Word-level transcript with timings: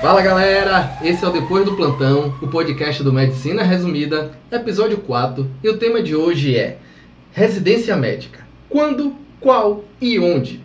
Fala 0.00 0.22
galera, 0.22 0.96
esse 1.02 1.24
é 1.24 1.28
o 1.28 1.32
Depois 1.32 1.64
do 1.64 1.74
Plantão, 1.74 2.32
o 2.40 2.46
podcast 2.46 3.02
do 3.02 3.12
Medicina 3.12 3.64
Resumida, 3.64 4.30
episódio 4.50 4.98
4, 4.98 5.50
e 5.62 5.68
o 5.68 5.76
tema 5.76 6.00
de 6.00 6.14
hoje 6.14 6.56
é 6.56 6.78
Residência 7.32 7.96
Médica. 7.96 8.46
Quando, 8.68 9.16
qual 9.40 9.84
e 10.00 10.16
onde? 10.20 10.64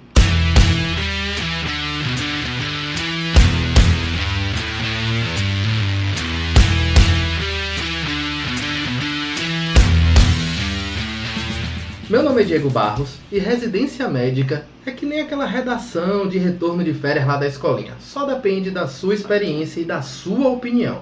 Meu 12.14 12.22
nome 12.22 12.44
é 12.44 12.46
Diego 12.46 12.70
Barros 12.70 13.18
e 13.32 13.40
residência 13.40 14.08
médica 14.08 14.68
é 14.86 14.92
que 14.92 15.04
nem 15.04 15.22
aquela 15.22 15.48
redação 15.48 16.30
de 16.30 16.38
retorno 16.38 16.84
de 16.84 16.94
férias 16.94 17.26
lá 17.26 17.38
da 17.38 17.48
escolinha. 17.48 17.96
Só 18.00 18.24
depende 18.24 18.70
da 18.70 18.86
sua 18.86 19.16
experiência 19.16 19.82
e 19.82 19.84
da 19.84 20.04
sua 20.04 20.50
opinião. 20.50 21.02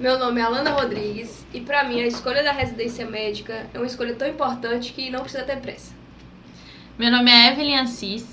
Meu 0.00 0.18
nome 0.18 0.40
é 0.40 0.42
Alana 0.42 0.70
Rodrigues 0.70 1.46
e 1.54 1.60
para 1.60 1.84
mim 1.84 2.00
a 2.00 2.06
escolha 2.08 2.42
da 2.42 2.50
residência 2.50 3.06
médica 3.06 3.66
é 3.72 3.78
uma 3.78 3.86
escolha 3.86 4.12
tão 4.12 4.26
importante 4.26 4.92
que 4.92 5.08
não 5.08 5.20
precisa 5.20 5.44
ter 5.44 5.58
pressa. 5.58 5.94
Meu 6.98 7.12
nome 7.12 7.30
é 7.30 7.52
Evelyn 7.52 7.76
Assis 7.76 8.26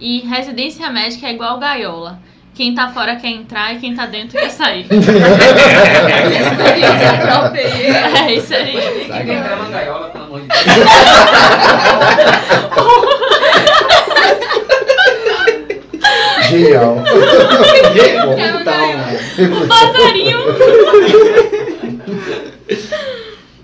e 0.00 0.20
residência 0.20 0.88
médica 0.88 1.26
é 1.26 1.34
igual 1.34 1.58
gaiola. 1.58 2.18
Quem 2.54 2.74
tá 2.74 2.88
fora 2.88 3.16
quer 3.16 3.28
entrar 3.28 3.74
e 3.74 3.78
quem 3.78 3.94
tá 3.94 4.06
dentro 4.06 4.40
quer 4.40 4.48
sair. 4.48 4.86
Experiência 6.48 7.18
própria 7.20 7.66
aí. 7.66 7.86
É 8.26 8.32
isso 8.32 8.54
aí. 8.54 8.72
Quem 8.72 9.36
entrar 9.36 9.58
na 9.58 9.68
gaiola, 9.68 10.08
pelo 10.08 10.25
amor 10.36 10.42
de 10.42 10.48
Deus. 10.48 10.56
Genial. 16.50 17.02
Então, 17.96 19.68
passarinho. 19.68 20.38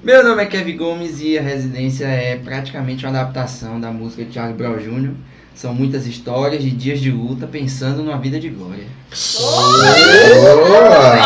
Meu 0.02 0.24
nome 0.24 0.42
é 0.42 0.46
Kevin 0.46 0.76
Gomes 0.76 1.20
e 1.20 1.38
a 1.38 1.42
residência 1.42 2.06
é 2.06 2.36
praticamente 2.36 3.06
uma 3.06 3.16
adaptação 3.20 3.80
da 3.80 3.92
música 3.92 4.24
de 4.24 4.34
Charlie 4.34 4.56
Brown 4.56 4.78
Jr. 4.78 5.12
São 5.54 5.72
muitas 5.72 6.06
histórias 6.06 6.62
de 6.62 6.70
dias 6.70 6.98
de 6.98 7.10
luta 7.10 7.46
pensando 7.46 8.02
numa 8.02 8.18
vida 8.18 8.40
de 8.40 8.48
glória. 8.48 8.86
Bora. 10.66 11.20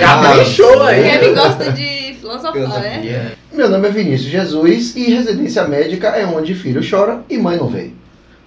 caprichou 0.00 0.82
aí. 0.82 1.02
Kevin 1.02 1.34
gosta 1.34 1.72
de 1.72 2.01
filosofar, 2.38 2.80
né? 2.80 3.32
Meu 3.52 3.68
nome 3.68 3.88
é 3.88 3.90
Vinícius 3.90 4.30
Jesus 4.30 4.96
e 4.96 5.10
residência 5.10 5.64
médica 5.64 6.08
é 6.08 6.24
onde 6.24 6.54
filho 6.54 6.80
chora 6.88 7.22
e 7.28 7.36
mãe 7.36 7.56
não 7.56 7.68
veio. 7.68 8.02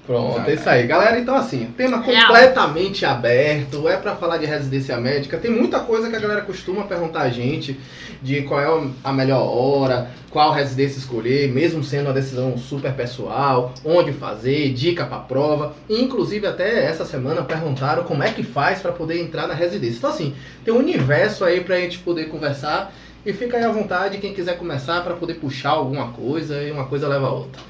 Pronto, 0.06 0.48
é 0.48 0.54
isso 0.54 0.70
aí. 0.70 0.86
Galera, 0.86 1.20
então 1.20 1.36
assim, 1.36 1.68
tema 1.76 2.00
Real. 2.00 2.28
completamente 2.28 3.04
aberto, 3.06 3.90
é 3.90 3.98
pra 3.98 4.16
falar 4.16 4.38
de 4.38 4.46
residência 4.46 4.96
médica. 4.98 5.38
Tem 5.38 5.50
muita 5.50 5.80
coisa 5.80 6.10
que 6.12 6.16
a 6.16 6.20
galera 6.20 6.42
costuma 6.42 6.84
perguntar 6.84 7.22
a 7.22 7.30
gente 7.30 7.80
de 8.22 8.44
qual 8.44 8.62
é 8.62 8.90
a 9.04 9.12
melhor 9.12 9.42
hora, 9.42 10.12
qual 10.30 10.54
residência 10.54 11.00
escolher, 11.00 11.52
mesmo 11.52 11.84
sendo 11.84 12.06
uma 12.06 12.14
decisão 12.14 12.56
super 12.56 12.94
pessoal, 12.94 13.74
onde 13.84 14.14
fazer, 14.14 14.74
dica 14.74 15.06
pra 15.06 15.18
prova. 15.18 15.74
Inclusive 15.90 16.46
até 16.46 16.86
essa 16.86 17.04
semana 17.04 17.42
perguntaram 17.42 18.04
como 18.04 18.22
é 18.22 18.30
que 18.30 18.44
faz 18.44 18.82
pra 18.82 18.92
poder 18.92 19.20
entrar 19.20 19.48
na 19.48 19.56
residência. 19.56 19.98
Então 19.98 20.12
assim, 20.12 20.36
tem 20.64 20.72
um 20.72 20.78
universo 20.78 21.44
aí 21.44 21.62
pra 21.62 21.78
gente 21.78 21.98
poder 21.98 22.26
conversar. 22.26 22.94
E 23.26 23.34
fica 23.34 23.58
aí 23.58 23.64
à 23.64 23.72
vontade 23.72 24.20
quem 24.20 24.34
quiser 24.34 24.58
começar 24.58 25.02
pra 25.04 25.16
poder 25.16 25.36
puxar 25.36 25.72
alguma 25.72 26.10
coisa 26.10 26.62
e 26.62 26.72
uma 26.72 26.86
coisa 26.86 27.08
leva 27.08 27.28
a 27.28 27.32
outra. 27.32 27.62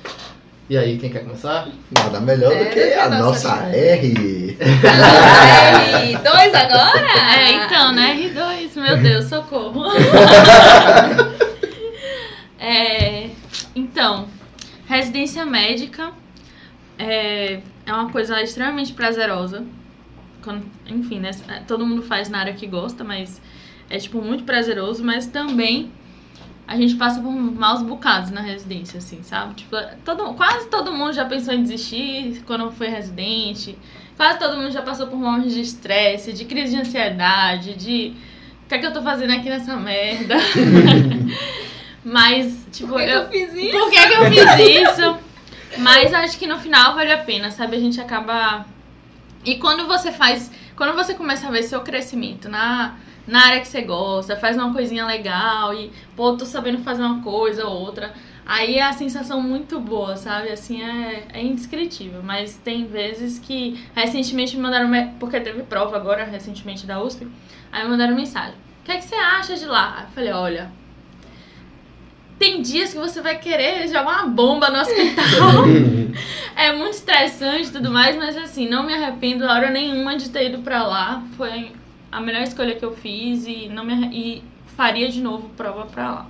E 0.69 0.75
aí, 0.77 0.97
quem 0.97 1.11
quer 1.11 1.19
começar? 1.23 1.67
Nada 1.91 2.19
melhor 2.19 2.51
É, 2.51 2.65
do 2.65 2.69
que 2.71 2.93
a 2.93 3.07
nossa 3.09 3.55
nossa. 3.55 3.67
R. 3.69 4.57
R, 4.59 6.17
dois 6.17 6.55
agora? 6.55 7.05
É, 7.37 7.51
então, 7.51 7.91
né? 7.93 8.15
R2, 8.33 8.81
meu 8.81 8.97
Deus, 8.97 9.25
socorro. 9.25 9.83
É, 12.57 13.29
então, 13.75 14.27
residência 14.88 15.45
médica 15.45 16.11
é, 16.97 17.59
é 17.85 17.94
uma 17.94 18.09
coisa 18.09 18.41
extremamente 18.41 18.94
prazerosa. 18.94 19.63
Quando- 20.44 20.65
enfim, 20.88 21.19
né? 21.19 21.31
Todo 21.67 21.85
mundo 21.85 22.01
faz 22.01 22.27
na 22.29 22.39
área 22.39 22.53
que 22.53 22.65
gosta, 22.65 23.03
mas 23.03 23.39
é 23.90 23.97
tipo 23.97 24.22
muito 24.22 24.44
prazeroso, 24.44 25.03
mas 25.03 25.28
também 25.28 25.91
a 26.68 26.75
gente 26.75 26.96
passa 26.96 27.22
por 27.22 27.31
maus 27.31 27.81
bocados 27.84 28.31
na 28.31 28.41
residência, 28.41 28.97
assim, 28.97 29.22
sabe? 29.22 29.53
Tipo, 29.56 29.78
todo, 30.03 30.34
quase 30.34 30.68
todo 30.68 30.91
mundo 30.91 31.13
já 31.13 31.25
pensou 31.25 31.53
em 31.53 31.62
desistir 31.62 32.41
quando 32.45 32.72
foi 32.72 32.88
residente. 32.88 33.78
Quase 34.18 34.40
todo 34.40 34.57
mundo 34.57 34.72
já 34.72 34.81
passou 34.81 35.07
por 35.07 35.18
momentos 35.18 35.53
de 35.53 35.62
estresse, 35.62 36.34
de 36.34 36.45
crise 36.45 36.75
de 36.75 36.81
ansiedade, 36.81 37.75
de 37.75 38.13
o 38.66 38.68
que 38.68 38.75
é 38.75 38.78
que 38.79 38.85
eu 38.85 38.94
tô 38.94 39.01
fazendo 39.03 39.31
aqui 39.31 39.47
nessa 39.47 39.75
merda? 39.78 40.35
Mas, 42.03 42.66
tipo, 42.72 42.90
Por 42.90 43.00
que, 43.00 43.06
que 43.06 43.12
eu, 43.12 43.22
eu 43.22 43.29
fiz 43.29 43.53
isso? 43.53 43.72
por 43.72 43.90
que, 43.90 44.07
que 44.07 44.13
eu 44.13 44.31
fiz 44.31 44.90
isso? 44.90 45.18
Mas 45.79 46.13
acho 46.13 46.38
que 46.38 46.47
no 46.47 46.57
final 46.57 46.95
vale 46.95 47.12
a 47.12 47.18
pena, 47.18 47.51
sabe? 47.51 47.75
A 47.75 47.79
gente 47.79 48.00
acaba. 48.00 48.66
E 49.44 49.56
quando 49.57 49.88
você 49.88 50.12
faz. 50.12 50.51
Quando 50.75 50.95
você 50.95 51.13
começa 51.13 51.47
a 51.47 51.51
ver 51.51 51.63
seu 51.63 51.81
crescimento 51.81 52.50
na, 52.50 52.95
na 53.28 53.47
área 53.47 53.62
que 53.62 53.68
você 53.68 53.81
gosta, 53.81 54.36
faz 54.36 54.56
uma 54.56 54.72
coisinha 54.72 55.06
legal 55.06 55.74
e, 55.74 55.91
pô, 56.16 56.34
tô 56.34 56.46
sabendo 56.46 56.80
fazer 56.80 57.02
uma 57.02 57.22
coisa 57.24 57.66
ou 57.66 57.81
outra. 57.81 58.13
Aí 58.46 58.75
é 58.75 58.84
a 58.84 58.94
sensação 58.94 59.41
muito 59.41 59.80
boa, 59.80 60.16
sabe? 60.16 60.50
Assim, 60.50 60.84
é, 60.84 61.25
é 61.34 61.44
indescritível. 61.44 62.22
Mas 62.22 62.56
tem 62.58 62.86
vezes 62.86 63.40
que. 63.40 63.84
Recentemente 63.96 64.56
me 64.56 64.62
mandaram. 64.62 64.90
Porque 65.19 65.40
teve 65.40 65.63
prova 65.63 65.96
agora, 65.96 66.24
recentemente 66.24 66.86
da 66.86 67.02
USP. 67.02 67.28
Aí 67.72 67.84
me 67.84 67.90
mandaram 67.90 68.16
mensagem. 68.16 68.53
O 68.53 68.86
que, 68.86 68.91
é 68.91 68.97
que 68.97 69.06
você 69.06 69.16
acha 69.16 69.56
de 69.56 69.66
lá? 69.66 70.03
Eu 70.03 70.13
falei, 70.13 70.31
olha. 70.31 70.72
Tem 72.38 72.62
dias 72.62 72.94
que 72.94 73.00
você 73.00 73.22
vai 73.22 73.40
querer 73.40 73.88
jogar 73.88 74.03
uma 74.03 74.28
bomba 74.28 74.69
no 74.69 74.80
hospital. 74.80 75.63
é 76.56 76.72
muito 76.74 76.94
estressante 76.94 77.69
e 77.69 77.72
tudo 77.72 77.90
mais, 77.90 78.16
mas 78.18 78.38
assim, 78.38 78.68
não 78.68 78.86
me 78.86 78.94
arrependo 78.94 79.46
hora 79.46 79.72
nenhuma 79.72 80.18
de 80.18 80.30
ter 80.30 80.50
ido 80.50 80.59
pra 80.59 80.86
lá. 80.86 81.24
Foi 81.38 81.72
a 82.15 82.21
melhor 82.21 82.43
escolha 82.43 82.75
que 82.75 82.85
eu 82.85 82.95
fiz 82.95 83.45
e 83.45 83.67
não 83.67 83.83
me 83.83 83.93
e 84.07 84.43
faria 84.77 85.09
de 85.09 85.21
novo 85.21 85.49
prova 85.49 85.85
pra 85.85 86.11
lá. 86.11 86.27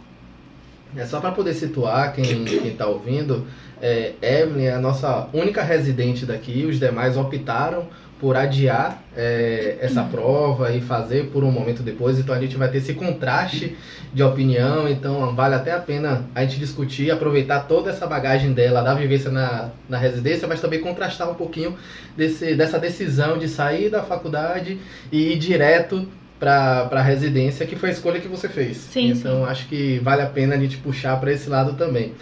É 0.95 1.05
só 1.05 1.19
para 1.19 1.31
poder 1.31 1.53
situar 1.53 2.11
quem, 2.11 2.43
quem 2.43 2.75
tá 2.75 2.87
ouvindo, 2.87 3.45
é, 3.79 4.13
Evelyn 4.19 4.65
é 4.65 4.73
a 4.73 4.79
nossa 4.79 5.29
única 5.31 5.61
residente 5.61 6.25
daqui, 6.25 6.65
os 6.65 6.79
demais 6.79 7.17
optaram 7.17 7.87
por 8.19 8.37
adiar 8.37 9.03
é, 9.15 9.77
essa 9.81 10.03
prova 10.03 10.71
e 10.71 10.79
fazer 10.79 11.27
por 11.27 11.43
um 11.43 11.51
momento 11.51 11.83
depois, 11.83 12.17
então 12.17 12.33
a 12.33 12.39
gente 12.39 12.55
vai 12.55 12.69
ter 12.69 12.77
esse 12.77 12.93
contraste 12.93 13.75
de 14.13 14.23
opinião, 14.23 14.87
então 14.87 15.35
vale 15.35 15.55
até 15.55 15.73
a 15.73 15.79
pena 15.79 16.25
a 16.33 16.41
gente 16.41 16.57
discutir, 16.57 17.11
aproveitar 17.11 17.61
toda 17.61 17.89
essa 17.89 18.07
bagagem 18.07 18.53
dela, 18.53 18.81
da 18.81 18.93
vivência 18.93 19.29
na, 19.29 19.69
na 19.89 19.97
residência, 19.97 20.47
mas 20.47 20.61
também 20.61 20.79
contrastar 20.79 21.29
um 21.29 21.35
pouquinho 21.35 21.75
desse, 22.15 22.55
dessa 22.55 22.79
decisão 22.79 23.37
de 23.37 23.49
sair 23.49 23.89
da 23.89 24.01
faculdade 24.01 24.79
e 25.11 25.33
ir 25.33 25.37
direto 25.37 26.07
para 26.39 26.87
a 26.91 27.01
residência, 27.01 27.65
que 27.65 27.75
foi 27.75 27.89
a 27.89 27.91
escolha 27.91 28.19
que 28.19 28.27
você 28.27 28.47
fez. 28.47 28.77
Sim, 28.77 29.09
então 29.11 29.45
acho 29.45 29.67
que 29.67 29.99
vale 29.99 30.21
a 30.21 30.27
pena 30.27 30.55
a 30.55 30.57
gente 30.57 30.77
puxar 30.77 31.19
para 31.19 31.31
esse 31.31 31.49
lado 31.49 31.73
também. 31.73 32.13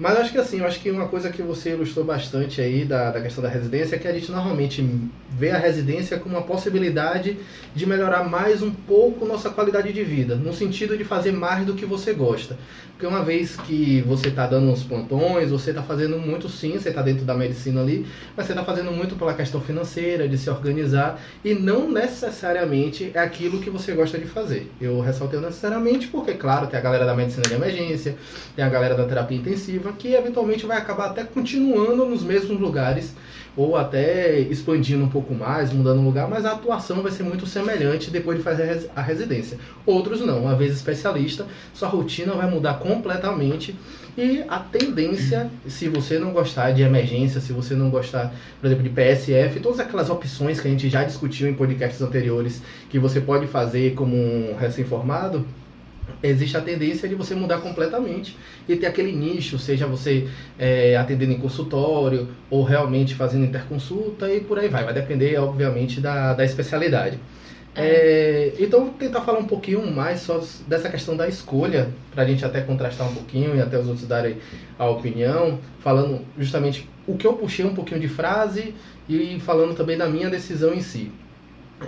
Mas 0.00 0.16
acho 0.16 0.32
que 0.32 0.38
assim, 0.38 0.60
eu 0.60 0.64
acho 0.64 0.80
que 0.80 0.90
uma 0.90 1.08
coisa 1.08 1.28
que 1.28 1.42
você 1.42 1.72
ilustrou 1.72 2.02
bastante 2.06 2.58
aí 2.58 2.86
da, 2.86 3.10
da 3.10 3.20
questão 3.20 3.44
da 3.44 3.50
residência 3.50 3.96
é 3.96 3.98
que 3.98 4.08
a 4.08 4.12
gente 4.14 4.32
normalmente 4.32 4.82
vê 5.28 5.50
a 5.50 5.58
residência 5.58 6.18
como 6.18 6.36
uma 6.36 6.42
possibilidade 6.42 7.36
de 7.74 7.84
melhorar 7.84 8.24
mais 8.24 8.62
um 8.62 8.70
pouco 8.70 9.26
nossa 9.26 9.50
qualidade 9.50 9.92
de 9.92 10.02
vida, 10.02 10.36
no 10.36 10.54
sentido 10.54 10.96
de 10.96 11.04
fazer 11.04 11.32
mais 11.32 11.66
do 11.66 11.74
que 11.74 11.84
você 11.84 12.14
gosta. 12.14 12.56
Porque 13.00 13.06
uma 13.06 13.22
vez 13.22 13.56
que 13.56 14.02
você 14.02 14.28
está 14.28 14.46
dando 14.46 14.70
uns 14.70 14.82
plantões, 14.82 15.50
você 15.50 15.70
está 15.70 15.82
fazendo 15.82 16.18
muito 16.18 16.50
sim, 16.50 16.72
você 16.72 16.90
está 16.90 17.00
dentro 17.00 17.24
da 17.24 17.34
medicina 17.34 17.80
ali, 17.80 18.06
mas 18.36 18.44
você 18.44 18.52
está 18.52 18.62
fazendo 18.62 18.92
muito 18.92 19.16
pela 19.16 19.32
questão 19.32 19.58
financeira, 19.58 20.28
de 20.28 20.36
se 20.36 20.50
organizar, 20.50 21.18
e 21.42 21.54
não 21.54 21.90
necessariamente 21.90 23.10
é 23.14 23.18
aquilo 23.18 23.60
que 23.60 23.70
você 23.70 23.92
gosta 23.92 24.18
de 24.18 24.26
fazer. 24.26 24.70
Eu 24.78 25.00
ressaltei 25.00 25.40
necessariamente 25.40 26.08
porque, 26.08 26.34
claro, 26.34 26.66
tem 26.66 26.78
a 26.78 26.82
galera 26.82 27.06
da 27.06 27.14
medicina 27.14 27.46
de 27.46 27.54
emergência, 27.54 28.16
tem 28.54 28.62
a 28.62 28.68
galera 28.68 28.94
da 28.94 29.06
terapia 29.06 29.38
intensiva, 29.38 29.89
que 29.92 30.14
eventualmente 30.14 30.66
vai 30.66 30.78
acabar 30.78 31.06
até 31.06 31.24
continuando 31.24 32.04
nos 32.06 32.22
mesmos 32.22 32.60
lugares, 32.60 33.14
ou 33.56 33.76
até 33.76 34.38
expandindo 34.38 35.04
um 35.04 35.08
pouco 35.08 35.34
mais, 35.34 35.72
mudando 35.72 36.00
lugar, 36.02 36.28
mas 36.28 36.44
a 36.44 36.52
atuação 36.52 37.02
vai 37.02 37.10
ser 37.10 37.24
muito 37.24 37.46
semelhante 37.46 38.10
depois 38.10 38.38
de 38.38 38.44
fazer 38.44 38.88
a 38.94 39.02
residência. 39.02 39.58
Outros 39.84 40.20
não, 40.20 40.42
uma 40.42 40.54
vez 40.54 40.72
especialista, 40.72 41.46
sua 41.74 41.88
rotina 41.88 42.32
vai 42.34 42.48
mudar 42.48 42.74
completamente 42.74 43.76
e 44.16 44.44
a 44.48 44.58
tendência, 44.58 45.50
se 45.66 45.88
você 45.88 46.18
não 46.18 46.32
gostar 46.32 46.72
de 46.72 46.82
emergência, 46.82 47.40
se 47.40 47.52
você 47.52 47.74
não 47.74 47.90
gostar, 47.90 48.32
por 48.60 48.66
exemplo, 48.66 48.84
de 48.84 48.90
PSF, 48.90 49.60
todas 49.60 49.80
aquelas 49.80 50.10
opções 50.10 50.60
que 50.60 50.68
a 50.68 50.70
gente 50.70 50.88
já 50.88 51.04
discutiu 51.04 51.48
em 51.48 51.54
podcasts 51.54 52.00
anteriores 52.02 52.62
que 52.88 52.98
você 52.98 53.20
pode 53.20 53.46
fazer 53.46 53.94
como 53.94 54.16
um 54.16 54.56
recém-formado, 54.58 55.44
existe 56.22 56.56
a 56.56 56.60
tendência 56.60 57.08
de 57.08 57.14
você 57.14 57.34
mudar 57.34 57.58
completamente 57.58 58.36
e 58.68 58.76
ter 58.76 58.86
aquele 58.86 59.12
nicho, 59.12 59.58
seja 59.58 59.86
você 59.86 60.28
é, 60.58 60.96
atendendo 60.96 61.32
em 61.32 61.38
consultório 61.38 62.28
ou 62.48 62.62
realmente 62.62 63.14
fazendo 63.14 63.44
interconsulta 63.44 64.32
e 64.32 64.40
por 64.40 64.58
aí 64.58 64.68
vai. 64.68 64.84
Vai 64.84 64.94
depender, 64.94 65.38
obviamente, 65.38 66.00
da, 66.00 66.34
da 66.34 66.44
especialidade. 66.44 67.18
É, 67.74 68.52
então, 68.58 68.86
vou 68.86 68.94
tentar 68.94 69.20
falar 69.20 69.38
um 69.38 69.46
pouquinho 69.46 69.88
mais 69.90 70.20
só 70.20 70.42
dessa 70.66 70.88
questão 70.88 71.16
da 71.16 71.28
escolha, 71.28 71.88
para 72.12 72.24
a 72.24 72.26
gente 72.26 72.44
até 72.44 72.60
contrastar 72.60 73.08
um 73.08 73.14
pouquinho 73.14 73.54
e 73.54 73.60
até 73.60 73.78
os 73.78 73.86
outros 73.86 74.06
darem 74.06 74.36
a 74.78 74.88
opinião, 74.88 75.58
falando 75.78 76.24
justamente 76.36 76.88
o 77.06 77.16
que 77.16 77.26
eu 77.26 77.34
puxei 77.34 77.64
um 77.64 77.74
pouquinho 77.74 78.00
de 78.00 78.08
frase 78.08 78.74
e 79.08 79.38
falando 79.40 79.74
também 79.74 79.96
da 79.96 80.08
minha 80.08 80.28
decisão 80.28 80.74
em 80.74 80.80
si. 80.80 81.12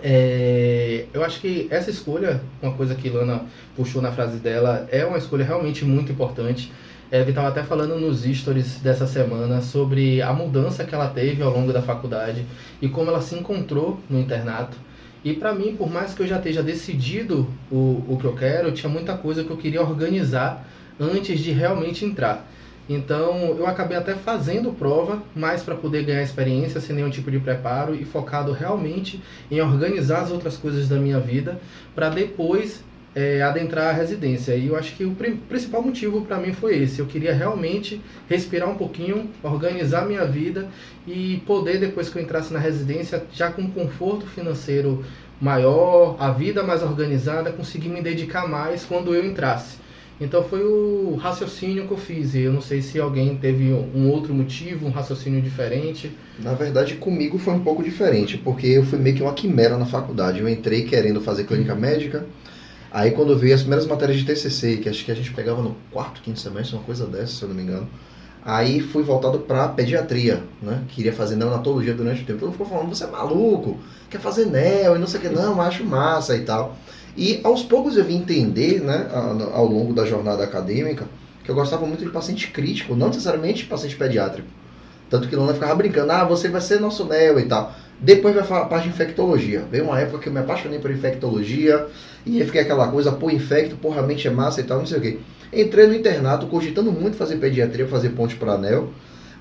É, 0.03 1.07
eu 1.13 1.25
acho 1.25 1.41
que 1.41 1.67
essa 1.71 1.91
escolha, 1.91 2.41
uma 2.63 2.73
coisa 2.73 2.95
que 2.95 3.11
Lana 3.11 3.43
puxou 3.77 4.01
na 4.01 4.13
frase 4.13 4.39
dela, 4.39 4.87
é 4.91 5.05
uma 5.05 5.19
escolha 5.19 5.45
realmente 5.45 5.85
muito 5.85 6.13
importante. 6.13 6.73
É, 7.11 7.21
estava 7.29 7.49
até 7.49 7.63
falando 7.63 7.99
nos 7.99 8.23
stories 8.23 8.81
dessa 8.81 9.07
semana 9.07 9.61
sobre 9.61 10.23
a 10.23 10.33
mudança 10.33 10.83
que 10.85 10.95
ela 10.95 11.09
teve 11.09 11.43
ao 11.43 11.51
longo 11.51 11.71
da 11.71 11.83
faculdade 11.83 12.47
e 12.81 12.89
como 12.89 13.11
ela 13.11 13.21
se 13.21 13.35
encontrou 13.35 14.01
no 14.09 14.19
internato. 14.19 14.79
E 15.23 15.35
para 15.35 15.55
mim, 15.55 15.77
por 15.77 15.91
mais 15.91 16.15
que 16.15 16.23
eu 16.23 16.27
já 16.27 16.39
esteja 16.39 16.63
decidido 16.63 17.47
o, 17.71 18.03
o 18.09 18.19
que 18.19 18.25
eu 18.25 18.35
quero, 18.35 18.73
tinha 18.73 18.91
muita 18.91 19.17
coisa 19.17 19.45
que 19.45 19.51
eu 19.51 19.57
queria 19.57 19.83
organizar 19.83 20.67
antes 20.99 21.39
de 21.41 21.53
realmente 21.53 22.05
entrar. 22.05 22.49
Então 22.89 23.57
eu 23.57 23.67
acabei 23.67 23.97
até 23.97 24.15
fazendo 24.15 24.73
prova, 24.73 25.23
mais 25.35 25.63
para 25.63 25.75
poder 25.75 26.05
ganhar 26.05 26.23
experiência, 26.23 26.81
sem 26.81 26.97
nenhum 26.97 27.11
tipo 27.11 27.31
de 27.31 27.39
preparo 27.39 27.95
e 27.95 28.05
focado 28.05 28.53
realmente 28.53 29.23
em 29.51 29.61
organizar 29.61 30.23
as 30.23 30.31
outras 30.31 30.57
coisas 30.57 30.89
da 30.89 30.97
minha 30.97 31.21
vida 31.21 31.61
para 31.95 32.09
depois 32.09 32.83
é, 33.15 33.43
adentrar 33.43 33.91
a 33.91 33.93
residência. 33.93 34.55
E 34.55 34.69
eu 34.69 34.77
acho 34.77 34.95
que 34.97 35.05
o 35.05 35.15
principal 35.49 35.83
motivo 35.83 36.23
para 36.23 36.39
mim 36.39 36.53
foi 36.53 36.79
esse. 36.79 36.99
Eu 36.99 37.07
queria 37.07 37.35
realmente 37.35 38.01
respirar 38.29 38.69
um 38.69 38.75
pouquinho, 38.75 39.31
organizar 39.43 40.07
minha 40.07 40.25
vida 40.25 40.69
e 41.07 41.43
poder, 41.47 41.79
depois 41.79 42.09
que 42.09 42.19
eu 42.19 42.23
entrasse 42.23 42.53
na 42.53 42.59
residência, 42.59 43.25
já 43.33 43.51
com 43.51 43.63
um 43.63 43.71
conforto 43.71 44.27
financeiro 44.27 45.05
maior, 45.41 46.17
a 46.19 46.31
vida 46.31 46.63
mais 46.63 46.83
organizada, 46.83 47.53
conseguir 47.53 47.89
me 47.89 48.01
dedicar 48.01 48.49
mais 48.49 48.85
quando 48.85 49.15
eu 49.15 49.25
entrasse. 49.25 49.77
Então 50.21 50.45
foi 50.45 50.63
o 50.63 51.17
raciocínio 51.17 51.87
que 51.87 51.93
eu 51.93 51.97
fiz. 51.97 52.35
E 52.35 52.41
eu 52.41 52.53
não 52.53 52.61
sei 52.61 52.81
se 52.81 52.99
alguém 53.01 53.37
teve 53.37 53.73
um 53.73 54.09
outro 54.09 54.33
motivo, 54.33 54.87
um 54.87 54.91
raciocínio 54.91 55.43
diferente. 55.43 56.17
Na 56.39 56.55
verdade, 56.55 56.95
comigo 56.95 57.39
foi 57.39 57.55
um 57.55 57.65
pouco 57.65 57.83
diferente, 57.83 58.39
porque 58.39 58.67
eu 58.67 58.85
fui 58.85 58.99
meio 58.99 59.17
que 59.17 59.23
uma 59.23 59.35
quimera 59.35 59.77
na 59.77 59.87
faculdade. 59.87 60.41
Eu 60.41 60.49
entrei 60.49 60.83
querendo 60.83 61.21
fazer 61.21 61.45
clínica 61.45 61.75
médica. 61.75 62.25
Aí 62.91 63.11
quando 63.11 63.33
eu 63.33 63.39
vi 63.39 63.53
as 63.53 63.63
primeiras 63.63 63.87
matérias 63.87 64.19
de 64.19 64.27
TCC, 64.27 64.77
que 64.77 64.89
acho 64.89 65.05
que 65.05 65.11
a 65.11 65.15
gente 65.15 65.33
pegava 65.33 65.63
no 65.63 65.75
quarto, 65.91 66.21
quinto 66.21 66.39
semestre, 66.39 66.77
uma 66.77 66.85
coisa 66.85 67.07
dessa, 67.07 67.33
se 67.33 67.43
eu 67.43 67.49
não 67.49 67.57
me 67.57 67.63
engano. 67.63 67.89
Aí 68.45 68.81
fui 68.81 69.03
voltado 69.03 69.39
para 69.39 69.69
pediatria, 69.69 70.43
né? 70.61 70.83
Queria 70.89 71.13
fazer 71.13 71.37
neonatologia 71.37 71.95
durante 71.95 72.23
o 72.23 72.27
tempo. 72.27 72.41
Todo 72.41 72.49
mundo 72.49 72.59
ficou 72.59 72.67
falando, 72.67 72.95
você 72.95 73.05
é 73.05 73.07
maluco, 73.07 73.79
quer 74.11 74.21
fazer 74.21 74.47
neo 74.47 74.97
e 74.97 74.99
não 74.99 75.07
sei 75.07 75.21
o 75.21 75.23
que, 75.23 75.29
não, 75.29 75.61
acho 75.61 75.85
massa 75.85 76.37
e 76.37 76.41
tal. 76.41 76.77
E 77.17 77.41
aos 77.45 77.63
poucos 77.63 77.97
eu 77.97 78.05
vim 78.05 78.17
entender, 78.17 78.81
né, 78.81 79.09
ao 79.53 79.67
longo 79.67 79.93
da 79.93 80.05
jornada 80.05 80.43
acadêmica, 80.43 81.07
que 81.45 81.51
eu 81.51 81.55
gostava 81.55 81.87
muito 81.87 82.05
de 82.05 82.11
paciente 82.11 82.49
crítico, 82.49 82.95
não 82.95 83.09
necessariamente 83.09 83.67
paciente 83.67 83.97
pediátrico. 83.97 84.49
Tanto 85.11 85.29
que 85.29 85.37
Luna 85.37 85.53
ficava 85.53 85.75
brincando, 85.75 86.11
ah, 86.11 86.25
você 86.25 86.49
vai 86.49 86.61
ser 86.61 86.81
nosso 86.81 87.05
neo 87.05 87.39
e 87.39 87.45
tal. 87.45 87.75
Depois 88.01 88.35
vai 88.35 88.45
falar 88.45 88.63
a 88.63 88.67
parte 88.67 88.85
de 88.85 88.91
infectologia. 88.91 89.63
Veio 89.71 89.85
uma 89.85 90.01
época 90.01 90.21
que 90.21 90.29
eu 90.29 90.33
me 90.33 90.39
apaixonei 90.41 90.79
por 90.79 90.91
infectologia, 90.91 91.87
e 92.25 92.41
aí 92.41 92.47
fiquei 92.47 92.63
aquela 92.63 92.89
coisa, 92.89 93.13
pô, 93.13 93.31
infecto, 93.31 93.77
porra, 93.77 94.01
a 94.01 94.03
mente 94.03 94.27
é 94.27 94.31
massa 94.31 94.61
e 94.61 94.65
tal, 94.65 94.79
não 94.79 94.87
sei 94.87 94.99
o 94.99 95.01
quê. 95.03 95.19
Entrei 95.53 95.87
no 95.87 95.95
internato, 95.95 96.47
cogitando 96.47 96.91
muito 96.91 97.17
fazer 97.17 97.37
pediatria, 97.37 97.87
fazer 97.87 98.11
ponte 98.11 98.37
para 98.37 98.53
anel. 98.53 98.89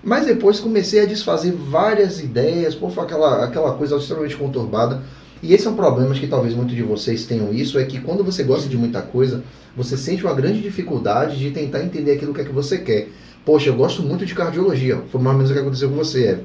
Mas 0.03 0.25
depois 0.25 0.59
comecei 0.59 0.99
a 0.99 1.05
desfazer 1.05 1.53
várias 1.53 2.19
ideias, 2.19 2.75
pô, 2.75 2.89
foi 2.89 3.03
aquela, 3.03 3.45
aquela 3.45 3.73
coisa 3.75 3.95
extremamente 3.95 4.35
conturbada. 4.35 5.01
E 5.43 5.53
esse 5.53 5.65
é 5.65 5.69
um 5.69 5.75
problema 5.75 6.13
que 6.13 6.27
talvez 6.27 6.53
muitos 6.53 6.75
de 6.75 6.83
vocês 6.83 7.25
tenham 7.25 7.51
isso, 7.51 7.79
é 7.79 7.83
que 7.83 7.99
quando 7.99 8.23
você 8.23 8.43
gosta 8.43 8.69
de 8.69 8.77
muita 8.77 9.01
coisa, 9.01 9.43
você 9.75 9.97
sente 9.97 10.23
uma 10.23 10.33
grande 10.33 10.61
dificuldade 10.61 11.37
de 11.37 11.49
tentar 11.49 11.83
entender 11.83 12.11
aquilo 12.11 12.33
que 12.33 12.41
é 12.41 12.43
que 12.43 12.51
você 12.51 12.77
quer. 12.77 13.09
Poxa, 13.43 13.69
eu 13.69 13.75
gosto 13.75 14.03
muito 14.03 14.25
de 14.25 14.35
cardiologia, 14.35 15.01
foi 15.11 15.19
mais 15.19 15.33
ou 15.33 15.37
menos 15.37 15.49
o 15.49 15.53
que 15.53 15.59
aconteceu 15.59 15.89
com 15.89 15.95
você, 15.95 16.27
Eve. 16.27 16.43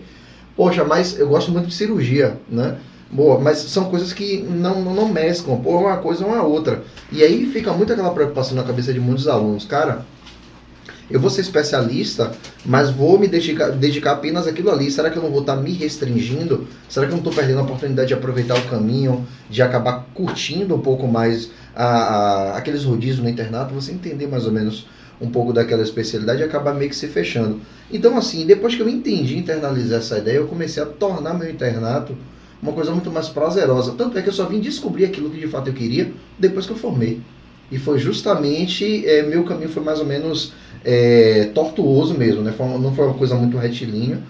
Poxa, 0.57 0.83
mas 0.83 1.19
eu 1.19 1.29
gosto 1.29 1.53
muito 1.53 1.67
de 1.67 1.75
cirurgia, 1.75 2.39
né? 2.49 2.79
Boa, 3.11 3.39
mas 3.39 3.59
são 3.59 3.85
coisas 3.85 4.13
que 4.13 4.43
não, 4.43 4.83
não, 4.83 4.95
não 4.95 5.09
mesclam, 5.09 5.61
pô, 5.61 5.79
uma 5.79 5.99
coisa 5.99 6.25
ou 6.25 6.33
uma 6.33 6.43
outra. 6.43 6.83
E 7.13 7.23
aí 7.23 7.47
fica 7.53 7.73
muito 7.73 7.93
aquela 7.93 8.11
preocupação 8.11 8.57
na 8.57 8.65
cabeça 8.65 8.93
de 8.93 8.99
muitos 8.99 9.29
alunos, 9.29 9.65
cara, 9.65 10.07
eu 11.11 11.21
vou 11.21 11.31
ser 11.31 11.43
especialista, 11.43 12.33
mas 12.65 12.91
vou 12.91 13.19
me 13.19 13.29
dedicar, 13.29 13.71
dedicar 13.71 14.13
apenas 14.13 14.47
aquilo 14.47 14.71
ali. 14.71 14.91
Será 14.91 15.09
que 15.09 15.17
eu 15.17 15.23
não 15.23 15.31
vou 15.31 15.41
estar 15.41 15.57
me 15.57 15.73
restringindo? 15.73 16.67
Será 16.89 17.07
que 17.07 17.13
eu 17.13 17.17
não 17.17 17.23
estou 17.23 17.33
perdendo 17.33 17.61
a 17.61 17.63
oportunidade 17.63 18.09
de 18.09 18.15
aproveitar 18.15 18.59
o 18.59 18.63
caminho, 18.63 19.27
de 19.49 19.63
acabar 19.63 20.07
curtindo 20.13 20.75
um 20.75 20.81
pouco 20.81 21.07
mais 21.07 21.51
a, 21.75 21.85
a, 21.85 22.57
aqueles 22.57 22.85
rodízios 22.85 23.21
no 23.21 23.29
internato? 23.29 23.75
Você 23.75 23.93
entender 23.93 24.27
mais 24.27 24.47
ou 24.47 24.53
menos 24.53 24.87
um 25.21 25.31
pouco 25.31 25.53
daquela 25.53 25.83
especialidade 25.83 26.41
e 26.41 26.45
acabar 26.45 26.75
meio 26.75 26.91
que 26.91 26.97
se 26.97 27.07
fechando. 27.07 27.61
Então, 27.91 28.19
assim, 28.19 28.45
depois 28.45 28.75
que 28.75 28.83
eu 28.83 28.89
entendi 28.89 29.39
internalizar 29.39 30.01
essa 30.01 30.19
ideia, 30.19 30.37
eu 30.37 30.47
comecei 30.47 30.83
a 30.83 30.87
tornar 30.87 31.35
meu 31.35 31.49
internato 31.49 32.17
uma 32.61 32.73
coisa 32.73 32.91
muito 32.91 33.11
mais 33.11 33.29
prazerosa. 33.29 33.93
Tanto 33.93 34.19
é 34.19 34.23
que 34.23 34.29
eu 34.29 34.33
só 34.33 34.45
vim 34.45 34.61
descobrir 34.61 35.05
aquilo 35.05 35.31
que 35.31 35.39
de 35.39 35.47
fato 35.47 35.69
eu 35.69 35.75
queria 35.75 36.13
depois 36.39 36.67
que 36.67 36.73
eu 36.73 36.77
formei. 36.77 37.21
E 37.71 37.79
foi 37.79 37.99
justamente, 37.99 39.07
é, 39.07 39.23
meu 39.23 39.45
caminho 39.45 39.69
foi 39.69 39.83
mais 39.83 39.99
ou 39.99 40.07
menos 40.07 40.53
é, 40.87 41.51
tortuoso 41.53 42.15
mesmo, 42.15 42.43
né? 42.43 42.55
não 42.57 42.95
foi 42.95 43.07
uma 43.07 43.15
coisa 43.15 43.35
muito 43.35 43.59
retilínea, 43.59 44.21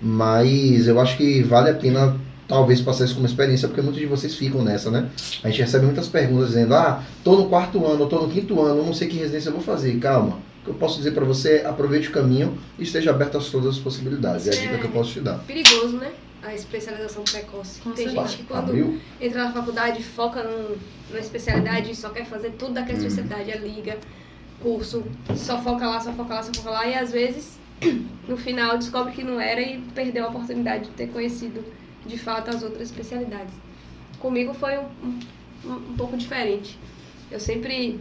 mas 0.00 0.86
eu 0.86 1.00
acho 1.00 1.16
que 1.16 1.42
vale 1.42 1.70
a 1.70 1.74
pena 1.74 2.20
talvez 2.46 2.82
passar 2.82 3.06
isso 3.06 3.14
como 3.14 3.24
experiência, 3.24 3.66
porque 3.66 3.80
muitos 3.80 3.98
de 3.98 4.06
vocês 4.06 4.34
ficam 4.34 4.62
nessa, 4.62 4.90
né? 4.90 5.08
A 5.42 5.48
gente 5.48 5.62
recebe 5.62 5.86
muitas 5.86 6.08
perguntas 6.08 6.48
dizendo, 6.48 6.74
ah, 6.74 7.02
tô 7.24 7.36
no 7.36 7.48
quarto 7.48 7.86
ano, 7.86 8.06
tô 8.06 8.20
no 8.20 8.28
quinto 8.28 8.60
ano, 8.60 8.84
não 8.84 8.92
sei 8.92 9.08
que 9.08 9.16
residência 9.16 9.48
eu 9.48 9.54
vou 9.54 9.62
fazer. 9.62 9.98
Calma. 9.98 10.38
O 10.60 10.64
que 10.64 10.70
eu 10.70 10.74
posso 10.74 10.98
dizer 10.98 11.12
para 11.12 11.24
você 11.24 11.56
é 11.58 11.66
aproveite 11.66 12.08
o 12.08 12.12
caminho 12.12 12.58
e 12.78 12.82
esteja 12.82 13.10
aberto 13.10 13.38
a 13.38 13.40
todas 13.40 13.76
as 13.76 13.78
possibilidades. 13.78 14.46
Isso 14.46 14.54
é 14.54 14.58
a 14.58 14.62
dica 14.64 14.74
é 14.74 14.78
que 14.78 14.84
eu 14.84 14.90
posso 14.90 15.12
te 15.12 15.20
dar. 15.20 15.38
Perigoso, 15.38 15.96
né? 15.96 16.12
A 16.42 16.54
especialização 16.54 17.24
precoce. 17.24 17.80
Com 17.80 17.92
Tem 17.92 18.10
gente 18.10 18.36
que 18.36 18.42
quando 18.42 18.68
Abriu. 18.68 19.00
entra 19.20 19.44
na 19.44 19.52
faculdade 19.52 20.02
foca 20.02 20.42
num, 20.42 20.76
numa 21.08 21.20
especialidade 21.20 21.90
e 21.90 21.94
só 21.94 22.10
quer 22.10 22.26
fazer 22.26 22.50
tudo 22.58 22.74
daquela 22.74 22.98
hum. 22.98 23.06
especialidade, 23.06 23.50
a 23.50 23.56
liga 23.56 23.96
curso, 24.62 25.04
só 25.36 25.60
foca 25.60 25.86
lá, 25.86 26.00
só 26.00 26.12
foca 26.12 26.34
lá, 26.34 26.42
só 26.42 26.52
foca 26.54 26.70
lá, 26.70 26.86
e 26.86 26.94
às 26.94 27.12
vezes 27.12 27.58
no 28.28 28.36
final 28.36 28.78
descobre 28.78 29.12
que 29.12 29.22
não 29.22 29.40
era 29.40 29.60
e 29.60 29.80
perdeu 29.94 30.26
a 30.26 30.28
oportunidade 30.28 30.84
de 30.84 30.90
ter 30.92 31.08
conhecido 31.08 31.64
de 32.06 32.18
fato 32.18 32.50
as 32.50 32.62
outras 32.62 32.90
especialidades. 32.90 33.54
Comigo 34.18 34.54
foi 34.54 34.78
um, 34.78 34.86
um, 35.64 35.72
um 35.74 35.96
pouco 35.96 36.16
diferente. 36.16 36.78
Eu 37.30 37.40
sempre, 37.40 38.00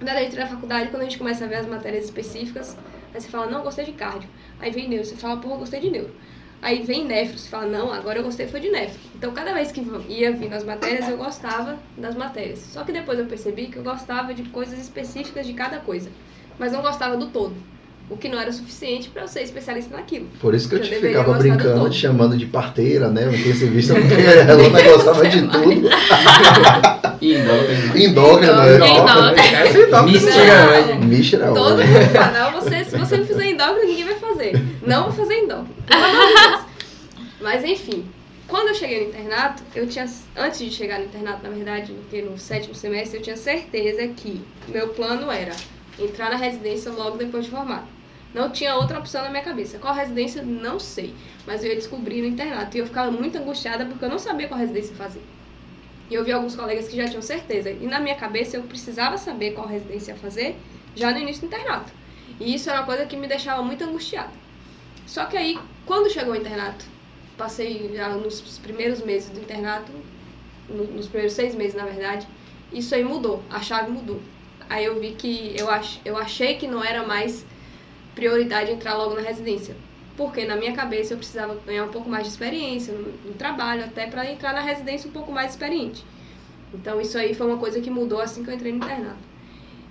na 0.00 0.14
dentro 0.14 0.36
da 0.36 0.46
faculdade, 0.46 0.90
quando 0.90 1.02
a 1.02 1.04
gente 1.04 1.18
começa 1.18 1.44
a 1.44 1.48
ver 1.48 1.56
as 1.56 1.66
matérias 1.66 2.04
específicas, 2.04 2.76
aí 3.14 3.20
você 3.20 3.28
fala, 3.28 3.50
não, 3.50 3.62
gostei 3.62 3.84
de 3.84 3.92
cardio. 3.92 4.28
Aí 4.58 4.70
vem 4.70 4.88
neuro, 4.88 5.04
você 5.04 5.16
fala, 5.16 5.40
pô, 5.40 5.56
gostei 5.56 5.80
de 5.80 5.90
neuro. 5.90 6.14
Aí 6.62 6.84
vem 6.84 7.06
nefro, 7.06 7.38
você 7.38 7.48
fala, 7.48 7.66
não, 7.66 7.92
agora 7.92 8.20
eu 8.20 8.24
gostei 8.24 8.46
foi 8.48 8.60
de 8.60 8.70
nefro. 8.70 9.02
Então 9.14 9.34
cada 9.34 9.52
vez 9.54 9.72
que 9.72 9.80
ia 10.08 10.32
vir 10.36 10.48
nas 10.48 10.64
matérias, 10.64 11.08
eu 11.08 11.18
gostava 11.18 11.90
das 11.96 12.14
matérias. 12.16 12.60
Só 12.72 12.84
que 12.84 12.92
depois 12.92 13.18
eu 13.18 13.28
percebi 13.28 13.68
que 13.70 13.78
eu 13.78 13.82
gostava 13.84 14.32
de 14.34 14.44
coisas 14.50 14.78
específicas 14.78 15.46
de 15.46 15.54
cada 15.54 15.80
coisa, 15.80 16.16
mas 16.58 16.72
não 16.72 16.82
gostava 16.82 17.16
do 17.16 17.32
todo. 17.32 17.68
O 18.10 18.16
que 18.16 18.28
não 18.28 18.38
era 18.38 18.52
suficiente 18.52 19.08
para 19.08 19.22
eu 19.22 19.28
ser 19.28 19.42
especialista 19.42 19.96
naquilo. 19.96 20.26
Por 20.40 20.54
isso 20.54 20.68
que 20.68 20.74
eu, 20.74 20.78
eu 20.80 20.84
te 20.84 20.94
ficava 20.96 21.32
brincando, 21.34 21.88
te 21.88 21.96
chamando 21.96 22.36
de 22.36 22.46
parteira, 22.46 23.08
né? 23.08 23.26
Visto 23.26 23.94
porque 23.94 24.14
ela 24.20 24.56
não 24.56 24.70
gostava 24.70 25.26
de 25.26 25.42
tudo. 25.48 25.88
Endócrino, 27.96 28.54
né? 28.54 30.02
Mística. 30.02 30.96
Mística. 31.04 31.46
Todo 31.46 31.76
mundo 31.76 32.10
fala, 32.12 32.50
não, 32.50 32.60
você, 32.60 32.84
se 32.84 32.96
você 32.98 33.16
não 33.16 33.26
fizer 33.26 33.46
endócrino, 33.46 33.86
ninguém 33.86 34.04
vai 34.04 34.16
fazer. 34.16 34.62
Não 34.86 35.04
vou 35.04 35.12
fazer 35.12 35.34
endócrino. 35.34 35.74
Mas 37.40 37.64
enfim, 37.64 38.04
quando 38.46 38.68
eu 38.68 38.74
cheguei 38.74 39.04
no 39.04 39.08
internato, 39.08 39.62
eu 39.74 39.86
tinha, 39.86 40.06
antes 40.36 40.58
de 40.58 40.70
chegar 40.70 40.98
no 40.98 41.06
internato, 41.06 41.42
na 41.42 41.50
verdade, 41.50 41.92
porque 41.92 42.22
no 42.22 42.38
sétimo 42.38 42.74
semestre, 42.74 43.18
eu 43.18 43.22
tinha 43.22 43.36
certeza 43.36 44.06
que 44.08 44.42
meu 44.68 44.88
plano 44.88 45.30
era 45.30 45.52
entrar 45.98 46.30
na 46.30 46.36
residência 46.36 46.90
logo 46.90 47.16
depois 47.16 47.44
de 47.44 47.50
formado. 47.50 47.86
Não 48.34 48.50
tinha 48.50 48.74
outra 48.76 48.98
opção 48.98 49.22
na 49.22 49.30
minha 49.30 49.42
cabeça. 49.42 49.78
Qual 49.78 49.92
residência? 49.94 50.42
Não 50.42 50.78
sei. 50.78 51.14
Mas 51.46 51.62
eu 51.62 51.70
ia 51.70 51.76
descobrir 51.76 52.22
no 52.22 52.28
internato. 52.28 52.76
E 52.76 52.80
eu 52.80 52.86
ficava 52.86 53.10
muito 53.10 53.36
angustiada 53.36 53.84
porque 53.84 54.04
eu 54.04 54.08
não 54.08 54.18
sabia 54.18 54.48
qual 54.48 54.58
residência 54.58 54.94
fazer. 54.94 55.22
E 56.10 56.14
eu 56.14 56.24
vi 56.24 56.32
alguns 56.32 56.56
colegas 56.56 56.88
que 56.88 56.96
já 56.96 57.06
tinham 57.06 57.22
certeza. 57.22 57.70
E 57.70 57.86
na 57.86 58.00
minha 58.00 58.14
cabeça 58.14 58.56
eu 58.56 58.62
precisava 58.62 59.18
saber 59.18 59.52
qual 59.52 59.66
residência 59.66 60.14
fazer 60.16 60.56
já 60.94 61.10
no 61.10 61.18
início 61.18 61.42
do 61.42 61.46
internato. 61.46 61.92
E 62.40 62.54
isso 62.54 62.70
era 62.70 62.80
uma 62.80 62.86
coisa 62.86 63.04
que 63.06 63.16
me 63.16 63.26
deixava 63.26 63.62
muito 63.62 63.84
angustiada. 63.84 64.32
Só 65.06 65.26
que 65.26 65.36
aí, 65.36 65.58
quando 65.84 66.10
chegou 66.10 66.32
o 66.32 66.36
internato, 66.36 66.86
passei 67.36 67.90
já 67.94 68.08
nos 68.10 68.58
primeiros 68.58 69.02
meses 69.02 69.30
do 69.30 69.40
internato, 69.40 69.92
no, 70.68 70.84
nos 70.84 71.06
primeiros 71.06 71.34
seis 71.34 71.54
meses, 71.54 71.74
na 71.74 71.84
verdade, 71.84 72.26
isso 72.72 72.94
aí 72.94 73.04
mudou, 73.04 73.42
a 73.50 73.60
chave 73.60 73.90
mudou. 73.90 74.20
Aí 74.72 74.86
eu 74.86 74.98
vi 74.98 75.10
que 75.10 75.54
eu, 75.58 75.68
ach, 75.68 76.00
eu 76.02 76.16
achei 76.16 76.54
que 76.54 76.66
não 76.66 76.82
era 76.82 77.06
mais 77.06 77.44
prioridade 78.14 78.70
entrar 78.70 78.94
logo 78.94 79.14
na 79.14 79.20
residência. 79.20 79.76
Porque 80.16 80.46
na 80.46 80.56
minha 80.56 80.72
cabeça 80.72 81.12
eu 81.12 81.18
precisava 81.18 81.54
ganhar 81.66 81.84
um 81.84 81.90
pouco 81.90 82.08
mais 82.08 82.22
de 82.22 82.30
experiência 82.30 82.94
no, 82.94 83.12
no 83.22 83.34
trabalho, 83.34 83.84
até 83.84 84.06
para 84.06 84.30
entrar 84.32 84.54
na 84.54 84.62
residência 84.62 85.10
um 85.10 85.12
pouco 85.12 85.30
mais 85.30 85.50
experiente. 85.50 86.02
Então 86.72 86.98
isso 87.02 87.18
aí 87.18 87.34
foi 87.34 87.48
uma 87.48 87.58
coisa 87.58 87.82
que 87.82 87.90
mudou 87.90 88.18
assim 88.18 88.42
que 88.42 88.48
eu 88.48 88.54
entrei 88.54 88.72
no 88.72 88.78
internato. 88.78 89.18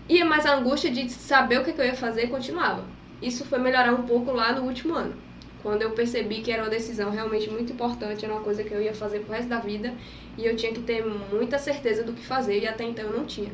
E 0.10 0.24
mais 0.24 0.48
a 0.48 0.56
angústia 0.56 0.90
de 0.90 1.08
saber 1.12 1.60
o 1.60 1.64
que, 1.64 1.80
eu 1.80 1.86
ia 1.86 1.94
fazer 1.94 2.28
continuava. 2.30 2.84
Isso 3.22 3.46
foi 3.46 3.60
melhorar 3.60 3.94
um 3.94 4.02
pouco 4.08 4.32
lá 4.32 4.52
no 4.52 4.64
último 4.64 4.96
ano. 4.96 5.14
Quando 5.62 5.84
eu 5.84 5.92
percebi 5.92 6.42
que 6.42 6.52
era 6.52 6.64
uma 6.64 6.72
decisão 6.72 7.12
realmente 7.12 7.48
muito 7.52 7.72
importante, 7.72 8.26
era 8.26 8.34
uma 8.34 8.42
coisa 8.42 8.64
que 8.64 8.74
eu 8.74 8.82
ia 8.82 8.96
fazer 8.96 9.20
pro 9.20 9.34
resto 9.34 9.48
da 9.48 9.60
vida 9.60 9.94
e 10.40 10.44
eu 10.44 10.56
tinha 10.56 10.74
que 10.74 10.82
ter 10.82 11.06
muita 11.06 11.60
certeza 11.60 12.04
do 12.04 12.14
que 12.14 12.26
fazer 12.26 12.62
e 12.62 12.68
até 12.68 12.84
então 12.84 13.06
eu 13.06 13.16
não 13.16 13.26
tinha. 13.28 13.52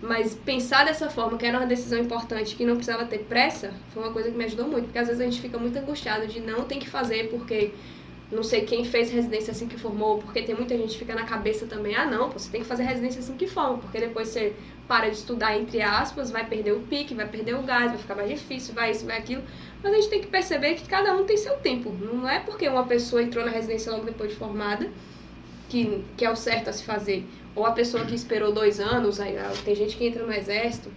Mas 0.00 0.34
pensar 0.34 0.84
dessa 0.84 1.10
forma, 1.10 1.36
que 1.36 1.44
era 1.44 1.58
uma 1.58 1.66
decisão 1.66 1.98
importante, 1.98 2.54
que 2.54 2.64
não 2.64 2.76
precisava 2.76 3.04
ter 3.04 3.18
pressa, 3.20 3.72
foi 3.92 4.02
uma 4.02 4.12
coisa 4.12 4.30
que 4.30 4.36
me 4.36 4.44
ajudou 4.44 4.68
muito, 4.68 4.84
porque 4.84 4.98
às 4.98 5.08
vezes 5.08 5.20
a 5.20 5.24
gente 5.24 5.40
fica 5.40 5.58
muito 5.58 5.76
angustiado 5.76 6.26
de 6.28 6.40
não 6.40 6.64
ter 6.64 6.76
que 6.76 6.88
fazer 6.88 7.28
porque 7.30 7.72
não 8.30 8.42
sei 8.42 8.60
quem 8.60 8.84
fez 8.84 9.10
residência 9.10 9.50
assim 9.50 9.66
que 9.66 9.78
formou, 9.78 10.18
porque 10.18 10.42
tem 10.42 10.54
muita 10.54 10.76
gente 10.76 10.92
que 10.92 10.98
fica 10.98 11.14
na 11.14 11.24
cabeça 11.24 11.66
também, 11.66 11.96
ah 11.96 12.04
não, 12.04 12.28
você 12.28 12.50
tem 12.50 12.60
que 12.60 12.66
fazer 12.66 12.82
residência 12.84 13.20
assim 13.20 13.34
que 13.36 13.46
forma, 13.46 13.78
porque 13.78 13.98
depois 13.98 14.28
você 14.28 14.54
para 14.86 15.08
de 15.08 15.16
estudar, 15.16 15.58
entre 15.58 15.82
aspas, 15.82 16.30
vai 16.30 16.46
perder 16.46 16.72
o 16.72 16.80
pique, 16.80 17.14
vai 17.14 17.28
perder 17.28 17.54
o 17.54 17.62
gás, 17.62 17.90
vai 17.90 17.98
ficar 17.98 18.14
mais 18.14 18.28
difícil, 18.28 18.74
vai 18.74 18.90
isso, 18.90 19.04
vai 19.04 19.18
aquilo. 19.18 19.42
Mas 19.82 19.92
a 19.92 19.96
gente 19.96 20.08
tem 20.08 20.20
que 20.20 20.28
perceber 20.28 20.74
que 20.74 20.88
cada 20.88 21.14
um 21.14 21.24
tem 21.24 21.36
seu 21.36 21.56
tempo. 21.58 21.90
Não 21.90 22.26
é 22.26 22.40
porque 22.40 22.66
uma 22.68 22.86
pessoa 22.86 23.22
entrou 23.22 23.44
na 23.44 23.50
residência 23.50 23.92
logo 23.92 24.06
depois 24.06 24.30
de 24.30 24.36
formada 24.36 24.90
que, 25.68 26.02
que 26.16 26.24
é 26.24 26.30
o 26.30 26.36
certo 26.36 26.68
a 26.68 26.72
se 26.72 26.82
fazer. 26.84 27.26
Ou 27.58 27.66
a 27.66 27.72
pessoa 27.72 28.04
que 28.04 28.14
esperou 28.14 28.52
dois 28.52 28.78
anos, 28.78 29.18
aí, 29.18 29.36
ah, 29.36 29.52
tem 29.64 29.74
gente 29.74 29.96
que 29.96 30.06
entra 30.06 30.24
no 30.24 30.32
exército, 30.32 30.92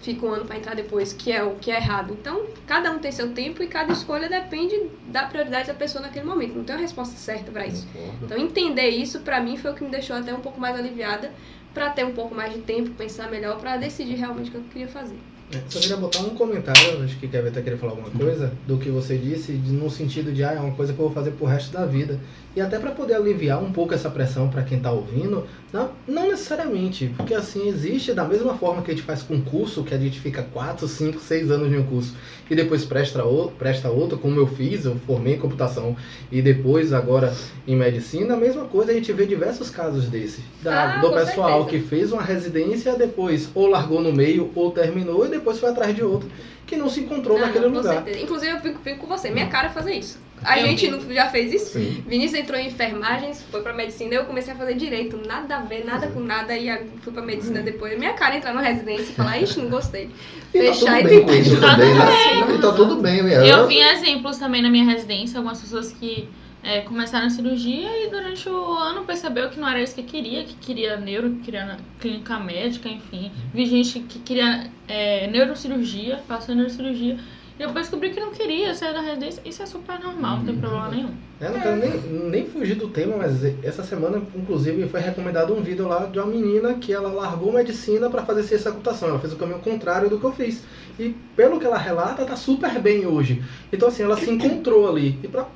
fica 0.00 0.24
um 0.24 0.30
ano 0.30 0.44
para 0.44 0.56
entrar 0.56 0.76
depois, 0.76 1.12
que 1.12 1.32
é 1.32 1.42
o 1.42 1.56
que 1.56 1.68
é 1.68 1.78
errado. 1.78 2.16
Então, 2.18 2.46
cada 2.64 2.92
um 2.92 3.00
tem 3.00 3.10
seu 3.10 3.32
tempo 3.32 3.60
e 3.60 3.66
cada 3.66 3.92
escolha 3.92 4.28
depende 4.28 4.80
da 5.08 5.24
prioridade 5.24 5.66
da 5.66 5.74
pessoa 5.74 6.00
naquele 6.00 6.24
momento. 6.24 6.54
Não 6.54 6.62
tem 6.62 6.76
uma 6.76 6.82
resposta 6.82 7.16
certa 7.16 7.50
para 7.50 7.66
isso. 7.66 7.88
Então, 8.22 8.38
entender 8.38 8.88
isso 8.90 9.18
para 9.20 9.40
mim 9.40 9.56
foi 9.56 9.72
o 9.72 9.74
que 9.74 9.82
me 9.82 9.90
deixou 9.90 10.14
até 10.14 10.32
um 10.32 10.40
pouco 10.40 10.60
mais 10.60 10.78
aliviada 10.78 11.32
para 11.74 11.90
ter 11.90 12.06
um 12.06 12.12
pouco 12.12 12.36
mais 12.36 12.52
de 12.52 12.60
tempo, 12.60 12.90
pensar 12.90 13.28
melhor, 13.28 13.58
para 13.58 13.76
decidir 13.76 14.14
realmente 14.14 14.48
o 14.48 14.52
que 14.52 14.58
eu 14.58 14.64
queria 14.70 14.88
fazer. 14.88 15.18
É, 15.52 15.60
só 15.68 15.80
queria 15.80 15.96
botar 15.96 16.20
um 16.20 16.30
comentário, 16.36 17.02
acho 17.02 17.18
que 17.18 17.26
Kevin 17.26 17.48
até 17.48 17.60
querer 17.60 17.76
falar 17.76 17.92
alguma 17.92 18.10
coisa, 18.10 18.52
do 18.68 18.78
que 18.78 18.88
você 18.88 19.18
disse, 19.18 19.50
no 19.50 19.90
sentido 19.90 20.32
de, 20.32 20.44
ah, 20.44 20.52
é 20.52 20.60
uma 20.60 20.74
coisa 20.76 20.92
que 20.92 20.98
eu 21.00 21.06
vou 21.06 21.12
fazer 21.12 21.32
pro 21.32 21.44
resto 21.44 21.72
da 21.72 21.84
vida. 21.84 22.20
E 22.54 22.60
até 22.60 22.78
para 22.78 22.90
poder 22.90 23.14
aliviar 23.14 23.62
um 23.62 23.70
pouco 23.70 23.94
essa 23.94 24.10
pressão 24.10 24.48
para 24.48 24.62
quem 24.62 24.78
está 24.78 24.90
ouvindo, 24.90 25.46
não, 25.72 25.90
não 26.06 26.28
necessariamente, 26.28 27.12
porque 27.16 27.32
assim 27.32 27.68
existe 27.68 28.12
da 28.12 28.24
mesma 28.24 28.54
forma 28.54 28.82
que 28.82 28.90
a 28.90 28.94
gente 28.94 29.06
faz 29.06 29.22
com 29.22 29.40
curso, 29.40 29.84
que 29.84 29.94
a 29.94 29.98
gente 29.98 30.18
fica 30.18 30.42
4, 30.42 30.88
5, 30.88 31.20
6 31.20 31.50
anos 31.50 31.72
em 31.72 31.78
um 31.78 31.84
curso 31.84 32.12
e 32.50 32.56
depois 32.56 32.84
presta, 32.84 33.22
outro, 33.22 33.54
presta 33.56 33.88
outro, 33.88 34.18
como 34.18 34.36
eu 34.36 34.48
fiz, 34.48 34.84
eu 34.84 34.96
formei 35.06 35.34
em 35.34 35.38
computação 35.38 35.96
e 36.32 36.42
depois 36.42 36.92
agora 36.92 37.32
em 37.68 37.76
medicina, 37.76 38.34
a 38.34 38.36
mesma 38.36 38.64
coisa, 38.64 38.90
a 38.90 38.94
gente 38.94 39.12
vê 39.12 39.26
diversos 39.26 39.70
casos 39.70 40.06
desses. 40.06 40.42
Da, 40.60 40.96
ah, 40.96 41.00
do 41.00 41.12
pessoal 41.12 41.62
certeza. 41.62 41.84
que 41.84 41.88
fez 41.88 42.10
uma 42.10 42.22
residência 42.22 42.96
depois 42.96 43.48
ou 43.54 43.68
largou 43.68 44.02
no 44.02 44.12
meio 44.12 44.50
ou 44.56 44.72
terminou 44.72 45.24
e 45.24 45.28
depois 45.28 45.60
foi 45.60 45.70
atrás 45.70 45.94
de 45.94 46.02
outro 46.02 46.28
que 46.66 46.76
não 46.76 46.88
se 46.88 47.00
encontrou 47.00 47.38
não, 47.38 47.46
naquele 47.46 47.66
lugar. 47.66 47.94
Certeza. 47.94 48.20
Inclusive 48.20 48.52
eu 48.52 48.60
fico, 48.60 48.78
fico 48.78 48.98
com 48.98 49.06
você, 49.06 49.30
minha 49.30 49.48
cara 49.48 49.68
é 49.68 49.70
fazer 49.70 49.94
isso. 49.94 50.18
A 50.42 50.58
eu 50.58 50.66
gente 50.66 50.88
não, 50.88 51.00
já 51.12 51.28
fez 51.28 51.52
isso. 51.52 51.78
Sim. 51.78 52.02
Vinícius 52.06 52.40
entrou 52.40 52.58
em 52.58 52.68
enfermagem, 52.68 53.34
foi 53.34 53.62
pra 53.62 53.72
medicina, 53.72 54.14
eu 54.14 54.24
comecei 54.24 54.52
a 54.52 54.56
fazer 54.56 54.74
direito, 54.74 55.20
nada 55.26 55.56
a 55.56 55.60
ver, 55.60 55.84
nada 55.84 56.06
com 56.08 56.20
nada, 56.20 56.56
e 56.56 56.70
fui 57.02 57.12
pra 57.12 57.22
medicina 57.22 57.60
depois. 57.60 57.98
Minha 57.98 58.14
cara 58.14 58.36
entrar 58.36 58.54
na 58.54 58.62
residência 58.62 59.12
e 59.12 59.14
falar, 59.14 59.38
ixi, 59.38 59.60
não 59.60 59.70
gostei. 59.70 60.10
E 60.54 60.58
tá 60.58 60.64
Fechar 60.64 60.92
tá 60.92 61.00
e 61.00 61.08
tentar. 61.08 61.34
Isso 61.34 61.60
também, 61.60 61.94
né? 61.94 62.54
E 62.54 62.58
tá 62.58 62.72
tudo 62.72 62.96
bem, 62.96 63.22
minha. 63.22 63.38
Eu 63.38 63.66
vi 63.66 63.80
exemplos 63.80 64.38
também 64.38 64.62
na 64.62 64.70
minha 64.70 64.84
residência, 64.84 65.38
algumas 65.38 65.60
pessoas 65.60 65.92
que 65.92 66.28
é, 66.62 66.80
começaram 66.80 67.26
a 67.26 67.30
cirurgia 67.30 67.88
e 68.04 68.10
durante 68.10 68.48
o 68.48 68.74
ano 68.74 69.04
percebeu 69.04 69.48
que 69.48 69.58
não 69.58 69.68
era 69.68 69.80
isso 69.82 69.94
que 69.94 70.02
queria, 70.02 70.44
que 70.44 70.54
queria 70.54 70.96
neuro, 70.96 71.30
que 71.30 71.40
queria 71.40 71.76
clínica 71.98 72.38
médica, 72.38 72.88
enfim. 72.88 73.30
Vi 73.52 73.66
gente 73.66 74.00
que 74.00 74.18
queria 74.18 74.70
é, 74.86 75.26
neurocirurgia, 75.28 76.20
passou 76.28 76.54
em 76.54 76.58
neurocirurgia. 76.58 77.18
E 77.60 77.66
depois 77.66 77.88
descobri 77.88 78.08
que 78.08 78.18
não 78.18 78.30
queria 78.30 78.74
sair 78.74 78.94
da 78.94 79.02
residência. 79.02 79.42
Isso 79.44 79.62
é 79.62 79.66
super 79.66 80.00
normal, 80.00 80.38
não 80.38 80.44
tem 80.46 80.54
uhum. 80.54 80.60
problema 80.60 80.88
nenhum. 80.88 81.10
É, 81.38 81.50
não 81.50 81.60
quero 81.60 81.76
nem, 81.76 81.90
nem 82.30 82.46
fugir 82.46 82.74
do 82.74 82.88
tema, 82.88 83.18
mas 83.18 83.44
essa 83.62 83.82
semana, 83.82 84.22
inclusive, 84.34 84.88
foi 84.88 85.00
recomendado 85.00 85.52
um 85.52 85.60
vídeo 85.60 85.86
lá 85.86 86.06
de 86.06 86.18
uma 86.18 86.26
menina 86.26 86.72
que 86.72 86.90
ela 86.90 87.12
largou 87.12 87.52
medicina 87.52 88.08
para 88.08 88.24
fazer 88.24 88.44
ciência 88.44 88.70
da 88.70 88.76
computação. 88.76 89.10
Ela 89.10 89.18
fez 89.18 89.34
o 89.34 89.36
caminho 89.36 89.58
contrário 89.58 90.08
do 90.08 90.18
que 90.18 90.24
eu 90.24 90.32
fiz. 90.32 90.64
E 90.98 91.10
pelo 91.36 91.60
que 91.60 91.66
ela 91.66 91.76
relata, 91.76 92.24
tá 92.24 92.34
super 92.34 92.80
bem 92.80 93.06
hoje. 93.06 93.44
Então, 93.70 93.88
assim, 93.88 94.04
ela 94.04 94.16
se 94.16 94.30
encontrou 94.30 94.88
ali. 94.88 95.18
E 95.22 95.28
pra 95.28 95.46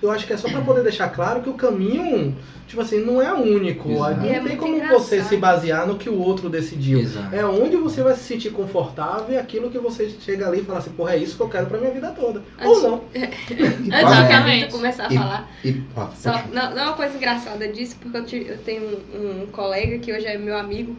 eu 0.00 0.10
acho 0.10 0.26
que 0.26 0.32
é 0.32 0.36
só 0.36 0.48
para 0.48 0.60
poder 0.60 0.82
deixar 0.82 1.08
claro 1.08 1.42
que 1.42 1.50
o 1.50 1.54
caminho, 1.54 2.36
tipo 2.68 2.80
assim, 2.80 3.04
não 3.04 3.20
é 3.20 3.32
único. 3.32 3.90
Exato. 3.90 4.20
Não 4.20 4.26
é 4.26 4.40
tem 4.40 4.56
como 4.56 4.76
engraçado. 4.76 4.98
você 5.00 5.22
se 5.24 5.36
basear 5.36 5.86
no 5.88 5.98
que 5.98 6.08
o 6.08 6.18
outro 6.20 6.48
decidiu. 6.48 7.00
Exato. 7.00 7.34
É 7.34 7.44
onde 7.44 7.76
você 7.76 8.02
vai 8.02 8.14
se 8.14 8.22
sentir 8.22 8.50
confortável 8.50 9.34
e 9.34 9.36
aquilo 9.36 9.70
que 9.70 9.78
você 9.78 10.08
chega 10.20 10.46
ali 10.46 10.60
e 10.60 10.64
fala 10.64 10.78
assim, 10.78 10.90
porra, 10.90 11.14
é 11.14 11.18
isso 11.18 11.36
que 11.36 11.42
eu 11.42 11.48
quero 11.48 11.66
pra 11.66 11.78
minha 11.78 11.90
vida 11.90 12.10
toda. 12.10 12.42
Ou 12.64 12.80
não. 12.80 13.04
Exatamente. 13.12 14.72
começar 14.72 15.06
a 15.06 15.10
falar. 15.10 15.50
E, 15.64 15.70
e, 15.70 15.84
só, 16.16 16.32
não, 16.52 16.70
não 16.70 16.78
é 16.78 16.84
uma 16.84 16.94
coisa 16.94 17.16
engraçada 17.16 17.66
disso, 17.66 17.96
porque 18.00 18.36
eu, 18.36 18.42
eu 18.42 18.58
tenho 18.58 19.00
um, 19.12 19.42
um 19.42 19.46
colega 19.46 19.98
que 19.98 20.12
hoje 20.12 20.26
é 20.26 20.38
meu 20.38 20.56
amigo, 20.56 20.96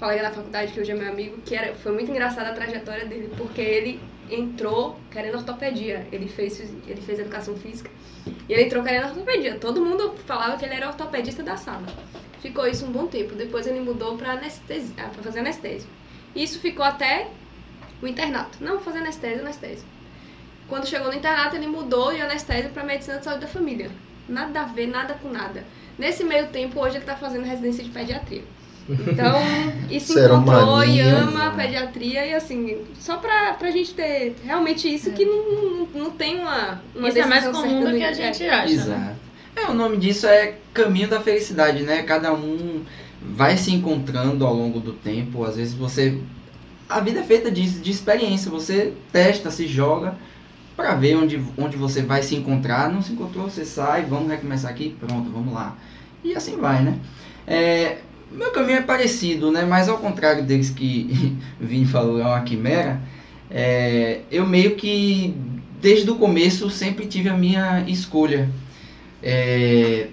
colega 0.00 0.22
da 0.22 0.30
faculdade 0.32 0.72
que 0.72 0.80
hoje 0.80 0.90
é 0.90 0.94
meu 0.94 1.08
amigo, 1.08 1.36
que 1.44 1.54
era, 1.54 1.74
foi 1.74 1.92
muito 1.92 2.10
engraçada 2.10 2.50
a 2.50 2.52
trajetória 2.52 3.06
dele, 3.06 3.30
porque 3.36 3.60
ele 3.60 4.00
entrou 4.34 4.98
querendo 5.10 5.36
ortopedia. 5.36 6.06
Ele 6.10 6.28
fez, 6.28 6.60
ele 6.86 7.00
fez 7.00 7.18
educação 7.18 7.56
física. 7.56 7.90
E 8.48 8.52
ele 8.52 8.64
entrou 8.64 8.82
querendo 8.82 9.08
ortopedia. 9.08 9.58
Todo 9.58 9.84
mundo 9.84 10.14
falava 10.26 10.56
que 10.56 10.64
ele 10.64 10.74
era 10.74 10.88
ortopedista 10.88 11.42
da 11.42 11.56
sala. 11.56 11.86
Ficou 12.40 12.66
isso 12.66 12.86
um 12.86 12.92
bom 12.92 13.06
tempo. 13.06 13.34
Depois 13.34 13.66
ele 13.66 13.80
mudou 13.80 14.16
para 14.16 14.32
anestesia, 14.32 14.94
ah, 14.98 15.08
para 15.08 15.22
fazer 15.22 15.40
anestesia. 15.40 15.88
Isso 16.34 16.58
ficou 16.58 16.84
até 16.84 17.28
o 18.00 18.06
internato. 18.06 18.58
Não, 18.62 18.80
fazer 18.80 18.98
anestesia, 18.98 19.40
anestesia. 19.40 19.86
Quando 20.68 20.86
chegou 20.86 21.08
no 21.08 21.14
internato, 21.14 21.56
ele 21.56 21.66
mudou 21.66 22.12
de 22.12 22.20
anestesia 22.20 22.70
para 22.70 22.84
medicina 22.84 23.18
de 23.18 23.24
saúde 23.24 23.42
da 23.42 23.48
família. 23.48 23.90
Nada 24.28 24.62
a 24.62 24.64
ver, 24.64 24.86
nada 24.86 25.14
com 25.14 25.28
nada. 25.28 25.64
Nesse 25.98 26.24
meio 26.24 26.48
tempo, 26.48 26.80
hoje 26.80 26.96
ele 26.96 27.02
está 27.02 27.16
fazendo 27.16 27.44
residência 27.44 27.84
de 27.84 27.90
pediatria. 27.90 28.42
Então, 28.88 29.36
isso 29.90 30.18
encontrou 30.18 30.84
e 30.84 31.00
ama 31.00 31.48
a 31.48 31.50
pediatria 31.50 32.26
e 32.26 32.34
assim, 32.34 32.78
só 32.98 33.16
pra, 33.16 33.54
pra 33.54 33.70
gente 33.70 33.94
ter 33.94 34.34
realmente 34.44 34.92
isso 34.92 35.12
que 35.12 35.24
não, 35.24 35.86
não, 35.94 36.10
tem 36.10 36.40
uma, 36.40 36.80
uma 36.94 37.08
Isso 37.08 37.18
é 37.18 37.26
mais 37.26 37.46
comum 37.48 37.84
do 37.84 37.96
que 37.96 38.02
a 38.02 38.12
gente 38.12 38.44
acha. 38.44 38.66
Né? 38.66 38.72
Exato. 38.72 39.16
É, 39.54 39.70
o 39.70 39.74
nome 39.74 39.96
disso 39.98 40.26
é 40.26 40.54
caminho 40.72 41.08
da 41.08 41.20
felicidade, 41.20 41.82
né? 41.82 42.02
Cada 42.02 42.32
um 42.32 42.82
vai 43.20 43.56
se 43.56 43.72
encontrando 43.72 44.46
ao 44.46 44.54
longo 44.54 44.80
do 44.80 44.92
tempo. 44.92 45.44
Às 45.44 45.56
vezes 45.56 45.74
você. 45.74 46.18
A 46.88 47.00
vida 47.00 47.20
é 47.20 47.22
feita 47.22 47.50
de, 47.50 47.80
de 47.80 47.90
experiência. 47.90 48.50
Você 48.50 48.92
testa, 49.12 49.50
se 49.50 49.66
joga 49.66 50.16
para 50.74 50.94
ver 50.94 51.16
onde, 51.16 51.42
onde 51.56 51.76
você 51.76 52.02
vai 52.02 52.22
se 52.22 52.34
encontrar. 52.34 52.90
Não 52.90 53.02
se 53.02 53.12
encontrou, 53.12 53.48
você 53.48 53.64
sai, 53.64 54.04
vamos 54.04 54.30
recomeçar 54.30 54.70
aqui, 54.70 54.96
pronto, 54.98 55.30
vamos 55.30 55.52
lá. 55.52 55.76
E 56.24 56.34
assim 56.34 56.56
vai, 56.56 56.82
né? 56.82 56.98
É, 57.46 57.98
meu 58.34 58.50
caminho 58.50 58.78
é 58.78 58.82
parecido, 58.82 59.50
né? 59.50 59.64
Mas 59.64 59.88
ao 59.88 59.98
contrário 59.98 60.44
deles 60.44 60.70
que 60.70 61.36
Vini 61.60 61.86
falou, 61.86 62.20
é 62.20 62.24
uma 62.24 62.40
quimera. 62.42 63.00
É, 63.50 64.20
eu 64.30 64.46
meio 64.46 64.76
que, 64.76 65.34
desde 65.80 66.10
o 66.10 66.16
começo, 66.16 66.70
sempre 66.70 67.06
tive 67.06 67.28
a 67.28 67.36
minha 67.36 67.84
escolha. 67.86 68.48
É, 69.22 70.08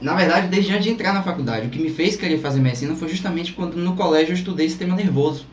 na 0.00 0.14
verdade, 0.16 0.48
desde 0.48 0.72
antes 0.72 0.84
de 0.84 0.90
entrar 0.90 1.12
na 1.12 1.22
faculdade. 1.22 1.66
O 1.66 1.70
que 1.70 1.78
me 1.78 1.90
fez 1.90 2.16
querer 2.16 2.38
fazer 2.38 2.60
medicina 2.60 2.96
foi 2.96 3.08
justamente 3.08 3.52
quando 3.52 3.76
no 3.76 3.94
colégio 3.94 4.32
eu 4.32 4.36
estudei 4.36 4.68
sistema 4.68 4.96
nervoso. 4.96 5.46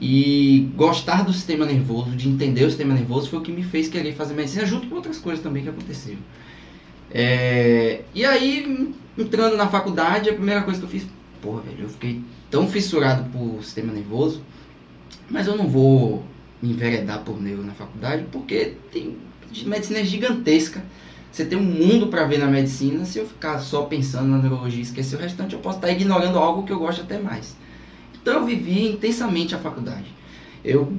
E 0.00 0.70
gostar 0.74 1.22
do 1.22 1.32
sistema 1.32 1.64
nervoso, 1.64 2.10
de 2.10 2.28
entender 2.28 2.64
o 2.64 2.68
sistema 2.68 2.94
nervoso, 2.94 3.28
foi 3.28 3.38
o 3.38 3.42
que 3.42 3.52
me 3.52 3.62
fez 3.62 3.88
querer 3.88 4.12
fazer 4.14 4.34
medicina, 4.34 4.66
junto 4.66 4.88
com 4.88 4.96
outras 4.96 5.18
coisas 5.18 5.42
também 5.42 5.62
que 5.62 5.68
aconteceram. 5.68 6.18
É, 7.10 8.00
e 8.12 8.24
aí, 8.24 8.92
entrando 9.16 9.56
na 9.56 9.68
faculdade, 9.68 10.30
a 10.30 10.34
primeira 10.34 10.62
coisa 10.62 10.80
que 10.80 10.86
eu 10.86 10.90
fiz, 10.90 11.06
porra, 11.44 11.60
velho, 11.60 11.82
eu 11.82 11.88
fiquei 11.88 12.22
tão 12.50 12.66
fissurado 12.66 13.28
por 13.30 13.62
sistema 13.62 13.92
nervoso, 13.92 14.42
mas 15.30 15.46
eu 15.46 15.56
não 15.56 15.68
vou 15.68 16.24
me 16.62 16.70
enveredar 16.70 17.20
por 17.20 17.40
neuro 17.40 17.62
na 17.62 17.74
faculdade, 17.74 18.24
porque 18.32 18.74
tem 18.90 19.16
medicina 19.66 20.00
é 20.00 20.04
gigantesca. 20.04 20.82
Você 21.30 21.44
tem 21.44 21.58
um 21.58 21.62
mundo 21.62 22.06
para 22.06 22.24
ver 22.24 22.38
na 22.38 22.46
medicina. 22.46 23.04
Se 23.04 23.18
eu 23.18 23.26
ficar 23.26 23.58
só 23.58 23.82
pensando 23.82 24.28
na 24.28 24.38
neurologia 24.38 24.78
e 24.78 24.82
esquecer 24.82 25.16
o 25.16 25.18
restante, 25.18 25.54
eu 25.54 25.60
posso 25.60 25.78
estar 25.78 25.90
ignorando 25.90 26.38
algo 26.38 26.64
que 26.64 26.72
eu 26.72 26.78
gosto 26.78 27.02
até 27.02 27.18
mais. 27.18 27.56
Então 28.20 28.34
eu 28.34 28.46
vivi 28.46 28.88
intensamente 28.88 29.54
a 29.54 29.58
faculdade. 29.58 30.06
Eu 30.64 30.92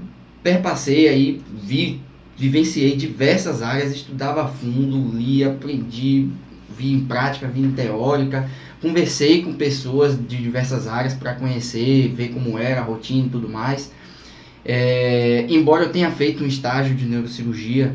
perpassei 0.43 1.07
aí, 1.07 1.41
vi, 1.63 2.01
vivenciei 2.37 2.95
diversas 2.95 3.61
áreas, 3.61 3.91
estudava 3.91 4.43
a 4.43 4.47
fundo, 4.47 5.17
li, 5.17 5.43
aprendi, 5.43 6.29
vi 6.69 6.93
em 6.93 7.05
prática, 7.05 7.47
vi 7.47 7.61
em 7.61 7.71
teórica, 7.71 8.49
conversei 8.81 9.41
com 9.41 9.53
pessoas 9.53 10.17
de 10.17 10.37
diversas 10.37 10.87
áreas 10.87 11.13
para 11.13 11.33
conhecer, 11.33 12.09
ver 12.09 12.29
como 12.29 12.57
era 12.57 12.81
a 12.81 12.83
rotina 12.83 13.27
e 13.27 13.29
tudo 13.29 13.49
mais. 13.49 13.91
É, 14.63 15.45
embora 15.49 15.83
eu 15.83 15.91
tenha 15.91 16.09
feito 16.11 16.43
um 16.43 16.47
estágio 16.47 16.95
de 16.95 17.05
neurocirurgia 17.05 17.93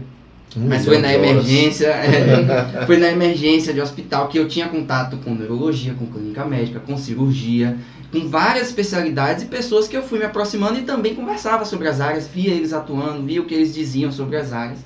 Um 0.56 0.68
Mas 0.68 0.84
foi 0.84 0.98
na 0.98 1.12
emergência, 1.12 1.88
é, 1.94 2.86
foi 2.86 2.96
na 2.96 3.08
emergência 3.08 3.72
de 3.72 3.80
hospital 3.80 4.28
que 4.28 4.38
eu 4.38 4.48
tinha 4.48 4.68
contato 4.68 5.16
com 5.18 5.34
neurologia, 5.34 5.94
com 5.94 6.06
clínica 6.06 6.44
médica, 6.44 6.80
com 6.80 6.96
cirurgia, 6.96 7.76
com 8.12 8.28
várias 8.28 8.68
especialidades 8.68 9.44
e 9.44 9.46
pessoas 9.46 9.86
que 9.86 9.96
eu 9.96 10.02
fui 10.02 10.18
me 10.18 10.24
aproximando 10.24 10.78
e 10.78 10.82
também 10.82 11.14
conversava 11.14 11.64
sobre 11.64 11.86
as 11.86 12.00
áreas, 12.00 12.28
via 12.28 12.52
eles 12.52 12.72
atuando, 12.72 13.24
via 13.24 13.40
o 13.40 13.44
que 13.44 13.54
eles 13.54 13.72
diziam 13.72 14.10
sobre 14.10 14.36
as 14.36 14.52
áreas. 14.52 14.78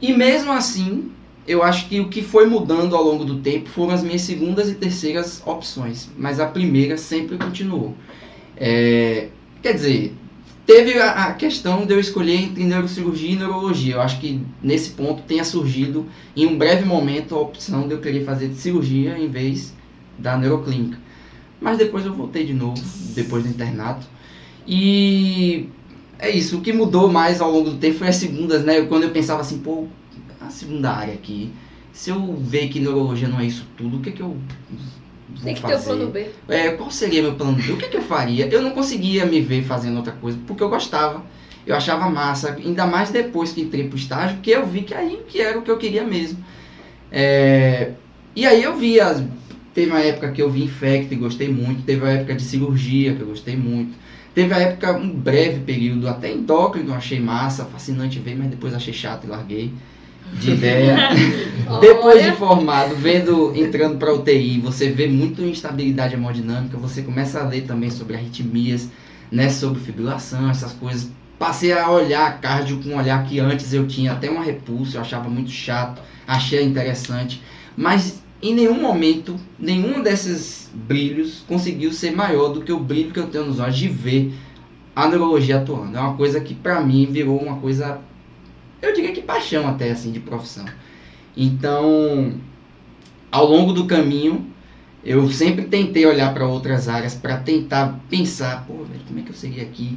E 0.00 0.12
mesmo 0.12 0.52
assim, 0.52 1.10
eu 1.46 1.62
acho 1.62 1.88
que 1.88 2.00
o 2.00 2.08
que 2.08 2.22
foi 2.22 2.46
mudando 2.46 2.94
ao 2.94 3.02
longo 3.02 3.24
do 3.24 3.38
tempo 3.38 3.68
foram 3.68 3.92
as 3.92 4.02
minhas 4.02 4.22
segundas 4.22 4.68
e 4.68 4.74
terceiras 4.74 5.42
opções, 5.46 6.08
mas 6.16 6.38
a 6.38 6.46
primeira 6.46 6.96
sempre 6.96 7.36
continuou. 7.38 7.94
É, 8.56 9.28
quer 9.62 9.72
dizer, 9.72 10.14
teve 10.66 10.98
a, 10.98 11.24
a, 11.24 11.34
questão 11.34 11.86
de 11.86 11.94
eu 11.94 11.98
escolher 11.98 12.34
entre 12.34 12.64
neurocirurgia 12.64 13.32
e 13.32 13.36
neurologia. 13.36 13.94
Eu 13.94 14.00
acho 14.00 14.20
que 14.20 14.40
nesse 14.62 14.90
ponto 14.90 15.22
tenha 15.22 15.44
surgido, 15.44 16.06
em 16.36 16.46
um 16.46 16.56
breve 16.58 16.84
momento, 16.84 17.34
a 17.34 17.40
opção 17.40 17.88
de 17.88 17.94
eu 17.94 18.00
querer 18.00 18.24
fazer 18.24 18.52
cirurgia 18.54 19.18
em 19.18 19.28
vez 19.28 19.74
da 20.18 20.36
neuroclínica. 20.36 20.98
Mas 21.60 21.78
depois 21.78 22.06
eu 22.06 22.14
voltei 22.14 22.44
de 22.44 22.54
novo, 22.54 22.80
depois 23.14 23.42
do 23.42 23.48
internato. 23.48 24.06
E 24.66 25.68
é 26.18 26.30
isso, 26.30 26.58
o 26.58 26.60
que 26.60 26.72
mudou 26.72 27.10
mais 27.10 27.40
ao 27.40 27.50
longo 27.50 27.70
do 27.70 27.76
tempo 27.78 27.98
foi 27.98 28.08
as 28.08 28.16
segundas, 28.16 28.62
né? 28.62 28.82
Quando 28.82 29.04
eu 29.04 29.10
pensava 29.10 29.40
assim, 29.40 29.58
pô, 29.58 29.88
segunda 30.50 30.90
área 30.90 31.14
aqui, 31.14 31.52
se 31.92 32.10
eu 32.10 32.36
ver 32.36 32.68
que 32.68 32.80
neurologia 32.80 33.28
não 33.28 33.40
é 33.40 33.46
isso 33.46 33.66
tudo, 33.76 33.98
o 33.98 34.00
que 34.00 34.10
é 34.10 34.12
que 34.12 34.22
eu 34.22 34.28
vou 34.28 35.44
Tem 35.44 35.54
que 35.54 35.60
fazer? 35.60 35.74
ter 35.76 35.80
o 35.80 35.84
plano 35.84 36.10
B. 36.10 36.30
É, 36.48 36.70
qual 36.70 36.90
seria 36.90 37.22
meu 37.22 37.34
plano 37.34 37.52
B? 37.54 37.72
O 37.72 37.76
que 37.76 37.86
é 37.86 37.88
que 37.88 37.96
eu 37.96 38.02
faria? 38.02 38.46
Eu 38.46 38.62
não 38.62 38.70
conseguia 38.70 39.26
me 39.26 39.40
ver 39.40 39.62
fazendo 39.64 39.96
outra 39.96 40.12
coisa, 40.12 40.38
porque 40.46 40.62
eu 40.62 40.68
gostava. 40.68 41.24
Eu 41.66 41.76
achava 41.76 42.08
massa, 42.08 42.54
ainda 42.54 42.86
mais 42.86 43.10
depois 43.10 43.52
que 43.52 43.60
entrei 43.60 43.86
pro 43.86 43.96
estágio, 43.96 44.36
porque 44.36 44.50
eu 44.50 44.66
vi 44.66 44.82
que 44.82 44.94
aí 44.94 45.22
que 45.28 45.40
era 45.40 45.58
o 45.58 45.62
que 45.62 45.70
eu 45.70 45.76
queria 45.76 46.04
mesmo. 46.04 46.42
É, 47.12 47.92
e 48.34 48.46
aí 48.46 48.62
eu 48.62 48.76
vi 48.76 48.98
as, 48.98 49.22
Teve 49.72 49.92
uma 49.92 50.00
época 50.00 50.32
que 50.32 50.42
eu 50.42 50.50
vi 50.50 50.64
infecto 50.64 51.14
e 51.14 51.16
gostei 51.16 51.48
muito. 51.48 51.84
Teve 51.84 52.02
uma 52.02 52.10
época 52.10 52.34
de 52.34 52.42
cirurgia 52.42 53.14
que 53.14 53.20
eu 53.20 53.28
gostei 53.28 53.56
muito. 53.56 53.96
Teve 54.34 54.52
a 54.54 54.58
época, 54.58 54.92
um 54.96 55.10
breve 55.10 55.60
período, 55.60 56.08
até 56.08 56.30
endócrino 56.32 56.90
eu 56.90 56.94
achei 56.94 57.20
massa, 57.20 57.64
fascinante 57.64 58.18
ver, 58.18 58.36
mas 58.36 58.48
depois 58.48 58.74
achei 58.74 58.92
chato 58.92 59.24
e 59.24 59.26
larguei 59.28 59.72
de 60.34 60.52
ideia. 60.52 61.10
depois 61.80 62.24
de 62.24 62.32
formado, 62.32 62.94
vendo, 62.96 63.52
entrando 63.54 63.98
para 63.98 64.12
UTI, 64.12 64.60
você 64.60 64.90
vê 64.90 65.06
muito 65.06 65.42
instabilidade 65.42 66.14
hemodinâmica, 66.14 66.76
você 66.76 67.02
começa 67.02 67.40
a 67.40 67.46
ler 67.46 67.62
também 67.62 67.90
sobre 67.90 68.16
arritmias, 68.16 68.88
né, 69.30 69.48
sobre 69.48 69.80
fibrilação, 69.80 70.50
essas 70.50 70.72
coisas. 70.72 71.10
Passei 71.38 71.72
a 71.72 71.90
olhar 71.90 72.40
cardio 72.40 72.80
com 72.82 72.90
um 72.90 72.96
olhar 72.96 73.24
que 73.24 73.38
antes 73.38 73.72
eu 73.72 73.86
tinha 73.86 74.12
até 74.12 74.28
uma 74.28 74.42
repulsa, 74.42 74.98
eu 74.98 75.00
achava 75.00 75.28
muito 75.28 75.50
chato, 75.50 76.02
achei 76.26 76.62
interessante, 76.62 77.42
mas 77.76 78.20
em 78.42 78.54
nenhum 78.54 78.80
momento, 78.80 79.36
nenhum 79.58 80.02
desses 80.02 80.70
brilhos 80.72 81.44
conseguiu 81.46 81.92
ser 81.92 82.12
maior 82.12 82.48
do 82.48 82.62
que 82.62 82.72
o 82.72 82.80
brilho 82.80 83.12
que 83.12 83.20
eu 83.20 83.26
tenho 83.26 83.46
nos 83.46 83.60
olhos 83.60 83.76
de 83.76 83.88
ver 83.88 84.32
a 84.94 85.08
neurologia 85.08 85.58
atuando. 85.58 85.96
É 85.96 86.00
uma 86.00 86.14
coisa 86.14 86.40
que 86.40 86.54
para 86.54 86.80
mim 86.80 87.06
virou 87.10 87.38
uma 87.38 87.56
coisa, 87.56 88.00
eu 88.82 88.92
diria 88.92 89.12
que 89.12 89.22
paixão 89.22 89.68
até 89.68 89.90
assim 89.90 90.12
de 90.12 90.20
profissão. 90.20 90.64
Então, 91.36 92.34
ao 93.30 93.46
longo 93.46 93.72
do 93.72 93.86
caminho, 93.86 94.46
eu 95.04 95.30
sempre 95.30 95.64
tentei 95.66 96.04
olhar 96.04 96.32
para 96.34 96.46
outras 96.46 96.88
áreas 96.88 97.14
para 97.14 97.38
tentar 97.38 98.00
pensar, 98.08 98.64
pô, 98.66 98.84
velho, 98.84 99.00
como 99.06 99.18
é 99.20 99.22
que 99.22 99.30
eu 99.30 99.34
seria 99.34 99.62
aqui? 99.62 99.96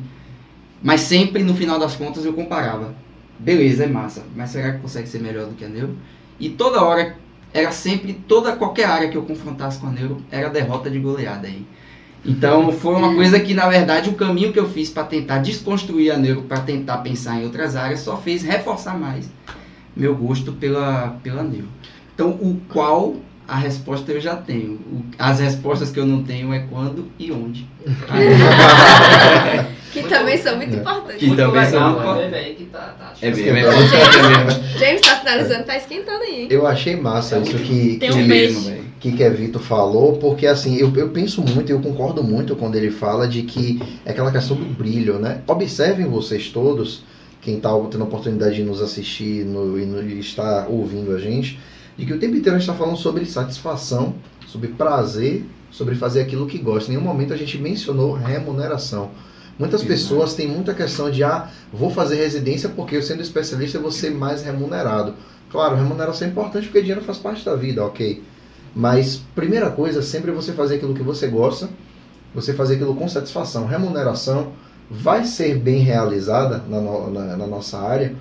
Mas 0.81 1.01
sempre 1.01 1.43
no 1.43 1.55
final 1.55 1.79
das 1.79 1.95
contas 1.95 2.25
eu 2.25 2.33
comparava. 2.33 2.93
Beleza, 3.39 3.83
é 3.85 3.87
massa, 3.87 4.23
mas 4.35 4.51
será 4.51 4.73
que 4.73 4.79
consegue 4.79 5.07
ser 5.07 5.19
melhor 5.19 5.47
do 5.47 5.55
que 5.55 5.65
a 5.65 5.69
neuro? 5.69 5.97
E 6.39 6.49
toda 6.49 6.83
hora 6.83 7.17
era 7.53 7.71
sempre, 7.71 8.13
toda 8.13 8.55
qualquer 8.55 8.85
área 8.85 9.09
que 9.09 9.17
eu 9.17 9.23
confrontasse 9.23 9.79
com 9.79 9.87
a 9.87 9.91
neuro, 9.91 10.21
era 10.31 10.49
derrota 10.49 10.89
de 10.89 10.99
goleada 10.99 11.47
aí. 11.47 11.65
Então 12.25 12.71
foi 12.71 12.95
uma 12.95 13.13
coisa 13.13 13.39
que, 13.39 13.53
na 13.53 13.67
verdade, 13.67 14.09
o 14.09 14.13
caminho 14.13 14.53
que 14.53 14.59
eu 14.59 14.69
fiz 14.69 14.89
para 14.89 15.03
tentar 15.03 15.39
desconstruir 15.39 16.11
a 16.11 16.17
neuro, 16.17 16.43
para 16.43 16.61
tentar 16.61 16.99
pensar 16.99 17.39
em 17.39 17.43
outras 17.43 17.75
áreas, 17.75 17.99
só 17.99 18.17
fez 18.17 18.43
reforçar 18.43 18.97
mais 18.97 19.29
meu 19.95 20.15
gosto 20.15 20.53
pela, 20.53 21.17
pela 21.21 21.43
neuro. 21.43 21.67
Então, 22.13 22.29
o 22.29 22.59
qual 22.69 23.15
a 23.47 23.57
resposta 23.57 24.11
eu 24.11 24.21
já 24.21 24.35
tenho. 24.35 24.79
As 25.17 25.39
respostas 25.39 25.91
que 25.91 25.99
eu 25.99 26.05
não 26.05 26.23
tenho 26.23 26.53
é 26.53 26.59
quando 26.69 27.09
e 27.19 27.31
onde. 27.31 27.67
que 29.91 30.03
também 30.03 30.37
são 30.37 30.55
muito 30.55 30.75
importantes. 30.75 31.17
Que 31.17 31.35
também 31.35 31.65
são 31.65 31.89
muito 31.89 32.01
importantes. 32.01 32.67
Tá, 32.71 32.95
tá 32.97 33.13
é 33.21 33.29
mesmo, 33.29 33.49
é 33.49 33.53
mesmo. 33.53 33.69
James 34.79 35.01
tá 35.01 35.17
finalizando, 35.17 35.63
tá 35.65 35.77
esquentando 35.77 36.23
aí. 36.23 36.47
Eu 36.49 36.65
achei 36.65 36.95
massa 36.95 37.37
isso 37.39 37.57
que, 37.59 37.97
Tem 37.99 38.11
um 38.11 38.27
beijo. 38.27 38.61
que, 38.61 38.83
que 39.11 39.29
Vitor 39.29 39.61
falou, 39.61 40.13
porque 40.17 40.47
assim, 40.47 40.77
eu, 40.77 40.91
eu 40.95 41.09
penso 41.09 41.41
muito, 41.41 41.69
eu 41.69 41.81
concordo 41.81 42.23
muito 42.23 42.55
quando 42.55 42.75
ele 42.75 42.89
fala 42.89 43.27
de 43.27 43.41
que 43.41 43.81
é 44.05 44.11
aquela 44.11 44.31
questão 44.31 44.55
do 44.55 44.65
brilho, 44.65 45.19
né? 45.19 45.41
Observem 45.45 46.05
vocês 46.05 46.47
todos, 46.47 47.03
quem 47.41 47.57
está 47.57 47.69
tendo 47.91 48.03
a 48.03 48.07
oportunidade 48.07 48.55
de 48.55 48.63
nos 48.63 48.81
assistir 48.81 49.43
no, 49.43 49.77
e 49.77 49.85
no, 49.85 50.01
está 50.01 50.67
ouvindo 50.69 51.13
a 51.13 51.19
gente, 51.19 51.59
de 51.97 52.05
que 52.05 52.13
o 52.13 52.19
tempo 52.19 52.37
inteiro 52.37 52.55
a 52.55 52.59
gente 52.59 52.69
está 52.69 52.79
falando 52.81 52.97
sobre 52.97 53.25
satisfação, 53.25 54.15
sobre 54.47 54.69
prazer, 54.69 55.45
sobre 55.69 55.95
fazer 55.95 56.21
aquilo 56.21 56.47
que 56.47 56.57
gosta. 56.57 56.89
Em 56.89 56.95
nenhum 56.95 57.05
momento 57.05 57.33
a 57.33 57.37
gente 57.37 57.57
mencionou 57.57 58.13
remuneração. 58.13 59.11
Muitas 59.59 59.83
pessoas 59.83 60.33
têm 60.33 60.47
muita 60.47 60.73
questão 60.73 61.11
de, 61.11 61.23
ah, 61.23 61.49
vou 61.71 61.89
fazer 61.89 62.15
residência 62.15 62.69
porque 62.69 62.95
eu 62.95 63.03
sendo 63.03 63.21
especialista 63.21 63.77
eu 63.77 63.81
vou 63.81 63.91
ser 63.91 64.11
mais 64.11 64.41
remunerado. 64.41 65.13
Claro, 65.51 65.75
remuneração 65.75 66.27
é 66.27 66.31
importante 66.31 66.67
porque 66.67 66.81
dinheiro 66.81 67.03
faz 67.03 67.17
parte 67.17 67.45
da 67.45 67.55
vida, 67.55 67.83
ok. 67.85 68.23
Mas, 68.75 69.23
primeira 69.35 69.69
coisa, 69.69 70.01
sempre 70.01 70.31
você 70.31 70.51
fazer 70.53 70.75
aquilo 70.75 70.93
que 70.93 71.03
você 71.03 71.27
gosta, 71.27 71.69
você 72.33 72.53
fazer 72.53 72.75
aquilo 72.75 72.95
com 72.95 73.07
satisfação. 73.07 73.67
Remuneração 73.67 74.53
vai 74.89 75.25
ser 75.25 75.57
bem 75.57 75.79
realizada 75.79 76.63
na, 76.67 76.79
no, 76.79 77.09
na, 77.11 77.37
na 77.37 77.47
nossa 77.47 77.79
área, 77.79 78.15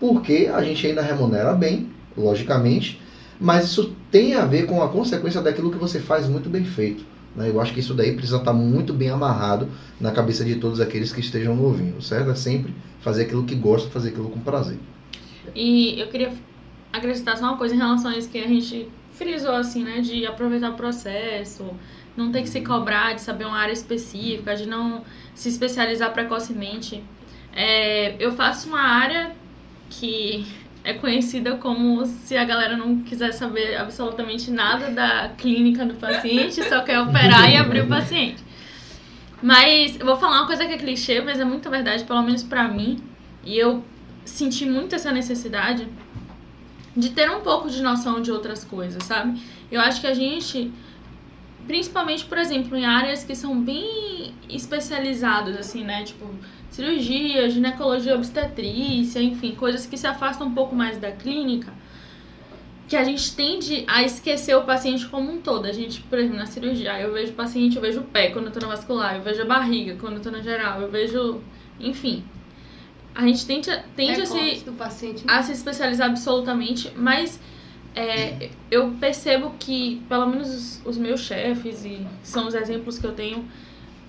porque 0.00 0.50
a 0.52 0.62
gente 0.62 0.86
ainda 0.86 1.02
remunera 1.02 1.52
bem, 1.52 1.88
logicamente, 2.16 3.00
mas 3.40 3.66
isso 3.66 3.94
tem 4.10 4.34
a 4.34 4.44
ver 4.44 4.66
com 4.66 4.82
a 4.82 4.88
consequência 4.88 5.40
daquilo 5.40 5.70
que 5.70 5.78
você 5.78 6.00
faz 6.00 6.28
muito 6.28 6.48
bem 6.48 6.64
feito. 6.64 7.04
Né? 7.34 7.48
Eu 7.48 7.60
acho 7.60 7.72
que 7.72 7.80
isso 7.80 7.94
daí 7.94 8.14
precisa 8.14 8.38
estar 8.38 8.52
muito 8.52 8.92
bem 8.92 9.10
amarrado 9.10 9.68
na 10.00 10.10
cabeça 10.12 10.44
de 10.44 10.56
todos 10.56 10.80
aqueles 10.80 11.12
que 11.12 11.20
estejam 11.20 11.60
ouvindo, 11.60 12.00
certo? 12.02 12.30
É 12.30 12.34
sempre 12.34 12.74
fazer 13.00 13.22
aquilo 13.22 13.44
que 13.44 13.54
gosta, 13.54 13.90
fazer 13.90 14.10
aquilo 14.10 14.30
com 14.30 14.40
prazer. 14.40 14.78
E 15.54 16.00
eu 16.00 16.08
queria 16.08 16.32
acrescentar 16.92 17.36
só 17.36 17.44
uma 17.44 17.56
coisa 17.56 17.74
em 17.74 17.78
relação 17.78 18.10
a 18.10 18.16
isso 18.16 18.28
que 18.28 18.38
a 18.38 18.46
gente 18.46 18.88
frisou, 19.14 19.54
assim, 19.54 19.82
né? 19.82 20.00
De 20.00 20.26
aproveitar 20.26 20.70
o 20.70 20.74
processo, 20.74 21.74
não 22.16 22.30
ter 22.30 22.42
que 22.42 22.48
se 22.48 22.60
cobrar 22.60 23.14
de 23.14 23.20
saber 23.20 23.46
uma 23.46 23.58
área 23.58 23.72
específica, 23.72 24.54
de 24.54 24.66
não 24.66 25.04
se 25.34 25.48
especializar 25.48 26.12
precocemente. 26.12 27.02
É, 27.52 28.16
eu 28.18 28.32
faço 28.32 28.68
uma 28.68 28.80
área 28.80 29.32
que 29.88 30.46
é 30.82 30.92
conhecida 30.92 31.56
como 31.56 32.04
se 32.04 32.36
a 32.36 32.44
galera 32.44 32.76
não 32.76 33.00
quiser 33.00 33.32
saber 33.32 33.76
absolutamente 33.76 34.50
nada 34.50 34.90
da 34.90 35.30
clínica 35.38 35.84
do 35.86 35.94
paciente, 35.94 36.62
só 36.68 36.82
quer 36.82 37.00
operar 37.00 37.50
e 37.50 37.56
abrir 37.56 37.82
o 37.82 37.88
paciente. 37.88 38.44
Mas 39.42 39.98
eu 39.98 40.06
vou 40.06 40.16
falar 40.16 40.38
uma 40.38 40.46
coisa 40.46 40.66
que 40.66 40.72
é 40.72 40.78
clichê, 40.78 41.20
mas 41.20 41.38
é 41.38 41.44
muito 41.44 41.70
verdade, 41.70 42.04
pelo 42.04 42.22
menos 42.22 42.42
pra 42.42 42.68
mim. 42.68 42.98
E 43.44 43.58
eu 43.58 43.84
senti 44.24 44.66
muito 44.66 44.94
essa 44.94 45.12
necessidade 45.12 45.86
de 46.96 47.10
ter 47.10 47.30
um 47.30 47.40
pouco 47.40 47.68
de 47.68 47.82
noção 47.82 48.22
de 48.22 48.30
outras 48.30 48.64
coisas, 48.64 49.02
sabe? 49.04 49.40
Eu 49.70 49.80
acho 49.80 50.00
que 50.00 50.06
a 50.06 50.14
gente, 50.14 50.72
principalmente, 51.66 52.24
por 52.24 52.38
exemplo, 52.38 52.76
em 52.76 52.84
áreas 52.84 53.24
que 53.24 53.34
são 53.34 53.60
bem 53.60 54.32
especializadas, 54.48 55.56
assim, 55.56 55.82
né? 55.82 56.04
Tipo, 56.04 56.28
cirurgia, 56.70 57.48
ginecologia 57.50 58.14
obstetrícia, 58.14 59.20
enfim, 59.20 59.54
coisas 59.54 59.86
que 59.86 59.96
se 59.96 60.06
afastam 60.06 60.48
um 60.48 60.54
pouco 60.54 60.74
mais 60.74 60.98
da 60.98 61.10
clínica, 61.10 61.72
que 62.86 62.96
a 62.96 63.02
gente 63.02 63.34
tende 63.34 63.84
a 63.86 64.02
esquecer 64.02 64.54
o 64.54 64.62
paciente 64.62 65.06
como 65.06 65.32
um 65.32 65.40
todo. 65.40 65.66
A 65.66 65.72
gente, 65.72 66.00
por 66.02 66.18
exemplo, 66.18 66.36
na 66.36 66.46
cirurgia, 66.46 67.00
eu 67.00 67.12
vejo 67.12 67.32
o 67.32 67.34
paciente, 67.34 67.76
eu 67.76 67.82
vejo 67.82 68.00
o 68.00 68.04
pé 68.04 68.30
quando 68.30 68.46
eu 68.46 68.52
tô 68.52 68.60
na 68.60 68.68
vascular, 68.68 69.16
eu 69.16 69.22
vejo 69.22 69.42
a 69.42 69.46
barriga 69.46 69.96
quando 70.00 70.16
eu 70.16 70.22
tô 70.22 70.30
na 70.30 70.40
geral, 70.40 70.80
eu 70.80 70.90
vejo, 70.90 71.40
enfim. 71.80 72.24
A 73.14 73.22
gente 73.22 73.46
tende, 73.46 73.70
tende 73.94 74.20
é 74.20 74.22
a, 74.22 74.26
se, 74.26 74.64
paciente, 74.76 75.24
né? 75.24 75.32
a 75.32 75.42
se 75.42 75.52
especializar 75.52 76.10
absolutamente, 76.10 76.90
mas 76.96 77.40
é, 77.94 78.50
eu 78.70 78.90
percebo 79.00 79.54
que, 79.58 80.02
pelo 80.08 80.26
menos 80.26 80.48
os, 80.48 80.82
os 80.84 80.98
meus 80.98 81.20
chefes, 81.20 81.84
e 81.84 82.04
são 82.22 82.48
os 82.48 82.54
exemplos 82.54 82.98
que 82.98 83.06
eu 83.06 83.12
tenho, 83.12 83.48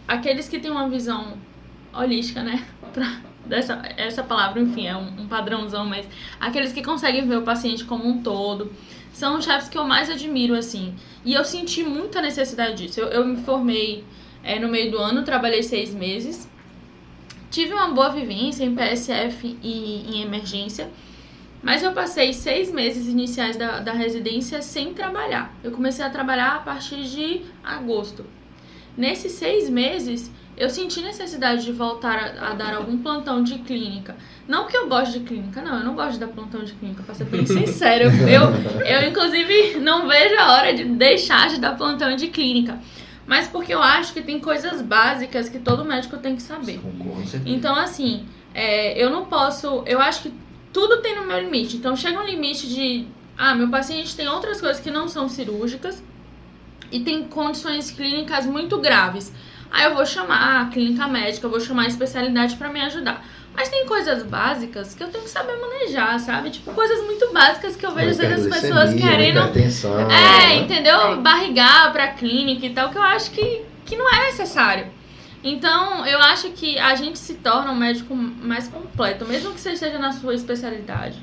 aqueles 0.08 0.50
que 0.50 0.60
têm 0.60 0.72
uma 0.72 0.90
visão 0.90 1.38
holística, 1.94 2.42
né? 2.42 2.66
Pra, 2.94 3.22
dessa, 3.46 3.82
essa 3.98 4.24
palavra, 4.24 4.62
enfim, 4.62 4.88
é 4.88 4.96
um, 4.96 5.22
um, 5.22 5.28
padrãozão, 5.28 5.86
mas 5.86 6.08
aqueles 6.40 6.74
que 6.74 6.82
conseguem 6.82 7.28
ver 7.28 7.38
o 7.38 7.44
paciente 7.44 7.84
como 7.84 8.08
um 8.08 8.22
todo 8.22 8.72
são 9.14 9.38
os 9.38 9.46
chefes 9.46 9.70
que 9.70 9.78
eu 9.78 9.86
mais 9.86 10.10
admiro, 10.10 10.56
assim. 10.56 10.96
E 11.24 11.34
eu 11.34 11.44
senti 11.44 11.84
muita 11.84 12.22
necessidade 12.22 12.84
disso. 12.84 13.00
Eu, 13.00 13.08
eu 13.08 13.26
me 13.26 13.38
formei 13.38 14.04
é, 14.44 14.60
no 14.60 14.68
meio 14.68 14.92
do 14.92 14.98
ano, 14.98 15.24
trabalhei 15.24 15.64
seis 15.64 15.94
meses, 15.94 16.50
tive 17.50 17.74
uma 17.74 17.90
boa 17.90 18.10
vivência 18.10 18.64
em 18.64 18.76
PSF 18.76 19.58
e 19.62 20.18
em 20.18 20.22
emergência, 20.22 20.90
Mas 21.64 21.82
eu 21.82 21.94
passei 21.94 22.32
seis 22.32 22.72
meses 22.72 23.08
iniciais 23.08 23.58
da, 23.58 23.80
da 23.80 23.92
residência 23.92 24.62
sem 24.62 24.94
trabalhar. 24.94 25.52
Eu 25.64 25.72
comecei 25.72 26.06
a 26.06 26.10
trabalhar 26.12 26.58
a 26.58 26.60
partir 26.60 27.04
de 27.06 27.42
agosto. 27.64 28.24
Nesses 28.96 29.32
seis 29.32 29.68
meses, 29.68 30.32
eu 30.58 30.70
senti 30.70 31.02
necessidade 31.02 31.66
de 31.66 31.72
voltar 31.72 32.18
a, 32.18 32.52
a, 32.52 32.54
dar 32.54 32.76
algum 32.76 32.98
plantão 32.98 33.44
de 33.44 33.58
clínica. 33.60 34.16
Não 34.48 34.68
que 34.68 34.78
eu 34.78 34.88
goste 34.88 35.20
de 35.20 35.26
clínica, 35.26 35.62
não, 35.62 35.80
eu 35.80 35.84
não 35.84 35.96
gosto 35.96 36.14
de 36.14 36.20
dar 36.20 36.28
plantão 36.28 36.64
de 36.64 36.74
clínica, 36.74 37.04
pra 37.04 37.14
ser 37.14 37.26
bem 37.26 37.44
sincero. 37.48 38.06
Eu, 38.06 38.54
eu, 38.80 39.02
eu, 39.02 39.10
inclusive, 39.10 39.80
não 39.80 40.08
vejo 40.08 40.36
a 40.40 40.54
hora 40.54 40.74
de 40.74 40.86
deixar 40.86 41.50
de 41.50 41.60
dar 41.60 41.76
plantão 41.76 42.16
de 42.16 42.28
clínica. 42.28 42.80
Mas 43.26 43.48
porque 43.48 43.74
eu 43.74 43.82
acho 43.82 44.14
que 44.14 44.22
tem 44.22 44.40
coisas 44.40 44.82
básicas 44.82 45.50
que 45.50 45.60
todo 45.60 45.84
médico 45.84 46.18
tem 46.18 46.36
que 46.36 46.42
saber. 46.42 46.80
Então, 47.46 47.76
assim, 47.76 48.26
é, 48.54 49.02
eu 49.02 49.10
não 49.10 49.26
posso. 49.26 49.84
Eu 49.86 50.00
acho 50.00 50.24
que 50.24 50.34
tudo 50.72 51.02
tem 51.02 51.16
no 51.16 51.26
meu 51.26 51.40
limite. 51.40 51.78
Então 51.78 51.96
chega 51.96 52.20
um 52.20 52.26
limite 52.26 52.68
de. 52.68 53.06
Ah, 53.38 53.56
meu 53.56 53.70
paciente 53.70 54.16
tem 54.16 54.28
outras 54.28 54.62
coisas 54.62 54.82
que 54.82 54.92
não 54.92 55.08
são 55.08 55.28
cirúrgicas 55.28 56.02
e 56.92 57.02
tem 57.02 57.24
condições 57.26 57.92
clínicas 57.92 58.46
muito 58.46 58.78
graves. 58.80 59.34
Aí 59.72 59.86
eu 59.86 59.96
vou 59.96 60.06
chamar 60.06 60.62
a 60.62 60.66
clínica 60.68 61.08
médica, 61.08 61.46
eu 61.46 61.50
vou 61.50 61.60
chamar 61.60 61.84
a 61.84 61.88
especialidade 61.88 62.56
para 62.56 62.70
me 62.70 62.80
ajudar. 62.82 63.26
Mas 63.56 63.70
tem 63.70 63.86
coisas 63.86 64.24
básicas 64.24 64.94
que 64.94 65.02
eu 65.02 65.08
tenho 65.08 65.24
que 65.24 65.30
saber 65.30 65.56
manejar, 65.56 66.20
sabe? 66.20 66.50
Tipo, 66.50 66.74
coisas 66.74 67.04
muito 67.06 67.32
básicas 67.32 67.76
que 67.76 67.86
eu 67.86 67.92
vejo 67.92 68.10
as 68.22 68.62
pessoas 68.62 68.94
querendo. 68.94 69.40
É, 70.12 70.48
né? 70.48 70.56
entendeu? 70.58 71.00
É. 71.14 71.16
Barrigar 71.16 71.92
pra 71.94 72.10
clínica 72.10 72.66
e 72.66 72.72
tal, 72.72 72.90
que 72.90 72.98
eu 72.98 73.04
acho 73.04 73.32
que, 73.32 73.62
que 73.86 73.96
não 73.96 74.10
é 74.10 74.26
necessário. 74.26 74.88
Então, 75.42 76.06
eu 76.06 76.20
acho 76.20 76.50
que 76.50 76.78
a 76.80 76.96
gente 76.96 77.20
se 77.20 77.36
torna 77.36 77.72
um 77.72 77.76
médico 77.76 78.16
mais 78.16 78.68
completo, 78.68 79.26
mesmo 79.26 79.54
que 79.54 79.62
você 79.62 79.74
esteja 79.74 80.00
na 80.00 80.12
sua 80.12 80.34
especialidade. 80.34 81.18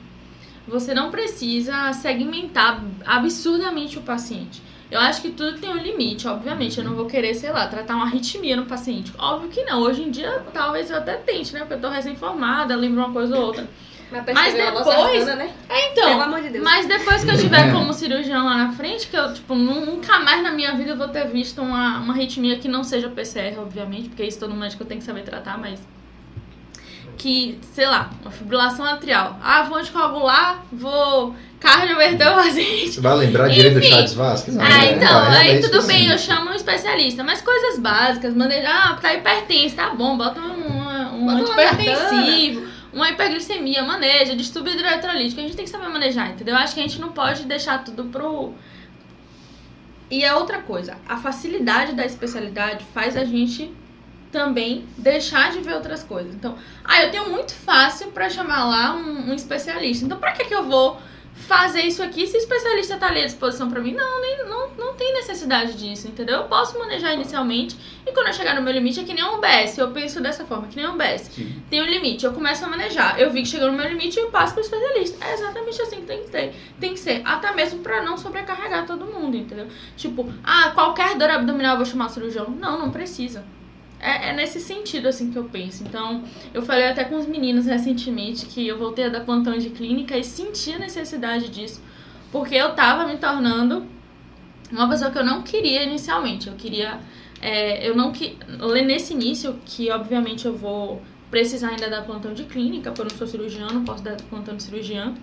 Você 0.66 0.94
não 0.94 1.10
precisa 1.10 1.92
segmentar 1.92 2.82
absurdamente 3.04 3.98
o 3.98 4.02
paciente. 4.02 4.62
Eu 4.92 5.00
acho 5.00 5.22
que 5.22 5.30
tudo 5.30 5.58
tem 5.58 5.70
um 5.70 5.78
limite, 5.78 6.28
obviamente. 6.28 6.76
Eu 6.76 6.84
não 6.84 6.94
vou 6.94 7.06
querer, 7.06 7.32
sei 7.32 7.50
lá, 7.50 7.66
tratar 7.66 7.94
uma 7.94 8.04
arritmia 8.04 8.54
no 8.54 8.66
paciente. 8.66 9.10
Óbvio 9.18 9.48
que 9.48 9.64
não. 9.64 9.80
Hoje 9.80 10.02
em 10.02 10.10
dia, 10.10 10.44
talvez 10.52 10.90
eu 10.90 10.98
até 10.98 11.14
tente, 11.14 11.54
né? 11.54 11.60
Porque 11.60 11.72
eu 11.72 11.80
tô 11.80 11.88
recém-formada, 11.88 12.76
lembro 12.76 13.02
uma 13.02 13.10
coisa 13.10 13.34
ou 13.34 13.46
outra. 13.46 13.66
Mas 14.34 14.52
depois. 14.52 15.26
né? 15.34 15.50
É, 15.70 15.92
então. 15.92 16.40
De 16.50 16.58
mas 16.58 16.84
depois 16.86 17.24
que 17.24 17.30
eu 17.30 17.38
tiver 17.38 17.72
como 17.72 17.94
cirurgião 17.94 18.44
lá 18.44 18.58
na 18.58 18.72
frente, 18.72 19.06
que 19.08 19.16
eu, 19.16 19.32
tipo, 19.32 19.54
nunca 19.54 20.20
mais 20.20 20.42
na 20.42 20.52
minha 20.52 20.74
vida 20.74 20.90
eu 20.90 20.98
vou 20.98 21.08
ter 21.08 21.26
visto 21.26 21.62
uma, 21.62 22.00
uma 22.00 22.12
arritmia 22.12 22.58
que 22.58 22.68
não 22.68 22.84
seja 22.84 23.08
PCR, 23.08 23.58
obviamente, 23.58 24.10
porque 24.10 24.24
isso 24.24 24.38
todo 24.38 24.54
médico 24.54 24.84
tem 24.84 24.98
que 24.98 25.04
saber 25.04 25.22
tratar, 25.22 25.56
mas. 25.56 25.80
Que, 27.22 27.56
sei 27.72 27.86
lá, 27.86 28.10
uma 28.20 28.32
fibrilação 28.32 28.84
atrial. 28.84 29.38
Ah, 29.40 29.62
vou 29.62 29.78
anticoagular, 29.78 30.64
vou 30.72 31.36
cardioverter 31.60 32.32
o 32.32 32.34
paciente. 32.34 32.90
Você 32.90 33.00
vai 33.00 33.14
lembrar 33.14 33.48
direito 33.48 33.78
do 33.78 33.86
Charles 33.86 34.14
Vasquez? 34.14 34.56
Não, 34.56 34.64
ah, 34.64 34.68
né? 34.68 34.92
então, 34.96 35.26
é, 35.26 35.40
aí 35.42 35.60
tudo 35.60 35.82
bem, 35.84 36.08
eu 36.08 36.18
chamo 36.18 36.50
um 36.50 36.54
especialista. 36.54 37.22
Mas 37.22 37.40
coisas 37.40 37.78
básicas, 37.78 38.34
mandei, 38.34 38.66
ah, 38.66 38.98
tá 39.00 39.14
hipertenso, 39.14 39.76
tá 39.76 39.90
bom, 39.90 40.16
bota 40.18 40.40
um, 40.40 41.22
um 41.22 41.30
antipertensivo 41.30 42.72
uma 42.92 43.08
hiperglicemia, 43.08 43.82
maneja, 43.82 44.36
distúrbio 44.36 44.74
hidroeletrolítico, 44.74 45.40
a 45.40 45.44
gente 45.44 45.56
tem 45.56 45.64
que 45.64 45.70
saber 45.70 45.88
manejar, 45.88 46.30
entendeu? 46.30 46.54
Acho 46.54 46.74
que 46.74 46.80
a 46.80 46.82
gente 46.82 47.00
não 47.00 47.10
pode 47.10 47.44
deixar 47.44 47.82
tudo 47.82 48.04
pro. 48.04 48.52
E 50.10 50.22
é 50.22 50.34
outra 50.34 50.60
coisa, 50.60 50.98
a 51.08 51.16
facilidade 51.16 51.94
da 51.94 52.04
especialidade 52.04 52.84
faz 52.92 53.16
a 53.16 53.24
gente 53.24 53.72
também 54.32 54.86
deixar 54.96 55.52
de 55.52 55.60
ver 55.60 55.74
outras 55.74 56.02
coisas. 56.02 56.34
Então, 56.34 56.56
ah, 56.82 57.02
eu 57.02 57.10
tenho 57.10 57.28
muito 57.30 57.54
fácil 57.54 58.10
para 58.10 58.28
chamar 58.30 58.64
lá 58.64 58.96
um, 58.96 59.30
um 59.30 59.34
especialista. 59.34 60.04
Então, 60.04 60.18
para 60.18 60.32
que 60.32 60.46
que 60.46 60.54
eu 60.54 60.64
vou 60.64 60.98
fazer 61.34 61.82
isso 61.82 62.02
aqui 62.02 62.26
se 62.26 62.36
o 62.36 62.38
especialista 62.38 62.94
está 62.94 63.08
ali 63.08 63.22
à 63.22 63.26
disposição 63.26 63.70
para 63.70 63.80
mim. 63.80 63.92
Não, 63.92 64.20
nem, 64.20 64.44
não, 64.46 64.70
não 64.76 64.94
tem 64.94 65.12
necessidade 65.14 65.74
disso, 65.74 66.08
entendeu? 66.08 66.38
Eu 66.38 66.44
posso 66.44 66.78
manejar 66.78 67.14
inicialmente 67.14 67.76
e 68.06 68.12
quando 68.12 68.28
eu 68.28 68.32
chegar 68.32 68.54
no 68.54 68.62
meu 68.62 68.72
limite 68.72 69.00
é 69.00 69.04
que 69.04 69.14
nem 69.14 69.24
um 69.24 69.36
UBS. 69.36 69.78
Eu 69.78 69.90
penso 69.90 70.20
dessa 70.20 70.44
forma, 70.44 70.68
que 70.68 70.76
nem 70.76 70.86
um 70.86 70.94
UBS. 70.94 71.22
Sim. 71.32 71.62
Tem 71.68 71.80
um 71.80 71.86
limite, 71.86 72.24
eu 72.24 72.32
começo 72.32 72.64
a 72.64 72.68
manejar. 72.68 73.18
Eu 73.18 73.30
vi 73.30 73.42
que 73.42 73.48
chegou 73.48 73.70
no 73.70 73.76
meu 73.76 73.88
limite 73.88 74.18
e 74.18 74.22
eu 74.22 74.30
passo 74.30 74.54
para 74.54 74.62
o 74.62 74.64
especialista. 74.64 75.24
É 75.24 75.34
exatamente 75.34 75.82
assim 75.82 75.96
que 75.96 76.06
tem 76.06 76.22
que 76.22 76.30
ter. 76.30 76.54
Tem 76.78 76.94
que 76.94 77.00
ser, 77.00 77.22
até 77.24 77.52
mesmo 77.52 77.80
para 77.80 78.02
não 78.02 78.16
sobrecarregar 78.16 78.86
todo 78.86 79.06
mundo, 79.06 79.36
entendeu? 79.36 79.66
Tipo, 79.96 80.32
ah, 80.44 80.70
qualquer 80.70 81.16
dor 81.16 81.30
abdominal 81.30 81.72
eu 81.72 81.78
vou 81.78 81.86
chamar 81.86 82.08
cirurgião. 82.08 82.50
Não, 82.50 82.78
não 82.78 82.90
precisa. 82.90 83.44
É, 84.02 84.30
é, 84.30 84.32
nesse 84.32 84.58
sentido, 84.58 85.06
assim, 85.06 85.30
que 85.30 85.38
eu 85.38 85.44
penso. 85.44 85.84
Então, 85.84 86.24
eu 86.52 86.60
falei 86.60 86.88
até 86.88 87.04
com 87.04 87.16
os 87.16 87.24
meninos 87.24 87.66
recentemente 87.66 88.46
que 88.46 88.66
eu 88.66 88.76
voltei 88.76 89.04
a 89.06 89.08
dar 89.08 89.20
plantão 89.20 89.56
de 89.56 89.70
clínica 89.70 90.18
e 90.18 90.24
senti 90.24 90.72
a 90.72 90.78
necessidade 90.78 91.48
disso. 91.48 91.80
Porque 92.32 92.56
eu 92.56 92.74
tava 92.74 93.06
me 93.06 93.16
tornando 93.16 93.86
uma 94.72 94.88
pessoa 94.88 95.12
que 95.12 95.18
eu 95.18 95.24
não 95.24 95.42
queria 95.42 95.84
inicialmente. 95.84 96.48
Eu 96.48 96.54
queria... 96.54 96.98
É, 97.40 97.88
eu 97.88 97.94
não 97.94 98.12
que 98.12 98.38
nesse 98.86 99.12
início 99.12 99.58
que 99.64 99.90
obviamente 99.90 100.46
eu 100.46 100.56
vou 100.56 101.02
precisar 101.30 101.70
ainda 101.70 101.88
dar 101.88 102.02
plantão 102.02 102.32
de 102.32 102.44
clínica, 102.44 102.90
porque 102.90 103.02
eu 103.02 103.06
não 103.10 103.16
sou 103.16 103.26
cirurgiã, 103.26 103.66
não 103.72 103.84
posso 103.84 104.02
dar 104.02 104.16
plantão 104.28 104.56
de 104.56 104.62
cirurgiã. 104.64 105.14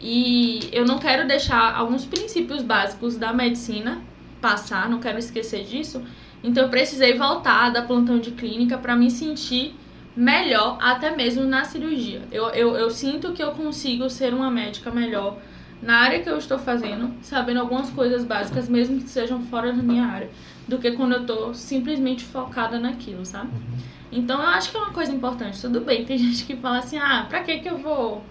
E 0.00 0.68
eu 0.72 0.84
não 0.84 0.98
quero 0.98 1.26
deixar 1.26 1.74
alguns 1.74 2.04
princípios 2.04 2.62
básicos 2.62 3.16
da 3.16 3.32
medicina 3.32 4.00
passar, 4.40 4.88
não 4.88 5.00
quero 5.00 5.18
esquecer 5.18 5.64
disso. 5.64 6.02
Então 6.42 6.64
eu 6.64 6.68
precisei 6.68 7.16
voltar 7.16 7.70
da 7.70 7.82
plantão 7.82 8.18
de 8.18 8.30
clínica 8.30 8.78
para 8.78 8.94
me 8.94 9.10
sentir 9.10 9.74
melhor, 10.16 10.78
até 10.80 11.14
mesmo 11.14 11.44
na 11.44 11.64
cirurgia. 11.64 12.22
Eu, 12.32 12.48
eu, 12.48 12.76
eu 12.76 12.90
sinto 12.90 13.32
que 13.32 13.42
eu 13.42 13.52
consigo 13.52 14.08
ser 14.10 14.34
uma 14.34 14.50
médica 14.50 14.90
melhor 14.90 15.38
na 15.80 15.98
área 15.98 16.20
que 16.20 16.28
eu 16.28 16.36
estou 16.36 16.58
fazendo, 16.58 17.14
sabendo 17.22 17.60
algumas 17.60 17.88
coisas 17.90 18.24
básicas, 18.24 18.68
mesmo 18.68 19.00
que 19.00 19.08
sejam 19.08 19.42
fora 19.42 19.72
da 19.72 19.82
minha 19.82 20.04
área, 20.04 20.28
do 20.66 20.78
que 20.78 20.90
quando 20.92 21.12
eu 21.12 21.20
estou 21.20 21.54
simplesmente 21.54 22.24
focada 22.24 22.80
naquilo, 22.80 23.24
sabe? 23.24 23.52
Uhum. 23.52 23.78
Então 24.10 24.40
eu 24.40 24.48
acho 24.48 24.70
que 24.70 24.76
é 24.76 24.80
uma 24.80 24.92
coisa 24.92 25.12
importante. 25.12 25.60
Tudo 25.60 25.80
bem, 25.80 26.04
tem 26.04 26.18
gente 26.18 26.44
que 26.44 26.56
fala 26.56 26.78
assim: 26.78 26.98
ah, 26.98 27.26
pra 27.28 27.42
que, 27.42 27.58
que 27.58 27.68
eu 27.68 27.78
vou 27.78 28.22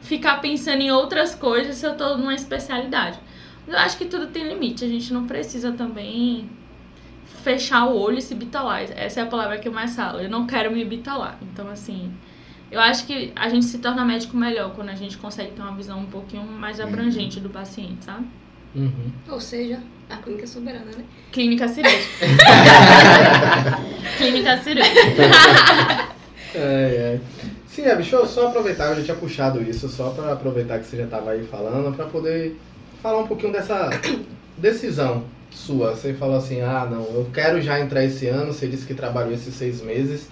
ficar 0.00 0.40
pensando 0.40 0.80
em 0.82 0.90
outras 0.90 1.34
coisas 1.34 1.76
se 1.76 1.86
eu 1.86 1.92
estou 1.92 2.18
numa 2.18 2.34
especialidade? 2.34 3.18
Mas 3.66 3.74
eu 3.74 3.80
acho 3.80 3.98
que 3.98 4.06
tudo 4.06 4.26
tem 4.28 4.48
limite, 4.48 4.84
a 4.84 4.88
gente 4.88 5.12
não 5.12 5.26
precisa 5.26 5.70
também 5.72 6.48
fechar 7.42 7.86
o 7.86 7.96
olho 7.96 8.18
e 8.18 8.22
se 8.22 8.34
bitolar. 8.34 8.82
Essa 8.96 9.20
é 9.20 9.22
a 9.22 9.26
palavra 9.26 9.58
que 9.58 9.68
eu 9.68 9.72
mais 9.72 9.94
falo. 9.96 10.20
Eu 10.20 10.28
não 10.28 10.46
quero 10.46 10.70
me 10.70 10.84
bitolar. 10.84 11.38
Então, 11.42 11.68
assim, 11.68 12.12
eu 12.70 12.80
acho 12.80 13.06
que 13.06 13.32
a 13.34 13.48
gente 13.48 13.66
se 13.66 13.78
torna 13.78 14.04
médico 14.04 14.36
melhor 14.36 14.72
quando 14.74 14.90
a 14.90 14.94
gente 14.94 15.18
consegue 15.18 15.52
ter 15.52 15.62
uma 15.62 15.74
visão 15.74 16.00
um 16.00 16.06
pouquinho 16.06 16.44
mais 16.44 16.78
uhum. 16.78 16.86
abrangente 16.86 17.38
uhum. 17.38 17.42
do 17.42 17.50
paciente, 17.50 18.04
sabe? 18.04 18.26
Uhum. 18.74 19.10
Ou 19.28 19.40
seja, 19.40 19.80
a 20.08 20.16
clínica 20.16 20.46
soberana, 20.46 20.86
né? 20.96 21.04
Clínica 21.32 21.66
cirúrgica. 21.66 22.26
clínica 24.16 24.58
cirúrgica. 24.58 25.00
é, 26.54 26.58
é. 26.58 27.20
Sim, 27.66 27.82
é, 27.82 27.96
deixa 27.96 28.16
eu 28.16 28.26
só 28.26 28.48
aproveitar, 28.48 28.90
eu 28.90 28.96
já 28.96 29.02
tinha 29.04 29.16
puxado 29.16 29.62
isso, 29.62 29.88
só 29.88 30.10
para 30.10 30.32
aproveitar 30.32 30.78
que 30.78 30.86
você 30.86 30.96
já 30.96 31.04
estava 31.04 31.30
aí 31.30 31.44
falando, 31.44 31.94
para 31.94 32.06
poder 32.06 32.56
falar 33.00 33.20
um 33.20 33.26
pouquinho 33.26 33.52
dessa 33.52 33.90
decisão 34.58 35.24
sua? 35.50 35.94
Você 35.94 36.14
falou 36.14 36.36
assim, 36.36 36.60
ah, 36.60 36.86
não, 36.90 37.04
eu 37.14 37.30
quero 37.32 37.60
já 37.60 37.80
entrar 37.80 38.04
esse 38.04 38.26
ano, 38.26 38.52
você 38.52 38.66
disse 38.66 38.86
que 38.86 38.94
trabalhou 38.94 39.32
esses 39.32 39.54
seis 39.54 39.80
meses, 39.80 40.28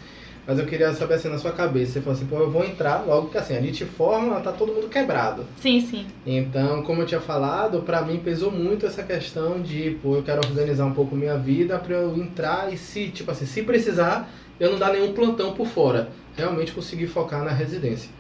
mas 0.47 0.59
eu 0.59 0.65
queria 0.65 0.95
saber 0.95 1.15
assim, 1.15 1.29
na 1.29 1.39
sua 1.39 1.53
cabeça, 1.53 1.93
você 1.93 2.01
falou 2.01 2.17
assim, 2.17 2.27
pô, 2.27 2.39
eu 2.39 2.51
vou 2.51 2.65
entrar 2.65 3.05
logo 3.07 3.29
que 3.29 3.37
assim, 3.37 3.55
a 3.55 3.61
gente 3.61 3.85
forma, 3.85 4.41
tá 4.41 4.51
todo 4.51 4.73
mundo 4.73 4.89
quebrado. 4.89 5.45
Sim, 5.61 5.81
sim. 5.81 6.07
Então, 6.25 6.83
como 6.83 7.03
eu 7.03 7.07
tinha 7.07 7.21
falado, 7.21 7.83
para 7.83 8.03
mim 8.03 8.19
pesou 8.19 8.51
muito 8.51 8.87
essa 8.87 9.03
questão 9.03 9.61
de, 9.61 9.99
pô, 10.03 10.17
eu 10.17 10.23
quero 10.23 10.41
organizar 10.49 10.87
um 10.87 10.95
pouco 10.95 11.15
minha 11.15 11.37
vida 11.37 11.79
para 11.79 11.97
eu 11.97 12.17
entrar 12.17 12.73
e 12.73 12.79
se, 12.79 13.09
tipo 13.09 13.31
assim, 13.31 13.45
se 13.45 13.63
precisar, 13.63 14.31
eu 14.59 14.73
não 14.73 14.79
dar 14.79 14.93
nenhum 14.93 15.13
plantão 15.13 15.53
por 15.55 15.67
fora. 15.67 16.13
Realmente 16.35 16.73
conseguir 16.73 17.09
focar 17.09 17.45
na 17.45 17.51
residência. 17.51 18.11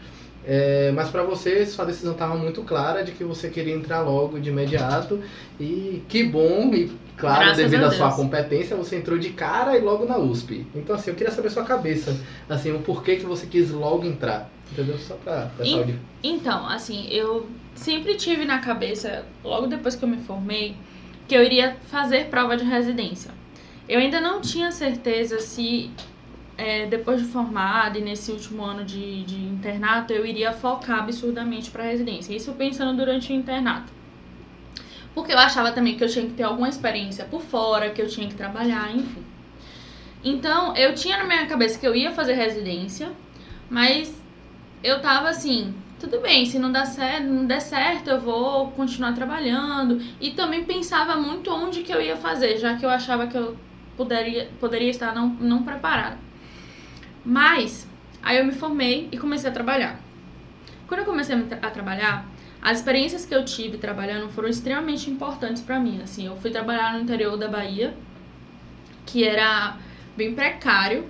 É, 0.50 0.90
mas 0.92 1.10
para 1.10 1.22
você, 1.22 1.66
sua 1.66 1.84
decisão 1.84 2.12
estava 2.12 2.34
muito 2.34 2.62
clara 2.62 3.04
de 3.04 3.12
que 3.12 3.22
você 3.22 3.50
queria 3.50 3.74
entrar 3.74 4.00
logo 4.00 4.40
de 4.40 4.48
imediato. 4.48 5.20
E 5.60 6.02
que 6.08 6.24
bom, 6.24 6.72
e 6.72 6.90
claro, 7.18 7.40
Graças 7.40 7.58
devido 7.58 7.84
à 7.84 7.90
sua 7.90 8.12
competência, 8.12 8.74
você 8.74 8.96
entrou 8.96 9.18
de 9.18 9.28
cara 9.28 9.76
e 9.76 9.82
logo 9.82 10.06
na 10.06 10.16
USP. 10.16 10.66
Então, 10.74 10.96
assim, 10.96 11.10
eu 11.10 11.16
queria 11.16 11.30
saber 11.30 11.50
sua 11.50 11.64
cabeça, 11.64 12.18
assim, 12.48 12.72
o 12.72 12.78
porquê 12.78 13.16
que 13.16 13.26
você 13.26 13.46
quis 13.46 13.70
logo 13.70 14.06
entrar. 14.06 14.50
Entendeu? 14.72 14.96
Só 14.96 15.16
pra 15.16 15.50
pessoal 15.58 15.84
de... 15.84 15.98
Então, 16.22 16.66
assim, 16.66 17.06
eu 17.10 17.46
sempre 17.74 18.14
tive 18.14 18.46
na 18.46 18.58
cabeça, 18.58 19.26
logo 19.44 19.66
depois 19.66 19.96
que 19.96 20.02
eu 20.02 20.08
me 20.08 20.16
formei, 20.16 20.74
que 21.26 21.34
eu 21.34 21.42
iria 21.42 21.76
fazer 21.90 22.28
prova 22.28 22.56
de 22.56 22.64
residência. 22.64 23.30
Eu 23.86 24.00
ainda 24.00 24.18
não 24.18 24.40
tinha 24.40 24.70
certeza 24.72 25.40
se 25.40 25.90
é, 26.58 26.86
depois 26.86 27.20
de 27.20 27.28
formada 27.28 27.96
e 27.96 28.02
nesse 28.02 28.32
último 28.32 28.64
ano 28.64 28.84
de, 28.84 29.22
de 29.22 29.36
internato, 29.36 30.12
eu 30.12 30.26
iria 30.26 30.52
focar 30.52 30.98
absurdamente 30.98 31.70
para 31.70 31.84
residência. 31.84 32.34
Isso 32.34 32.52
pensando 32.54 32.96
durante 32.96 33.32
o 33.32 33.36
internato. 33.36 33.92
Porque 35.14 35.32
eu 35.32 35.38
achava 35.38 35.70
também 35.70 35.96
que 35.96 36.02
eu 36.02 36.08
tinha 36.08 36.26
que 36.26 36.32
ter 36.32 36.42
alguma 36.42 36.68
experiência 36.68 37.24
por 37.24 37.40
fora, 37.40 37.90
que 37.90 38.02
eu 38.02 38.08
tinha 38.08 38.28
que 38.28 38.34
trabalhar, 38.34 38.94
enfim. 38.94 39.24
Então, 40.22 40.76
eu 40.76 40.94
tinha 40.96 41.16
na 41.16 41.24
minha 41.24 41.46
cabeça 41.46 41.78
que 41.78 41.86
eu 41.86 41.94
ia 41.94 42.10
fazer 42.10 42.34
residência, 42.34 43.12
mas 43.70 44.12
eu 44.82 45.00
tava 45.00 45.28
assim, 45.28 45.72
tudo 46.00 46.20
bem, 46.20 46.44
se 46.44 46.58
não, 46.58 46.72
dá 46.72 46.84
certo, 46.84 47.24
não 47.24 47.46
der 47.46 47.60
certo, 47.60 48.10
eu 48.10 48.20
vou 48.20 48.72
continuar 48.72 49.12
trabalhando. 49.12 50.02
E 50.20 50.32
também 50.32 50.64
pensava 50.64 51.16
muito 51.16 51.52
onde 51.52 51.84
que 51.84 51.92
eu 51.92 52.00
ia 52.02 52.16
fazer, 52.16 52.56
já 52.58 52.76
que 52.76 52.84
eu 52.84 52.90
achava 52.90 53.28
que 53.28 53.36
eu 53.36 53.56
poderia, 53.96 54.50
poderia 54.58 54.90
estar 54.90 55.14
não, 55.14 55.28
não 55.28 55.62
preparada. 55.62 56.27
Mas, 57.28 57.86
aí 58.22 58.38
eu 58.38 58.46
me 58.46 58.52
formei 58.52 59.06
e 59.12 59.18
comecei 59.18 59.50
a 59.50 59.52
trabalhar. 59.52 60.00
Quando 60.86 61.00
eu 61.00 61.04
comecei 61.04 61.36
a 61.36 61.70
trabalhar, 61.70 62.26
as 62.62 62.78
experiências 62.78 63.26
que 63.26 63.34
eu 63.34 63.44
tive 63.44 63.76
trabalhando 63.76 64.30
foram 64.30 64.48
extremamente 64.48 65.10
importantes 65.10 65.60
para 65.62 65.78
mim. 65.78 66.00
Assim, 66.02 66.26
eu 66.26 66.34
fui 66.38 66.50
trabalhar 66.50 66.94
no 66.94 67.00
interior 67.00 67.36
da 67.36 67.46
Bahia, 67.46 67.94
que 69.04 69.24
era 69.24 69.76
bem 70.16 70.34
precário, 70.34 71.06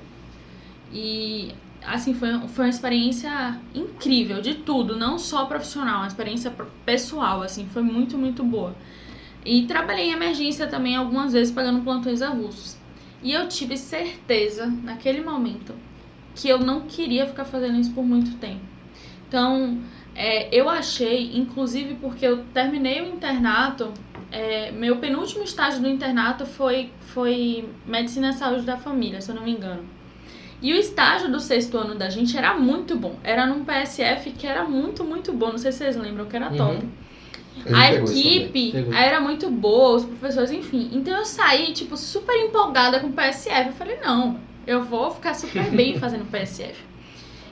e 0.93 1.55
assim, 1.87 2.13
foi, 2.15 2.37
foi 2.49 2.65
uma 2.65 2.71
experiência 2.71 3.57
incrível 3.73 4.43
de 4.43 4.55
tudo, 4.55 4.97
não 4.97 5.21
só 5.21 5.47
profissional, 5.47 5.99
uma 5.99 6.09
experiência 6.09 6.53
pessoal, 6.85 7.43
assim, 7.43 7.69
foi 7.73 7.83
muito, 7.83 8.19
muito 8.19 8.43
boa. 8.43 8.75
E 9.45 9.67
trabalhei 9.67 10.11
em 10.11 10.15
emergência 10.15 10.67
também 10.67 10.97
algumas 10.97 11.33
vezes 11.33 11.55
pagando 11.55 11.85
plantões 11.85 12.23
avulsos. 12.23 12.77
E 13.23 13.33
eu 13.33 13.49
tive 13.49 13.77
certeza, 13.77 14.67
naquele 14.67 15.21
momento, 15.21 15.75
que 16.39 16.49
eu 16.49 16.61
não 16.61 16.83
queria 16.83 17.27
ficar 17.27 17.45
fazendo 17.45 17.81
isso 17.81 17.93
por 17.93 18.05
muito 18.05 18.37
tempo. 18.39 18.61
Então, 19.27 19.79
é, 20.15 20.49
eu 20.57 20.71
achei, 20.71 21.37
inclusive 21.37 21.97
porque 21.97 22.25
eu 22.25 22.45
terminei 22.55 23.03
o 23.03 23.07
internato, 23.07 23.93
é, 24.31 24.71
meu 24.71 24.97
penúltimo 24.97 25.43
estágio 25.43 25.81
do 25.81 25.89
internato 25.89 26.47
foi, 26.47 26.93
foi 27.01 27.69
Medicina 27.85 28.31
e 28.31 28.35
Saúde 28.35 28.63
da 28.63 28.77
Família, 28.77 29.21
se 29.21 29.31
eu 29.31 29.35
não 29.35 29.43
me 29.43 29.51
engano. 29.51 29.85
E 30.63 30.73
o 30.73 30.77
estágio 30.77 31.31
do 31.31 31.41
sexto 31.41 31.77
ano 31.77 31.97
da 31.97 32.09
gente 32.09 32.37
era 32.37 32.55
muito 32.55 32.97
bom. 32.97 33.17
Era 33.25 33.45
num 33.45 33.65
PSF 33.65 34.31
que 34.31 34.47
era 34.47 34.65
muito, 34.65 35.05
muito 35.05 35.33
bom. 35.33 35.51
Não 35.51 35.59
sei 35.59 35.71
se 35.73 35.79
vocês 35.79 35.97
lembram 35.97 36.27
que 36.27 36.35
era 36.35 36.51
top. 36.51 36.85
Uhum. 36.85 37.77
A 37.77 37.93
equipe 37.93 38.73
era 38.93 39.21
muito 39.21 39.51
boa, 39.51 39.97
os 39.97 40.05
professores, 40.05 40.51
enfim. 40.51 40.91
Então 40.93 41.17
eu 41.17 41.25
saí, 41.25 41.73
tipo, 41.73 41.97
super 41.97 42.35
empolgada 42.35 42.99
com 42.99 43.09
o 43.09 43.13
PSF. 43.13 43.69
Eu 43.69 43.73
falei, 43.75 43.99
não, 44.01 44.39
eu 44.69 44.85
vou 44.85 45.11
ficar 45.11 45.35
super 45.35 45.71
bem 45.71 45.97
fazendo 45.99 46.31
PSF. 46.31 46.87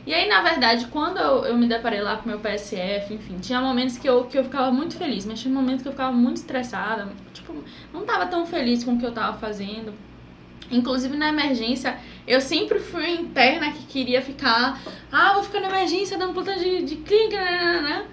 E 0.06 0.14
aí, 0.14 0.28
na 0.28 0.42
verdade, 0.42 0.86
quando 0.86 1.18
eu, 1.18 1.46
eu 1.46 1.56
me 1.56 1.66
deparei 1.66 2.00
lá 2.00 2.16
com 2.16 2.28
meu 2.28 2.38
PSF, 2.38 3.12
enfim, 3.12 3.38
tinha 3.38 3.60
momentos 3.60 3.98
que 3.98 4.08
eu, 4.08 4.24
que 4.24 4.38
eu 4.38 4.44
ficava 4.44 4.70
muito 4.70 4.96
feliz, 4.96 5.24
mas 5.24 5.40
tinha 5.40 5.52
momentos 5.52 5.82
que 5.82 5.88
eu 5.88 5.92
ficava 5.92 6.12
muito 6.12 6.36
estressada. 6.36 7.08
Tipo, 7.32 7.54
não 7.92 8.04
tava 8.04 8.26
tão 8.26 8.46
feliz 8.46 8.84
com 8.84 8.92
o 8.92 8.98
que 8.98 9.06
eu 9.06 9.12
tava 9.12 9.36
fazendo. 9.38 9.92
Inclusive 10.70 11.16
na 11.16 11.30
emergência, 11.30 11.98
eu 12.26 12.40
sempre 12.40 12.78
fui 12.78 13.10
interna 13.14 13.72
que 13.72 13.84
queria 13.86 14.20
ficar, 14.20 14.80
ah, 15.10 15.32
vou 15.32 15.42
ficar 15.42 15.60
na 15.60 15.68
emergência 15.68 16.18
dando 16.18 16.34
plantão 16.34 16.56
de, 16.56 16.82
de 16.82 16.96
clínica, 16.96 17.36
né, 17.36 17.50
né, 17.50 17.72
né, 17.72 17.80
né. 17.80 18.06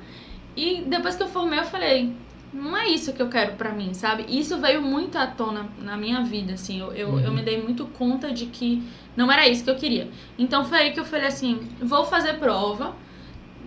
E 0.56 0.82
depois 0.84 1.16
que 1.16 1.24
eu 1.24 1.28
formei, 1.28 1.60
eu 1.60 1.66
falei, 1.66 2.16
não 2.54 2.78
é 2.78 2.88
isso 2.88 3.12
que 3.14 3.22
eu 3.22 3.30
quero 3.30 3.54
pra 3.54 3.72
mim, 3.72 3.94
sabe? 3.94 4.26
Isso 4.30 4.60
veio 4.60 4.82
muito 4.82 5.18
à 5.18 5.26
tona 5.26 5.68
na 5.82 5.98
minha 5.98 6.22
vida, 6.22 6.54
assim. 6.54 6.80
Eu, 6.80 6.92
eu, 6.94 7.10
uhum. 7.10 7.20
eu, 7.20 7.34
me 7.34 7.42
dei 7.42 7.62
muito 7.62 7.86
conta 7.86 8.32
de 8.32 8.46
que 8.46 8.84
não 9.16 9.32
era 9.32 9.48
isso 9.48 9.64
que 9.64 9.70
eu 9.70 9.76
queria. 9.76 10.08
Então 10.38 10.64
foi 10.64 10.78
aí 10.78 10.92
que 10.92 11.00
eu 11.00 11.06
falei 11.06 11.28
assim: 11.28 11.68
vou 11.82 12.06
fazer 12.06 12.34
prova, 12.36 12.96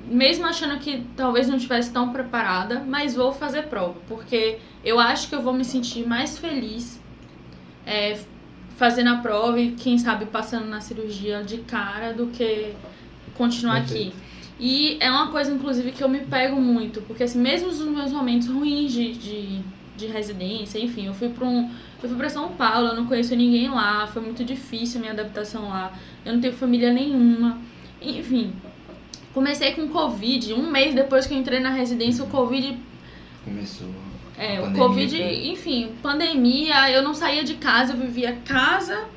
mesmo 0.06 0.46
achando 0.46 0.78
que 0.78 1.04
talvez 1.16 1.48
não 1.48 1.56
estivesse 1.56 1.92
tão 1.92 2.12
preparada, 2.12 2.84
mas 2.86 3.16
vou 3.16 3.32
fazer 3.32 3.64
prova, 3.64 3.96
porque 4.06 4.58
eu 4.84 5.00
acho 5.00 5.28
que 5.28 5.34
eu 5.34 5.42
vou 5.42 5.52
me 5.52 5.64
sentir 5.64 6.06
mais 6.06 6.38
feliz 6.38 7.00
é, 7.84 8.18
fazendo 8.76 9.10
a 9.10 9.16
prova 9.16 9.60
e, 9.60 9.72
quem 9.72 9.98
sabe, 9.98 10.26
passando 10.26 10.66
na 10.66 10.80
cirurgia 10.80 11.42
de 11.42 11.58
cara 11.58 12.12
do 12.12 12.28
que 12.28 12.72
continuar 13.34 13.78
aqui. 13.78 14.12
E 14.58 14.96
é 15.00 15.10
uma 15.10 15.28
coisa, 15.28 15.52
inclusive, 15.52 15.92
que 15.92 16.02
eu 16.02 16.08
me 16.08 16.20
pego 16.20 16.60
muito, 16.60 17.02
porque 17.02 17.24
assim, 17.24 17.38
mesmo 17.38 17.68
nos 17.68 17.80
meus 17.80 18.12
momentos 18.12 18.48
ruins 18.48 18.90
de, 18.92 19.12
de, 19.12 19.60
de 19.96 20.06
residência, 20.06 20.78
enfim, 20.78 21.06
eu 21.06 21.14
fui 21.14 21.28
para 21.28 21.46
um. 21.46 21.70
Eu 22.02 22.08
fui 22.08 22.16
pra 22.16 22.28
São 22.28 22.52
Paulo, 22.52 22.88
eu 22.88 22.96
não 22.96 23.06
conheço 23.06 23.34
ninguém 23.36 23.68
lá, 23.68 24.06
foi 24.06 24.22
muito 24.22 24.44
difícil 24.44 24.98
a 24.98 25.00
minha 25.00 25.12
adaptação 25.12 25.68
lá, 25.68 25.92
eu 26.24 26.32
não 26.32 26.40
tenho 26.40 26.54
família 26.54 26.92
nenhuma. 26.92 27.58
Enfim, 28.00 28.52
comecei 29.34 29.72
com 29.72 29.88
Covid, 29.88 30.54
um 30.54 30.70
mês 30.70 30.94
depois 30.94 31.26
que 31.26 31.34
eu 31.34 31.38
entrei 31.38 31.60
na 31.60 31.70
residência, 31.70 32.24
o 32.24 32.28
Covid. 32.28 32.78
Começou. 33.44 33.88
É, 34.38 34.60
o 34.60 34.72
Covid, 34.74 35.16
enfim, 35.22 35.92
pandemia, 36.02 36.90
eu 36.90 37.02
não 37.02 37.14
saía 37.14 37.42
de 37.42 37.54
casa, 37.54 37.94
eu 37.94 37.98
vivia 37.98 38.38
casa 38.44 39.15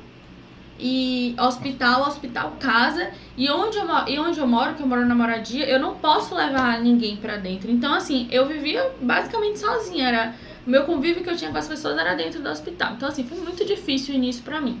e 0.80 1.34
hospital, 1.38 2.06
hospital, 2.06 2.56
casa. 2.58 3.10
E 3.36 3.50
onde 3.50 3.78
eu, 3.78 3.86
e 4.08 4.18
onde 4.18 4.40
eu 4.40 4.46
moro, 4.46 4.74
que 4.74 4.82
eu 4.82 4.86
moro 4.86 5.04
na 5.06 5.14
moradia, 5.14 5.68
eu 5.68 5.78
não 5.78 5.96
posso 5.96 6.34
levar 6.34 6.80
ninguém 6.80 7.16
para 7.16 7.36
dentro. 7.36 7.70
Então, 7.70 7.92
assim, 7.92 8.28
eu 8.30 8.46
vivia 8.46 8.90
basicamente 9.00 9.58
sozinha. 9.58 10.08
Era, 10.08 10.34
o 10.66 10.70
meu 10.70 10.84
convívio 10.84 11.22
que 11.22 11.30
eu 11.30 11.36
tinha 11.36 11.50
com 11.50 11.58
as 11.58 11.68
pessoas 11.68 11.98
era 11.98 12.14
dentro 12.14 12.42
do 12.42 12.48
hospital. 12.48 12.94
Então, 12.94 13.08
assim, 13.08 13.24
foi 13.24 13.38
muito 13.38 13.64
difícil 13.64 14.14
o 14.14 14.16
início 14.16 14.42
pra 14.42 14.60
mim. 14.60 14.80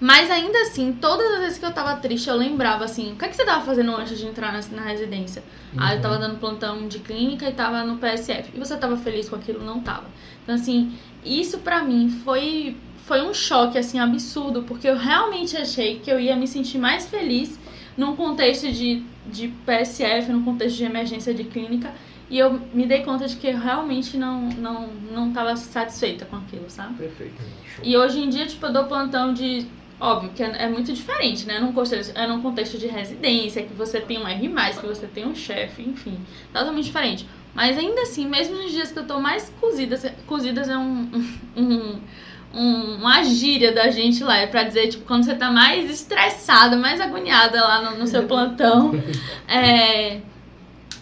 Mas 0.00 0.30
ainda 0.30 0.60
assim, 0.60 0.92
todas 0.92 1.32
as 1.32 1.40
vezes 1.40 1.58
que 1.58 1.64
eu 1.64 1.72
tava 1.72 1.96
triste, 1.96 2.28
eu 2.28 2.36
lembrava 2.36 2.84
assim, 2.84 3.12
o 3.12 3.16
que, 3.16 3.24
é 3.24 3.28
que 3.28 3.34
você 3.34 3.44
tava 3.44 3.64
fazendo 3.64 3.96
antes 3.96 4.16
de 4.16 4.26
entrar 4.26 4.52
na, 4.52 4.60
na 4.70 4.82
residência? 4.82 5.42
Uhum. 5.72 5.80
Ah, 5.82 5.96
eu 5.96 6.00
tava 6.00 6.18
dando 6.18 6.38
plantão 6.38 6.86
de 6.86 7.00
clínica 7.00 7.48
e 7.48 7.52
tava 7.52 7.82
no 7.82 7.98
PSF. 7.98 8.52
E 8.54 8.58
você 8.58 8.76
tava 8.76 8.96
feliz 8.96 9.28
com 9.28 9.34
aquilo? 9.34 9.64
Não 9.64 9.80
tava. 9.80 10.04
Então, 10.44 10.54
assim, 10.54 10.96
isso 11.24 11.58
pra 11.58 11.82
mim 11.82 12.08
foi 12.24 12.76
foi 13.08 13.22
um 13.22 13.32
choque 13.32 13.78
assim 13.78 13.98
absurdo, 13.98 14.62
porque 14.62 14.86
eu 14.86 14.96
realmente 14.96 15.56
achei 15.56 15.98
que 15.98 16.10
eu 16.10 16.20
ia 16.20 16.36
me 16.36 16.46
sentir 16.46 16.78
mais 16.78 17.08
feliz 17.08 17.58
num 17.96 18.14
contexto 18.14 18.70
de, 18.70 19.02
de 19.26 19.48
PSF, 19.66 20.30
num 20.30 20.44
contexto 20.44 20.76
de 20.76 20.84
emergência 20.84 21.32
de 21.32 21.42
clínica, 21.42 21.90
e 22.30 22.38
eu 22.38 22.60
me 22.74 22.86
dei 22.86 23.02
conta 23.02 23.26
de 23.26 23.34
que 23.36 23.46
eu 23.46 23.58
realmente 23.58 24.18
não 24.18 24.50
não 24.50 24.88
não 25.10 25.28
estava 25.30 25.56
satisfeita 25.56 26.26
com 26.26 26.36
aquilo, 26.36 26.68
sabe? 26.68 26.94
Perfeito. 26.98 27.42
E 27.82 27.96
hoje 27.96 28.20
em 28.20 28.28
dia, 28.28 28.46
tipo, 28.46 28.66
eu 28.66 28.72
dou 28.72 28.84
plantão 28.84 29.32
de 29.32 29.66
Óbvio 30.00 30.30
que 30.30 30.42
é, 30.44 30.62
é, 30.62 30.68
muito 30.68 30.92
diferente, 30.92 31.44
né? 31.44 31.58
Num 31.58 31.72
contexto, 31.72 32.16
é 32.16 32.24
num 32.26 32.40
contexto 32.40 32.78
de 32.78 32.86
residência, 32.86 33.64
que 33.64 33.74
você 33.74 34.00
tem 34.00 34.18
um 34.18 34.28
R+, 34.28 34.48
que 34.80 34.86
você 34.86 35.08
tem 35.08 35.26
um 35.26 35.34
chefe, 35.34 35.82
enfim. 35.82 36.16
Totalmente 36.52 36.84
diferente. 36.84 37.26
Mas 37.52 37.76
ainda 37.76 38.02
assim, 38.02 38.28
mesmo 38.28 38.56
nos 38.56 38.70
dias 38.70 38.92
que 38.92 38.98
eu 39.00 39.06
tô 39.06 39.18
mais 39.18 39.52
cozidas, 39.60 40.06
cozidas 40.24 40.68
é 40.68 40.78
um, 40.78 41.10
um, 41.56 42.00
um, 42.54 42.96
uma 42.96 43.22
gíria 43.22 43.72
da 43.72 43.90
gente 43.90 44.22
lá, 44.24 44.38
é 44.38 44.46
pra 44.46 44.62
dizer, 44.62 44.88
tipo, 44.88 45.04
quando 45.04 45.24
você 45.24 45.34
tá 45.34 45.50
mais 45.50 45.90
estressada, 45.90 46.76
mais 46.76 47.00
agoniada 47.00 47.60
lá 47.60 47.82
no, 47.82 47.98
no 47.98 48.06
seu 48.06 48.24
plantão. 48.24 48.92
É, 49.50 50.20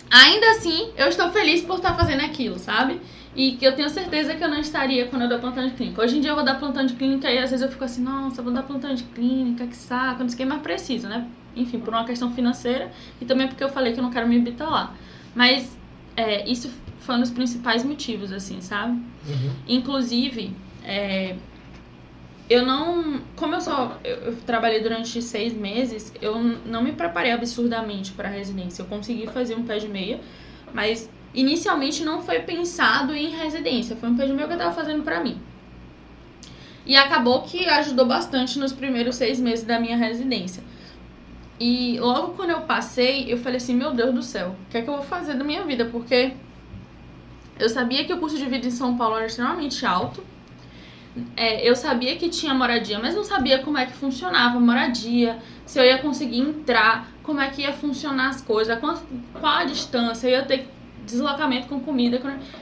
ainda 0.08 0.50
assim, 0.52 0.90
eu 0.96 1.08
estou 1.08 1.30
feliz 1.30 1.62
por 1.62 1.78
estar 1.78 1.96
fazendo 1.96 2.20
aquilo, 2.20 2.60
sabe? 2.60 3.00
E 3.34 3.56
que 3.56 3.66
eu 3.66 3.74
tenho 3.74 3.90
certeza 3.90 4.36
que 4.36 4.44
eu 4.44 4.48
não 4.48 4.60
estaria 4.60 5.06
quando 5.06 5.22
eu 5.22 5.28
dou 5.28 5.40
plantão 5.40 5.66
de 5.66 5.74
clínica. 5.74 6.00
Hoje 6.00 6.16
em 6.16 6.20
dia 6.20 6.30
eu 6.30 6.36
vou 6.36 6.44
dar 6.44 6.54
plantão 6.60 6.86
de 6.86 6.94
clínica 6.94 7.28
e 7.28 7.38
às 7.38 7.50
vezes 7.50 7.60
eu 7.60 7.68
fico 7.68 7.82
assim, 7.82 8.02
nossa, 8.02 8.40
vou 8.40 8.52
dar 8.52 8.62
plantão 8.62 8.94
de 8.94 9.02
clínica, 9.02 9.66
que 9.66 9.74
saco, 9.74 10.20
não 10.20 10.28
sei 10.28 10.36
o 10.36 10.38
que, 10.38 10.44
mas 10.44 10.62
preciso, 10.62 11.08
né? 11.08 11.26
Enfim, 11.56 11.80
por 11.80 11.92
uma 11.92 12.04
questão 12.04 12.30
financeira 12.30 12.92
e 13.20 13.24
também 13.24 13.48
porque 13.48 13.64
eu 13.64 13.68
falei 13.68 13.92
que 13.92 13.98
eu 13.98 14.04
não 14.04 14.10
quero 14.10 14.28
me 14.28 14.54
lá 14.60 14.94
Mas 15.34 15.76
é, 16.16 16.48
isso 16.48 16.70
foi 17.00 17.16
um 17.16 17.20
dos 17.20 17.30
principais 17.30 17.82
motivos, 17.84 18.32
assim, 18.32 18.60
sabe? 18.60 18.92
Uhum. 18.92 19.52
Inclusive, 19.66 20.54
é, 20.86 21.34
eu 22.48 22.64
não. 22.64 23.20
Como 23.34 23.54
eu 23.54 23.60
só. 23.60 23.98
Eu, 24.04 24.16
eu, 24.16 24.36
trabalhei 24.46 24.80
durante 24.80 25.20
seis 25.20 25.52
meses, 25.52 26.12
eu 26.22 26.38
não 26.38 26.82
me 26.82 26.92
preparei 26.92 27.32
absurdamente 27.32 28.12
para 28.12 28.28
a 28.28 28.32
residência. 28.32 28.82
Eu 28.82 28.86
consegui 28.86 29.26
fazer 29.26 29.56
um 29.56 29.64
pé 29.64 29.78
de 29.78 29.88
meia, 29.88 30.20
mas 30.72 31.10
inicialmente 31.34 32.04
não 32.04 32.22
foi 32.22 32.40
pensado 32.40 33.14
em 33.14 33.30
residência. 33.30 33.96
Foi 33.96 34.08
um 34.08 34.16
pé 34.16 34.26
de 34.26 34.32
meia 34.32 34.46
que 34.46 34.52
eu 34.52 34.58
estava 34.58 34.74
fazendo 34.74 35.02
para 35.02 35.20
mim. 35.20 35.40
E 36.86 36.96
acabou 36.96 37.42
que 37.42 37.68
ajudou 37.68 38.06
bastante 38.06 38.60
nos 38.60 38.72
primeiros 38.72 39.16
seis 39.16 39.40
meses 39.40 39.64
da 39.64 39.80
minha 39.80 39.96
residência. 39.96 40.62
E 41.58 41.98
logo 41.98 42.34
quando 42.34 42.50
eu 42.50 42.60
passei, 42.60 43.32
eu 43.32 43.38
falei 43.38 43.56
assim: 43.56 43.74
Meu 43.74 43.92
Deus 43.92 44.14
do 44.14 44.22
céu, 44.22 44.54
o 44.68 44.70
que 44.70 44.78
é 44.78 44.82
que 44.82 44.88
eu 44.88 44.94
vou 44.94 45.04
fazer 45.04 45.34
da 45.34 45.42
minha 45.42 45.64
vida? 45.64 45.86
Porque 45.86 46.32
eu 47.58 47.68
sabia 47.68 48.04
que 48.04 48.12
o 48.12 48.18
custo 48.18 48.38
de 48.38 48.46
vida 48.46 48.68
em 48.68 48.70
São 48.70 48.96
Paulo 48.96 49.16
era 49.16 49.26
extremamente 49.26 49.84
alto 49.84 50.22
é, 51.36 51.68
eu 51.68 51.74
sabia 51.74 52.16
que 52.16 52.28
tinha 52.28 52.52
moradia, 52.52 52.98
mas 52.98 53.14
não 53.14 53.24
sabia 53.24 53.60
como 53.60 53.78
é 53.78 53.86
que 53.86 53.92
funcionava 53.92 54.56
a 54.56 54.60
moradia, 54.60 55.38
se 55.64 55.78
eu 55.78 55.84
ia 55.84 55.98
conseguir 55.98 56.40
entrar, 56.40 57.08
como 57.22 57.40
é 57.40 57.48
que 57.48 57.62
ia 57.62 57.72
funcionar 57.72 58.28
as 58.28 58.40
coisas, 58.40 58.78
qual, 58.78 59.00
qual 59.40 59.58
a 59.58 59.64
distância, 59.64 60.28
eu 60.28 60.32
ia 60.32 60.44
ter 60.44 60.68
deslocamento 61.04 61.68
com 61.68 61.80
comida. 61.80 62.20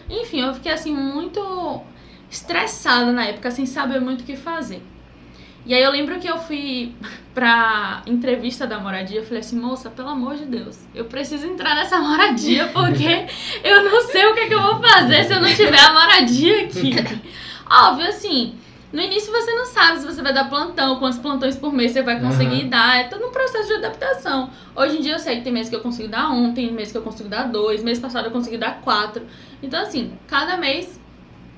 Enfim, 0.08 0.42
eu 0.42 0.54
fiquei 0.54 0.72
assim 0.72 0.94
muito 0.94 1.82
estressada 2.30 3.12
na 3.12 3.24
época, 3.24 3.50
sem 3.50 3.66
saber 3.66 4.00
muito 4.00 4.20
o 4.20 4.24
que 4.24 4.36
fazer. 4.36 4.82
E 5.66 5.74
aí 5.74 5.82
eu 5.82 5.90
lembro 5.90 6.18
que 6.20 6.28
eu 6.28 6.38
fui 6.38 6.94
pra 7.34 8.02
entrevista 8.06 8.66
da 8.66 8.78
moradia, 8.78 9.18
eu 9.18 9.24
falei 9.24 9.40
assim, 9.40 9.58
moça, 9.58 9.90
pelo 9.90 10.10
amor 10.10 10.36
de 10.36 10.44
Deus, 10.44 10.78
eu 10.94 11.06
preciso 11.06 11.46
entrar 11.46 11.74
nessa 11.74 11.98
moradia, 11.98 12.68
porque 12.68 13.26
eu 13.64 13.82
não 13.82 14.02
sei 14.02 14.26
o 14.26 14.34
que, 14.34 14.40
é 14.40 14.46
que 14.46 14.54
eu 14.54 14.62
vou 14.62 14.80
fazer 14.80 15.24
se 15.24 15.32
eu 15.32 15.40
não 15.40 15.48
tiver 15.48 15.80
a 15.80 15.92
moradia 15.92 16.64
aqui. 16.64 16.94
Óbvio, 17.70 18.08
assim, 18.08 18.58
No 18.94 19.00
início 19.00 19.32
você 19.32 19.52
não 19.52 19.66
sabe 19.66 19.98
se 19.98 20.06
você 20.06 20.22
vai 20.22 20.32
dar 20.32 20.48
plantão, 20.48 21.00
quantos 21.00 21.18
plantões 21.18 21.56
por 21.56 21.72
mês 21.72 21.90
você 21.90 22.00
vai 22.00 22.20
conseguir 22.20 22.62
uhum. 22.62 22.68
dar. 22.68 23.00
É 23.00 23.08
todo 23.08 23.26
um 23.26 23.32
processo 23.32 23.66
de 23.66 23.74
adaptação. 23.74 24.50
Hoje 24.76 24.98
em 24.98 25.00
dia 25.00 25.14
eu 25.14 25.18
sei 25.18 25.38
que 25.38 25.42
tem 25.42 25.52
meses 25.52 25.68
que 25.68 25.74
eu 25.74 25.80
consigo 25.80 26.08
dar 26.08 26.30
um, 26.30 26.54
tem 26.54 26.72
meses 26.72 26.92
que 26.92 26.98
eu 26.98 27.02
consigo 27.02 27.28
dar 27.28 27.48
dois, 27.48 27.82
mês 27.82 27.98
passado 27.98 28.26
eu 28.26 28.30
consegui 28.30 28.56
dar 28.56 28.80
quatro. 28.82 29.26
Então, 29.60 29.82
assim, 29.82 30.16
cada 30.28 30.56
mês 30.56 31.00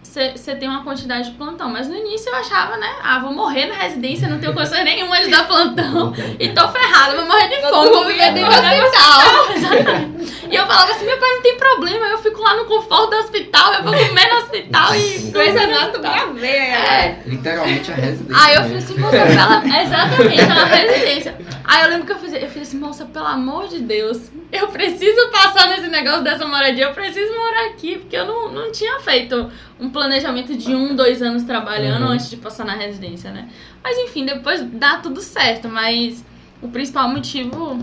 você 0.07 0.55
tem 0.55 0.69
uma 0.69 0.83
quantidade 0.83 1.31
de 1.31 1.37
plantão. 1.37 1.71
Mas 1.71 1.89
no 1.89 1.95
início 1.95 2.31
eu 2.31 2.37
achava, 2.37 2.77
né? 2.77 2.97
Ah, 3.03 3.19
vou 3.19 3.33
morrer 3.33 3.67
na 3.67 3.75
residência, 3.75 4.29
não 4.29 4.39
tenho 4.39 4.55
condições 4.55 4.85
nenhuma 4.85 5.21
de 5.21 5.29
dar 5.29 5.47
plantão. 5.47 6.13
e 6.39 6.49
tô 6.51 6.69
ferrada, 6.69 7.17
vou 7.17 7.27
morrer 7.27 7.49
de 7.49 7.61
fome, 7.63 7.91
vou 7.91 8.07
viver 8.07 8.33
dentro 8.33 8.53
do 8.53 8.85
hospital. 8.87 10.11
e 10.51 10.55
eu 10.55 10.67
falava 10.67 10.93
assim, 10.93 11.05
meu 11.05 11.19
pai 11.19 11.29
não 11.31 11.43
tem 11.43 11.57
problema, 11.57 12.07
eu 12.07 12.19
fico 12.19 12.41
lá 12.41 12.57
no 12.57 12.65
conforto 12.65 13.11
do 13.11 13.17
hospital, 13.17 13.75
eu 13.75 13.83
vou 13.85 13.93
comer 13.93 14.29
no 14.29 14.37
hospital 14.39 14.95
e 14.95 15.31
coisa 15.33 15.67
nossa 15.67 15.99
minha 15.99 16.27
veia. 16.33 16.77
É. 16.77 17.23
Literalmente 17.27 17.93
a 17.93 17.95
residência. 17.95 18.45
Aí 18.45 18.55
eu 18.55 18.63
falei 18.63 18.79
assim, 18.79 18.99
moça, 18.99 19.17
pela... 19.17 19.83
exatamente, 19.83 20.47
na 20.47 20.65
residência. 20.65 21.37
Aí 21.65 21.83
eu 21.83 21.91
lembro 21.91 22.07
que 22.07 22.13
eu 22.13 22.19
fiz, 22.19 22.33
eu 22.33 22.49
falei 22.49 22.63
assim, 22.63 22.79
moça, 22.79 23.05
pelo 23.07 23.27
amor 23.27 23.67
de 23.67 23.81
Deus, 23.81 24.31
eu 24.53 24.69
preciso 24.69 25.29
passar 25.31 25.69
nesse 25.69 25.89
negócio 25.89 26.23
dessa 26.23 26.47
moradia, 26.47 26.85
eu 26.85 26.95
preciso 26.95 27.35
morar 27.37 27.67
aqui, 27.67 27.99
porque 27.99 28.17
eu 28.17 28.25
não, 28.25 28.53
não 28.53 28.73
tinha 28.73 29.01
feito 29.01 29.51
um 29.79 29.91
planejamento 30.07 30.57
de 30.57 30.75
um, 30.75 30.95
dois 30.95 31.21
anos 31.21 31.43
trabalhando 31.43 32.05
uhum. 32.05 32.13
antes 32.13 32.31
de 32.31 32.37
passar 32.37 32.65
na 32.65 32.75
residência, 32.75 33.31
né? 33.31 33.49
Mas 33.83 33.99
enfim, 33.99 34.25
depois 34.25 34.63
dá 34.63 34.99
tudo 34.99 35.21
certo, 35.21 35.69
mas 35.69 36.25
o 36.63 36.69
principal 36.69 37.09
motivo 37.09 37.79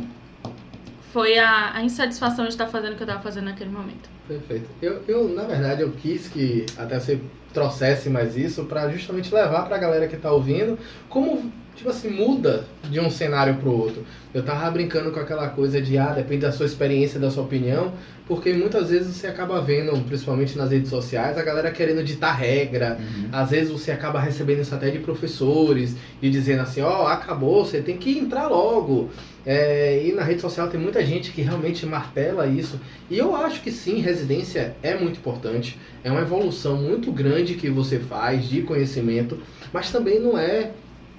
foi 1.12 1.38
a, 1.38 1.76
a 1.76 1.84
insatisfação 1.84 2.46
de 2.46 2.52
estar 2.52 2.68
fazendo 2.68 2.94
o 2.94 2.96
que 2.96 3.04
eu 3.04 3.06
estava 3.06 3.22
fazendo 3.22 3.46
naquele 3.46 3.70
momento. 3.70 4.10
Perfeito. 4.28 4.70
Eu, 4.82 5.04
eu, 5.08 5.30
na 5.30 5.44
verdade, 5.44 5.82
eu 5.82 5.92
quis 5.92 6.28
que 6.28 6.66
até 6.78 7.00
você 7.00 7.20
trouxesse 7.54 8.10
mais 8.10 8.36
isso 8.36 8.64
para 8.66 8.90
justamente 8.90 9.34
levar 9.34 9.68
para 9.68 9.76
a 9.76 9.80
galera 9.80 10.08
que 10.08 10.16
está 10.16 10.32
ouvindo 10.32 10.80
como 11.10 11.52
tipo 11.76 11.90
assim, 11.90 12.10
muda 12.10 12.66
de 12.90 13.00
um 13.00 13.10
cenário 13.10 13.56
pro 13.56 13.72
outro. 13.72 14.06
Eu 14.34 14.44
tava 14.44 14.70
brincando 14.72 15.12
com 15.12 15.20
aquela 15.20 15.50
coisa 15.50 15.82
de, 15.82 15.98
ah, 15.98 16.12
depende 16.12 16.42
da 16.42 16.52
sua 16.52 16.66
experiência, 16.66 17.20
da 17.20 17.30
sua 17.30 17.44
opinião, 17.44 17.94
porque 18.28 18.54
muitas 18.54 18.90
vezes 18.90 19.16
você 19.16 19.28
acaba 19.28 19.62
vendo, 19.62 19.92
principalmente 20.06 20.58
nas 20.58 20.72
redes 20.72 20.90
sociais, 20.90 21.38
a 21.38 21.44
galera 21.44 21.72
querendo 21.72 22.04
ditar 22.04 22.32
regra. 22.34 22.98
Uhum. 23.00 23.30
Às 23.32 23.52
vezes 23.52 23.72
você 23.72 23.92
acaba 23.92 24.20
recebendo 24.20 24.62
isso 24.62 24.74
até 24.74 24.90
de 24.90 25.00
professores, 25.00 25.96
e 26.22 26.30
dizendo 26.30 26.62
assim, 26.62 26.82
ó, 26.82 27.04
oh, 27.04 27.08
acabou, 27.08 27.66
você 27.66 27.82
tem 27.82 27.98
que 27.98 28.18
entrar 28.18 28.48
logo. 28.48 29.10
É, 29.46 30.02
e 30.06 30.14
na 30.14 30.24
rede 30.24 30.40
social 30.40 30.70
tem 30.70 30.80
muita 30.80 31.06
gente 31.06 31.32
que 31.32 31.42
realmente 31.42 31.86
martela 31.86 32.48
isso. 32.48 32.80
E 33.10 33.18
eu 33.18 33.36
acho 33.36 33.62
que 33.62 33.72
sim, 33.72 34.00
residência 34.00 34.76
é 34.82 34.96
muito 34.96 35.18
importante. 35.18 35.78
É 36.04 36.10
uma 36.10 36.22
evolução 36.22 36.78
muito 36.78 37.12
grande 37.12 37.56
que 37.56 37.70
você 37.70 38.00
faz 38.00 38.48
de 38.48 38.62
conhecimento, 38.62 39.38
mas 39.74 39.92
também 39.92 40.20
não 40.20 40.38
é 40.38 40.72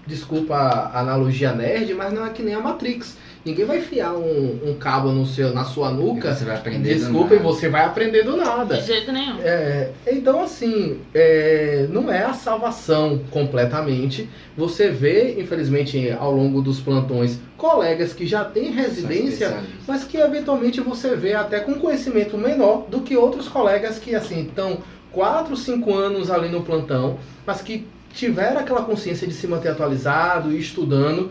desculpa 0.06 0.54
a 0.54 1.00
analogia 1.00 1.52
nerd, 1.52 1.94
mas 1.94 2.12
não 2.12 2.24
é 2.26 2.30
que 2.30 2.42
nem 2.42 2.54
a 2.54 2.60
Matrix. 2.60 3.16
Ninguém 3.44 3.66
vai 3.66 3.78
enfiar 3.78 4.14
um, 4.14 4.70
um 4.70 4.74
cabo 4.78 5.10
no 5.12 5.26
seu, 5.26 5.52
na 5.52 5.64
sua 5.64 5.90
nuca. 5.90 6.30
E 6.30 6.34
você 6.34 6.44
vai 6.46 6.56
aprender 6.56 6.94
Desculpa, 6.94 7.34
e 7.34 7.38
você 7.38 7.68
vai 7.68 7.84
aprender 7.84 8.22
do 8.22 8.38
nada. 8.38 8.78
De 8.78 8.86
jeito 8.86 9.12
nenhum. 9.12 9.38
É, 9.42 9.90
então, 10.10 10.42
assim, 10.42 11.00
é, 11.12 11.86
não 11.90 12.10
é 12.10 12.24
a 12.24 12.32
salvação 12.32 13.20
completamente. 13.30 14.30
Você 14.56 14.88
vê, 14.88 15.38
infelizmente, 15.38 16.10
ao 16.18 16.32
longo 16.32 16.62
dos 16.62 16.80
plantões, 16.80 17.38
colegas 17.58 18.14
que 18.14 18.26
já 18.26 18.44
têm 18.44 18.70
residência, 18.70 19.58
mas 19.86 20.04
que 20.04 20.16
eventualmente 20.16 20.80
você 20.80 21.14
vê 21.14 21.34
até 21.34 21.60
com 21.60 21.74
conhecimento 21.74 22.38
menor 22.38 22.86
do 22.88 23.00
que 23.00 23.14
outros 23.14 23.46
colegas 23.46 23.98
que, 23.98 24.14
assim, 24.14 24.44
estão 24.44 24.78
4, 25.12 25.54
5 25.54 25.94
anos 25.94 26.30
ali 26.30 26.48
no 26.48 26.62
plantão, 26.62 27.18
mas 27.46 27.60
que 27.60 27.86
tiver 28.14 28.56
aquela 28.56 28.82
consciência 28.82 29.26
de 29.26 29.34
se 29.34 29.46
manter 29.46 29.68
atualizado 29.68 30.52
e 30.52 30.58
estudando 30.58 31.30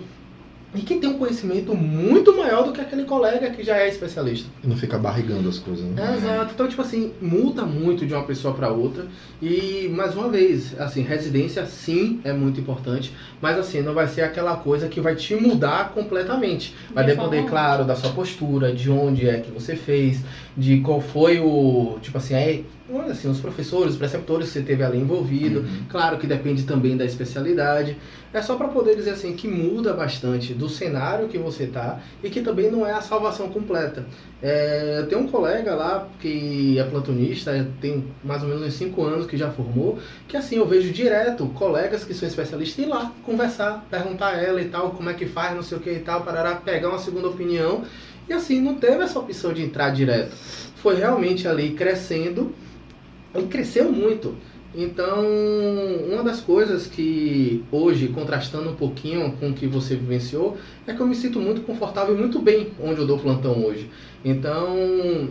e 0.76 0.82
que 0.82 0.96
tem 0.96 1.10
um 1.10 1.20
conhecimento 1.20 1.76
muito 1.76 2.36
maior 2.36 2.64
do 2.64 2.72
que 2.72 2.82
aquele 2.82 3.04
colega 3.04 3.52
que 3.52 3.64
já 3.64 3.78
é 3.78 3.88
especialista. 3.88 4.50
E 4.64 4.68
não 4.68 4.76
fica 4.76 4.98
barrigando 4.98 5.48
as 5.48 5.60
coisas, 5.60 5.86
né? 5.86 6.14
É, 6.14 6.18
exato. 6.18 6.52
Então, 6.54 6.68
tipo 6.68 6.82
assim, 6.82 7.12
muda 7.22 7.64
muito 7.64 8.06
de 8.08 8.14
uma 8.14 8.24
pessoa 8.24 8.56
para 8.56 8.70
outra. 8.70 9.06
E, 9.40 9.88
mais 9.94 10.16
uma 10.16 10.30
vez, 10.30 10.80
assim, 10.80 11.04
residência 11.04 11.66
sim 11.68 12.20
é 12.24 12.34
muito 12.34 12.60
importante, 12.60 13.14
mas 13.40 13.58
assim, 13.60 13.82
não 13.82 13.94
vai 13.94 14.08
ser 14.08 14.24
aquela 14.24 14.56
coisa 14.56 14.88
que 14.88 15.00
vai 15.00 15.16
te 15.16 15.36
mudar 15.36 15.90
completamente. 15.90 16.76
Vai 16.92 17.06
depender, 17.06 17.44
claro, 17.46 17.86
da 17.86 17.96
sua 17.96 18.10
postura, 18.12 18.74
de 18.74 18.90
onde 18.90 19.30
é 19.30 19.40
que 19.40 19.52
você 19.52 19.76
fez, 19.76 20.22
de 20.58 20.80
qual 20.80 21.00
foi 21.00 21.40
o, 21.40 22.00
tipo 22.02 22.18
assim, 22.18 22.34
é, 22.34 22.64
assim, 23.10 23.30
os 23.30 23.40
professores, 23.40 23.94
os 23.94 23.98
preceptores 23.98 24.48
que 24.48 24.54
você 24.54 24.62
teve 24.62 24.84
ali 24.84 25.00
envolvido. 25.00 25.62
Uhum. 25.62 25.86
Claro 25.90 26.18
que 26.18 26.28
depende 26.28 26.64
também 26.64 26.98
da 26.98 27.06
especialidade. 27.06 27.98
É 28.34 28.42
só 28.42 28.56
para 28.56 28.68
poder 28.68 28.96
dizer 28.96 29.12
assim 29.12 29.36
que 29.36 29.48
muda 29.48 29.94
bastante 29.94 30.54
do 30.54 30.68
cenário 30.68 31.28
que 31.28 31.38
você 31.38 31.68
tá 31.68 32.02
e 32.24 32.30
que 32.30 32.42
também 32.42 32.70
não 32.70 32.86
é 32.86 32.92
a 32.92 33.02
salvação 33.02 33.50
completa. 33.50 34.06
É, 34.42 34.98
eu 35.00 35.08
tenho 35.08 35.22
um 35.22 35.28
colega 35.28 35.76
lá 35.76 36.10
que 36.20 36.78
é 36.78 36.84
plantonista, 36.84 37.68
tem 37.80 38.06
mais 38.24 38.42
ou 38.42 38.50
menos 38.50 38.64
uns 38.64 38.74
5 38.74 39.04
anos 39.04 39.28
que 39.28 39.38
já 39.38 39.52
formou, 39.52 40.00
que 40.28 40.36
assim 40.36 40.58
eu 40.58 40.68
vejo 40.68 40.92
direto 40.92 41.46
colegas 41.50 42.04
que 42.04 42.14
são 42.14 42.28
especialistas 42.28 42.86
ir 42.86 42.90
lá 42.90 43.14
conversar, 43.24 43.86
perguntar 43.90 44.30
a 44.30 44.42
ela 44.42 44.62
e 44.62 44.66
tal, 44.66 44.92
como 44.92 45.10
é 45.10 45.14
que 45.14 45.26
faz, 45.26 45.56
não 45.56 45.64
sei 45.64 45.78
o 45.78 45.82
que 45.82 45.92
e 45.92 46.00
tal, 46.00 46.22
para 46.22 46.56
pegar 46.56 46.90
uma 46.90 47.00
segunda 47.00 47.30
opinião. 47.30 47.84
E 48.28 48.34
assim, 48.34 48.60
não 48.60 48.76
teve 48.76 49.04
essa 49.04 49.20
opção 49.20 49.54
de 49.54 49.62
entrar 49.62 49.92
direto. 49.92 50.36
Foi 50.78 50.96
realmente 50.96 51.48
ali 51.48 51.72
crescendo 51.72 52.54
e 53.36 53.44
cresceu 53.44 53.92
muito. 53.92 54.36
Então, 54.76 55.24
uma 56.12 56.24
das 56.24 56.42
coisas 56.42 56.88
que 56.88 57.64
hoje, 57.72 58.08
contrastando 58.08 58.72
um 58.72 58.76
pouquinho 58.76 59.32
com 59.34 59.50
o 59.50 59.54
que 59.54 59.68
você 59.68 59.96
vivenciou, 59.96 60.58
é 60.88 60.94
que 60.94 61.00
eu 61.00 61.06
me 61.06 61.16
sinto 61.16 61.40
muito 61.40 61.62
confortável 61.62 62.16
e 62.16 62.18
muito 62.18 62.40
bem 62.40 62.72
onde 62.82 63.00
eu 63.00 63.06
dou 63.06 63.20
plantão 63.20 63.64
hoje. 63.64 63.88
Então, 64.26 64.78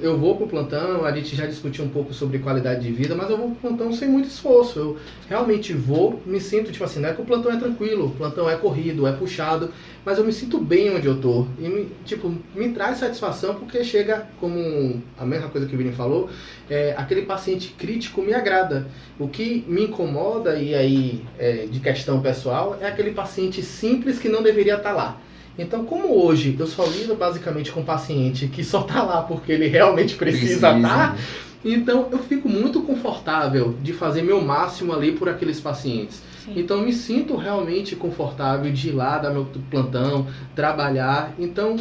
eu 0.02 0.18
vou 0.18 0.36
pro 0.36 0.46
plantão, 0.46 1.04
a 1.04 1.12
gente 1.12 1.34
já 1.34 1.46
discutiu 1.46 1.82
um 1.82 1.88
pouco 1.88 2.12
sobre 2.12 2.38
qualidade 2.38 2.82
de 2.82 2.92
vida, 2.92 3.14
mas 3.14 3.30
eu 3.30 3.38
vou 3.38 3.50
pro 3.52 3.68
plantão 3.68 3.90
sem 3.90 4.06
muito 4.06 4.28
esforço. 4.28 4.78
Eu 4.78 4.98
realmente 5.28 5.72
vou, 5.72 6.20
me 6.26 6.38
sinto, 6.38 6.70
tipo 6.70 6.84
assim, 6.84 7.00
não 7.00 7.08
é 7.08 7.14
que 7.14 7.22
o 7.22 7.24
plantão 7.24 7.50
é 7.50 7.56
tranquilo, 7.56 8.08
o 8.08 8.10
plantão 8.10 8.50
é 8.50 8.56
corrido, 8.56 9.06
é 9.06 9.12
puxado, 9.12 9.70
mas 10.04 10.18
eu 10.18 10.24
me 10.24 10.32
sinto 10.32 10.58
bem 10.58 10.94
onde 10.94 11.06
eu 11.06 11.18
tô. 11.18 11.46
E, 11.58 11.68
me, 11.68 11.88
tipo, 12.04 12.34
me 12.54 12.68
traz 12.72 12.98
satisfação 12.98 13.54
porque 13.54 13.82
chega, 13.82 14.28
como 14.38 15.02
a 15.18 15.24
mesma 15.24 15.48
coisa 15.48 15.66
que 15.66 15.74
o 15.74 15.78
Vini 15.78 15.92
falou, 15.92 16.28
é, 16.68 16.94
aquele 16.94 17.22
paciente 17.22 17.74
crítico 17.78 18.20
me 18.20 18.34
agrada. 18.34 18.86
O 19.18 19.26
que 19.26 19.64
me 19.66 19.84
incomoda, 19.84 20.56
e 20.56 20.74
aí, 20.74 21.24
é, 21.38 21.64
de 21.64 21.80
questão 21.80 22.20
pessoal, 22.20 22.76
é 22.78 22.86
aquele 22.86 23.12
paciente 23.12 23.62
simples 23.62 24.18
que 24.18 24.28
não 24.28 24.42
deveria 24.42 24.76
estar 24.76 24.90
tá 24.90 24.94
lá. 24.94 25.20
Então, 25.58 25.84
como 25.84 26.24
hoje 26.24 26.56
eu 26.58 26.66
só 26.66 26.84
lido 26.84 27.14
basicamente 27.14 27.70
com 27.70 27.84
paciente 27.84 28.48
que 28.48 28.64
só 28.64 28.80
está 28.80 29.02
lá 29.02 29.22
porque 29.22 29.52
ele 29.52 29.68
realmente 29.68 30.14
precisa 30.16 30.76
estar, 30.76 31.12
tá, 31.12 31.16
então 31.64 32.08
eu 32.10 32.18
fico 32.18 32.48
muito 32.48 32.82
confortável 32.82 33.76
de 33.82 33.92
fazer 33.92 34.22
meu 34.22 34.40
máximo 34.40 34.92
ali 34.92 35.12
por 35.12 35.28
aqueles 35.28 35.60
pacientes. 35.60 36.22
Sim. 36.44 36.54
Então 36.56 36.78
eu 36.78 36.84
me 36.84 36.92
sinto 36.92 37.36
realmente 37.36 37.94
confortável 37.94 38.72
de 38.72 38.88
ir 38.88 38.92
lá 38.92 39.18
dar 39.18 39.30
meu 39.30 39.46
plantão, 39.70 40.26
trabalhar. 40.56 41.34
Então 41.38 41.76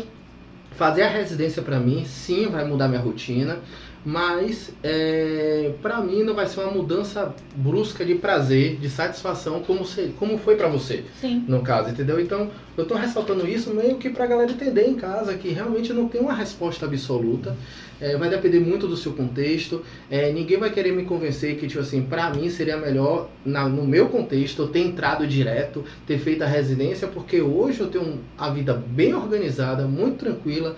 fazer 0.72 1.04
a 1.04 1.10
residência 1.10 1.62
para 1.62 1.80
mim 1.80 2.06
sim 2.06 2.48
vai 2.48 2.66
mudar 2.66 2.88
minha 2.88 3.02
rotina 3.02 3.60
mas 4.04 4.72
é, 4.84 5.74
para 5.82 6.02
mim 6.02 6.24
não 6.24 6.34
vai 6.34 6.48
ser 6.48 6.62
uma 6.62 6.72
mudança 6.72 7.34
brusca 7.56 8.04
de 8.04 8.16
prazer, 8.16 8.78
de 8.78 8.90
satisfação, 8.90 9.62
como, 9.62 9.86
se, 9.86 10.14
como 10.18 10.38
foi 10.38 10.56
para 10.56 10.68
você, 10.68 11.04
Sim. 11.20 11.44
no 11.48 11.62
caso, 11.62 11.90
entendeu? 11.90 12.20
Então, 12.20 12.50
eu 12.76 12.86
tô 12.86 12.96
ressaltando 12.96 13.48
isso 13.48 13.74
meio 13.74 13.98
que 13.98 14.10
pra 14.10 14.26
galera 14.26 14.52
entender 14.52 14.88
em 14.88 14.96
casa 14.96 15.36
que 15.36 15.50
realmente 15.50 15.94
não 15.94 16.08
tem 16.08 16.20
uma 16.20 16.34
resposta 16.34 16.86
absoluta, 16.86 17.56
é, 18.00 18.18
vai 18.18 18.30
depender 18.30 18.60
muito 18.60 18.88
do 18.88 18.98
seu 18.98 19.14
contexto, 19.14 19.84
é, 20.10 20.32
ninguém 20.32 20.58
vai 20.58 20.72
querer 20.72 20.92
me 20.92 21.04
convencer 21.04 21.58
que, 21.58 21.68
tipo 21.68 21.80
assim, 21.80 22.02
pra 22.02 22.32
mim 22.32 22.50
seria 22.50 22.78
melhor, 22.78 23.30
na, 23.46 23.70
no 23.70 23.86
meu 23.86 24.10
contexto, 24.10 24.64
eu 24.64 24.68
ter 24.70 24.80
entrado 24.80 25.28
direto, 25.28 25.86
ter 26.08 26.18
feito 26.18 26.44
a 26.44 26.48
residência, 26.48 27.08
porque 27.08 27.40
hoje 27.40 27.82
eu 27.82 27.88
tenho 27.88 28.20
a 28.36 28.50
vida 28.50 28.74
bem 28.74 29.14
organizada, 29.14 29.86
muito 29.86 30.18
tranquila, 30.18 30.76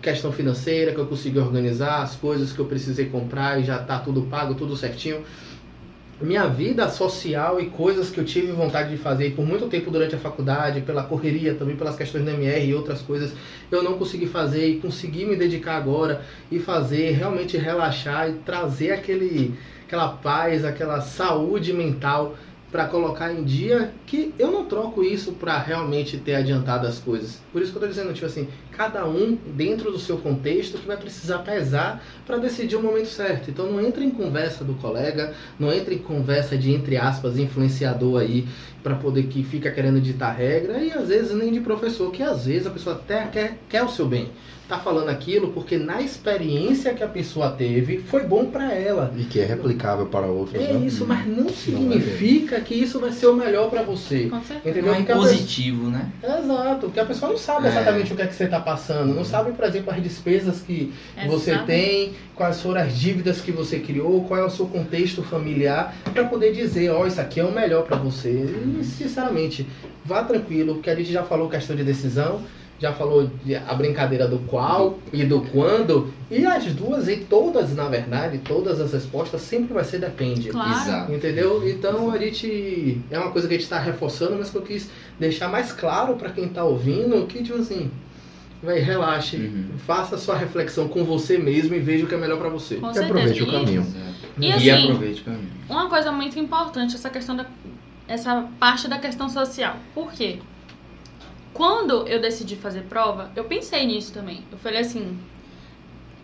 questão 0.00 0.32
financeira, 0.32 0.92
que 0.92 0.98
eu 0.98 1.06
consegui 1.06 1.38
organizar, 1.38 2.02
as 2.02 2.14
coisas 2.14 2.52
que 2.52 2.58
eu 2.58 2.66
precisei 2.66 3.06
comprar 3.06 3.60
e 3.60 3.64
já 3.64 3.80
está 3.80 3.98
tudo 3.98 4.22
pago, 4.22 4.54
tudo 4.54 4.76
certinho. 4.76 5.22
Minha 6.20 6.48
vida 6.48 6.88
social 6.88 7.60
e 7.60 7.66
coisas 7.66 8.10
que 8.10 8.18
eu 8.18 8.24
tive 8.24 8.50
vontade 8.50 8.90
de 8.90 8.96
fazer 8.96 9.36
por 9.36 9.46
muito 9.46 9.68
tempo 9.68 9.88
durante 9.88 10.16
a 10.16 10.18
faculdade, 10.18 10.80
pela 10.80 11.04
correria, 11.04 11.54
também 11.54 11.76
pelas 11.76 11.94
questões 11.94 12.24
da 12.24 12.32
MR 12.32 12.66
e 12.66 12.74
outras 12.74 13.00
coisas, 13.00 13.32
eu 13.70 13.84
não 13.84 13.96
consegui 13.96 14.26
fazer 14.26 14.66
e 14.68 14.80
consegui 14.80 15.24
me 15.24 15.36
dedicar 15.36 15.76
agora 15.76 16.22
e 16.50 16.58
fazer, 16.58 17.12
realmente 17.12 17.56
relaxar 17.56 18.30
e 18.30 18.32
trazer 18.34 18.90
aquele, 18.90 19.54
aquela 19.86 20.08
paz, 20.08 20.64
aquela 20.64 21.00
saúde 21.00 21.72
mental 21.72 22.34
para 22.70 22.86
colocar 22.86 23.32
em 23.32 23.44
dia 23.44 23.92
que 24.06 24.34
eu 24.38 24.50
não 24.50 24.64
troco 24.66 25.02
isso 25.02 25.32
para 25.32 25.58
realmente 25.58 26.18
ter 26.18 26.34
adiantado 26.34 26.86
as 26.86 26.98
coisas. 26.98 27.40
Por 27.52 27.62
isso 27.62 27.70
que 27.70 27.78
eu 27.78 27.82
tô 27.82 27.88
dizendo, 27.88 28.12
tipo 28.12 28.26
assim, 28.26 28.48
cada 28.78 29.04
um 29.08 29.36
dentro 29.56 29.90
do 29.90 29.98
seu 29.98 30.18
contexto 30.18 30.78
que 30.78 30.86
vai 30.86 30.96
precisar 30.96 31.38
pesar 31.38 32.00
para 32.24 32.36
decidir 32.36 32.76
o 32.76 32.82
momento 32.82 33.08
certo. 33.08 33.50
Então 33.50 33.66
não 33.66 33.80
entre 33.84 34.04
em 34.04 34.10
conversa 34.10 34.62
do 34.64 34.74
colega, 34.74 35.34
não 35.58 35.72
entre 35.72 35.96
em 35.96 35.98
conversa 35.98 36.56
de 36.56 36.72
entre 36.72 36.96
aspas 36.96 37.36
influenciador 37.36 38.20
aí 38.20 38.46
para 38.80 38.94
poder 38.94 39.24
que 39.24 39.42
fica 39.42 39.72
querendo 39.72 40.00
ditar 40.00 40.32
regra 40.32 40.78
e 40.78 40.92
às 40.92 41.08
vezes 41.08 41.34
nem 41.34 41.52
de 41.52 41.58
professor, 41.58 42.12
que 42.12 42.22
às 42.22 42.46
vezes 42.46 42.68
a 42.68 42.70
pessoa 42.70 42.94
até 42.94 43.26
quer, 43.26 43.58
quer 43.68 43.82
o 43.82 43.88
seu 43.88 44.06
bem 44.06 44.30
tá 44.68 44.78
falando 44.78 45.08
aquilo 45.08 45.48
porque 45.52 45.78
na 45.78 46.02
experiência 46.02 46.92
que 46.92 47.02
a 47.02 47.08
pessoa 47.08 47.50
teve 47.50 47.98
foi 47.98 48.24
bom 48.24 48.44
para 48.46 48.74
ela. 48.74 49.12
E 49.16 49.24
que 49.24 49.40
é 49.40 49.44
replicável 49.46 50.06
para 50.06 50.26
outros. 50.26 50.62
É 50.62 50.74
né? 50.74 50.86
isso, 50.86 51.06
mas 51.06 51.26
não 51.26 51.48
significa 51.48 52.60
que 52.60 52.74
isso 52.74 53.00
vai 53.00 53.10
ser 53.10 53.28
o 53.28 53.34
melhor 53.34 53.70
para 53.70 53.82
você. 53.82 54.26
Com 54.28 54.42
certeza. 54.42 54.68
Entendeu? 54.68 54.92
Não 54.92 55.00
é 55.00 55.04
positivo, 55.04 55.88
né? 55.90 56.10
pessoa- 56.20 56.38
Exato, 56.38 56.80
porque 56.86 57.00
a 57.00 57.06
pessoa 57.06 57.30
não 57.30 57.38
sabe 57.38 57.66
É. 57.66 57.70
exatamente 57.70 58.12
o 58.12 58.16
que 58.16 58.22
é 58.22 58.26
que 58.26 58.34
você 58.34 58.44
está 58.44 58.60
passando, 58.68 59.14
não 59.14 59.24
sabe, 59.24 59.52
por 59.52 59.64
exemplo, 59.64 59.90
as 59.94 60.02
despesas 60.02 60.60
que 60.60 60.92
você 61.26 61.52
Exato. 61.52 61.66
tem, 61.66 62.12
quais 62.34 62.60
foram 62.60 62.82
as 62.82 62.92
dívidas 62.98 63.40
que 63.40 63.50
você 63.50 63.78
criou, 63.78 64.22
qual 64.24 64.38
é 64.38 64.44
o 64.44 64.50
seu 64.50 64.66
contexto 64.66 65.22
familiar, 65.22 65.94
para 66.12 66.24
poder 66.24 66.52
dizer, 66.52 66.90
ó, 66.90 67.06
isso 67.06 67.18
aqui 67.18 67.40
é 67.40 67.44
o 67.44 67.50
melhor 67.50 67.84
para 67.84 67.96
você. 67.96 68.30
E, 68.30 68.84
sinceramente, 68.84 69.66
vá 70.04 70.22
tranquilo, 70.22 70.74
porque 70.74 70.90
a 70.90 70.94
gente 70.94 71.10
já 71.10 71.22
falou 71.22 71.48
questão 71.48 71.74
de 71.74 71.82
decisão, 71.82 72.42
já 72.78 72.92
falou 72.92 73.30
de- 73.42 73.56
a 73.56 73.72
brincadeira 73.74 74.28
do 74.28 74.38
qual 74.40 74.98
e 75.14 75.24
do 75.24 75.40
quando, 75.40 76.12
e 76.30 76.44
as 76.44 76.66
duas, 76.66 77.08
e 77.08 77.16
todas, 77.16 77.74
na 77.74 77.88
verdade, 77.88 78.36
todas 78.38 78.80
as 78.82 78.92
respostas 78.92 79.40
sempre 79.40 79.72
vai 79.72 79.82
ser 79.82 79.98
depende. 79.98 80.50
Claro. 80.50 80.70
Exato. 80.82 81.12
Entendeu? 81.12 81.66
Então 81.66 82.10
a 82.10 82.18
gente. 82.18 83.00
É 83.10 83.18
uma 83.18 83.30
coisa 83.32 83.48
que 83.48 83.54
a 83.54 83.56
gente 83.56 83.64
está 83.64 83.80
reforçando, 83.80 84.36
mas 84.38 84.50
que 84.50 84.56
eu 84.56 84.62
quis 84.62 84.90
deixar 85.18 85.48
mais 85.48 85.72
claro 85.72 86.14
para 86.16 86.28
quem 86.30 86.44
está 86.44 86.62
ouvindo 86.62 87.26
que, 87.26 87.42
tipo 87.42 87.58
assim, 87.58 87.90
vai, 88.62 88.78
relaxe, 88.80 89.36
Uhum. 89.36 89.78
faça 89.86 90.16
a 90.16 90.18
sua 90.18 90.36
reflexão 90.36 90.88
com 90.88 91.04
você 91.04 91.38
mesmo 91.38 91.74
e 91.74 91.78
veja 91.80 92.04
o 92.04 92.08
que 92.08 92.14
é 92.14 92.18
melhor 92.18 92.38
para 92.38 92.48
você. 92.48 92.76
Com 92.76 92.90
E 92.90 92.94
certeza. 92.94 93.06
aproveite 93.14 93.42
o 93.42 93.46
caminho. 93.50 93.80
Exato. 93.82 94.08
E 94.40 94.46
E, 94.46 94.52
assim- 94.52 94.84
aproveite 94.84 95.20
o 95.20 95.24
caminho. 95.24 95.50
Uma 95.68 95.88
coisa 95.88 96.10
muito 96.12 96.38
importante, 96.38 96.94
essa 96.94 97.10
questão 97.10 97.36
da. 97.36 97.46
Essa 98.06 98.48
parte 98.58 98.88
da 98.88 98.98
questão 98.98 99.28
social. 99.28 99.76
Por 99.94 100.10
quê? 100.12 100.38
Quando 101.52 102.06
eu 102.06 102.20
decidi 102.20 102.56
fazer 102.56 102.82
prova, 102.82 103.30
eu 103.34 103.44
pensei 103.44 103.86
nisso 103.86 104.12
também. 104.12 104.42
Eu 104.50 104.58
falei 104.58 104.80
assim. 104.80 105.18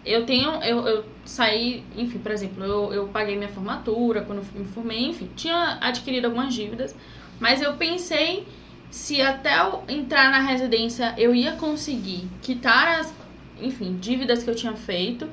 Eu 0.04 0.26
tenho. 0.26 0.50
Eu, 0.62 0.86
eu 0.86 1.04
saí, 1.24 1.82
enfim, 1.96 2.18
por 2.18 2.30
exemplo, 2.30 2.62
eu, 2.62 2.92
eu 2.92 3.06
paguei 3.08 3.36
minha 3.36 3.48
formatura 3.48 4.20
quando 4.22 4.38
eu 4.40 4.60
me 4.60 4.66
formei, 4.66 5.06
enfim, 5.06 5.30
tinha 5.34 5.78
adquirido 5.80 6.26
algumas 6.26 6.52
dívidas, 6.54 6.94
mas 7.40 7.62
eu 7.62 7.72
pensei 7.74 8.46
se 8.94 9.20
até 9.20 9.58
eu 9.58 9.82
entrar 9.88 10.30
na 10.30 10.38
residência 10.38 11.12
eu 11.18 11.34
ia 11.34 11.56
conseguir 11.56 12.28
quitar 12.40 13.00
as, 13.00 13.12
enfim, 13.60 13.96
dívidas 13.96 14.44
que 14.44 14.48
eu 14.48 14.54
tinha 14.54 14.74
feito 14.76 15.28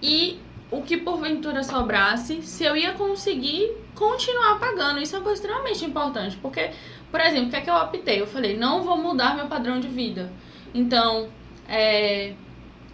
e 0.00 0.38
o 0.70 0.80
que 0.80 0.96
porventura 0.96 1.64
sobrasse, 1.64 2.40
se 2.42 2.62
eu 2.62 2.76
ia 2.76 2.92
conseguir 2.92 3.68
continuar 3.96 4.60
pagando. 4.60 5.02
Isso 5.02 5.16
é 5.16 5.18
uma 5.18 5.24
coisa 5.24 5.42
extremamente 5.42 5.84
importante, 5.84 6.36
porque, 6.36 6.70
por 7.10 7.20
exemplo, 7.20 7.48
o 7.48 7.50
que 7.50 7.56
é 7.56 7.60
que 7.62 7.68
eu 7.68 7.74
optei? 7.74 8.20
Eu 8.20 8.28
falei, 8.28 8.56
não 8.56 8.84
vou 8.84 8.96
mudar 8.96 9.34
meu 9.34 9.48
padrão 9.48 9.80
de 9.80 9.88
vida. 9.88 10.30
Então, 10.72 11.28
é, 11.68 12.34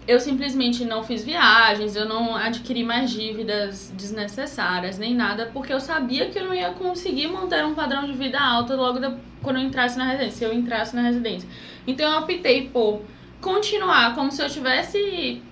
eu 0.06 0.20
simplesmente 0.20 0.84
não 0.84 1.02
fiz 1.02 1.24
viagens, 1.24 1.96
eu 1.96 2.04
não 2.06 2.36
adquiri 2.36 2.84
mais 2.84 3.10
dívidas 3.10 3.92
desnecessárias, 3.96 4.98
nem 4.98 5.14
nada, 5.14 5.50
porque 5.52 5.72
eu 5.72 5.80
sabia 5.80 6.30
que 6.30 6.38
eu 6.38 6.44
não 6.44 6.54
ia 6.54 6.70
conseguir 6.70 7.26
manter 7.28 7.64
um 7.64 7.74
padrão 7.74 8.06
de 8.06 8.12
vida 8.12 8.38
alto 8.40 8.74
logo 8.76 8.98
da- 9.00 9.16
quando 9.42 9.56
eu 9.56 9.62
entrasse 9.62 9.98
na 9.98 10.04
residência, 10.04 10.38
se 10.38 10.44
eu 10.44 10.52
entrasse 10.52 10.94
na 10.94 11.02
residência. 11.02 11.48
Então 11.86 12.10
eu 12.10 12.18
optei 12.20 12.68
por 12.68 13.02
continuar 13.40 14.14
como 14.14 14.30
se 14.30 14.40
eu 14.42 14.48
tivesse 14.48 15.42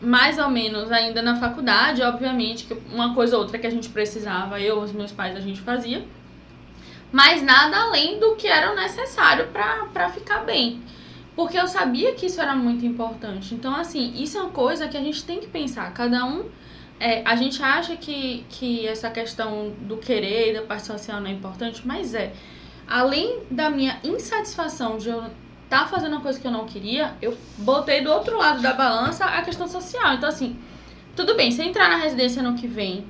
mais 0.00 0.38
ou 0.38 0.48
menos 0.48 0.90
ainda 0.90 1.22
na 1.22 1.36
faculdade, 1.36 2.02
obviamente, 2.02 2.64
que 2.64 2.74
uma 2.92 3.14
coisa 3.14 3.36
ou 3.36 3.42
outra 3.42 3.58
que 3.58 3.66
a 3.66 3.70
gente 3.70 3.88
precisava, 3.88 4.60
eu, 4.60 4.80
os 4.80 4.92
meus 4.92 5.12
pais, 5.12 5.36
a 5.36 5.40
gente 5.40 5.60
fazia. 5.60 6.04
Mas 7.12 7.42
nada 7.42 7.76
além 7.76 8.18
do 8.18 8.34
que 8.36 8.48
era 8.48 8.74
necessário 8.74 9.48
pra 9.92 10.08
ficar 10.08 10.40
bem. 10.44 10.80
Porque 11.34 11.58
eu 11.58 11.66
sabia 11.66 12.12
que 12.14 12.26
isso 12.26 12.40
era 12.40 12.54
muito 12.54 12.84
importante. 12.84 13.54
Então, 13.54 13.74
assim, 13.74 14.12
isso 14.22 14.36
é 14.36 14.42
uma 14.42 14.50
coisa 14.50 14.88
que 14.88 14.96
a 14.96 15.00
gente 15.00 15.24
tem 15.24 15.40
que 15.40 15.46
pensar. 15.46 15.92
Cada 15.94 16.24
um. 16.24 16.44
é, 17.00 17.22
a 17.24 17.34
gente 17.34 17.60
acha 17.62 17.96
que, 17.96 18.44
que 18.48 18.86
essa 18.86 19.10
questão 19.10 19.72
do 19.80 19.96
querer 19.96 20.50
e 20.50 20.54
da 20.54 20.62
parte 20.62 20.86
social 20.86 21.20
não 21.20 21.28
é 21.28 21.32
importante, 21.32 21.82
mas 21.84 22.14
é. 22.14 22.32
Além 22.86 23.40
da 23.50 23.70
minha 23.70 23.98
insatisfação 24.04 24.98
de 24.98 25.08
eu 25.08 25.24
estar 25.64 25.88
fazendo 25.88 26.12
uma 26.12 26.20
coisa 26.20 26.38
que 26.38 26.46
eu 26.46 26.50
não 26.52 26.66
queria, 26.66 27.14
eu 27.20 27.36
botei 27.58 28.02
do 28.02 28.10
outro 28.12 28.36
lado 28.38 28.60
da 28.60 28.74
balança 28.74 29.24
a 29.24 29.42
questão 29.42 29.66
social. 29.66 30.14
Então, 30.14 30.28
assim, 30.28 30.56
tudo 31.16 31.34
bem, 31.34 31.50
se 31.50 31.62
entrar 31.62 31.88
na 31.88 31.96
residência 31.96 32.40
ano 32.40 32.56
que 32.56 32.68
vem, 32.68 33.04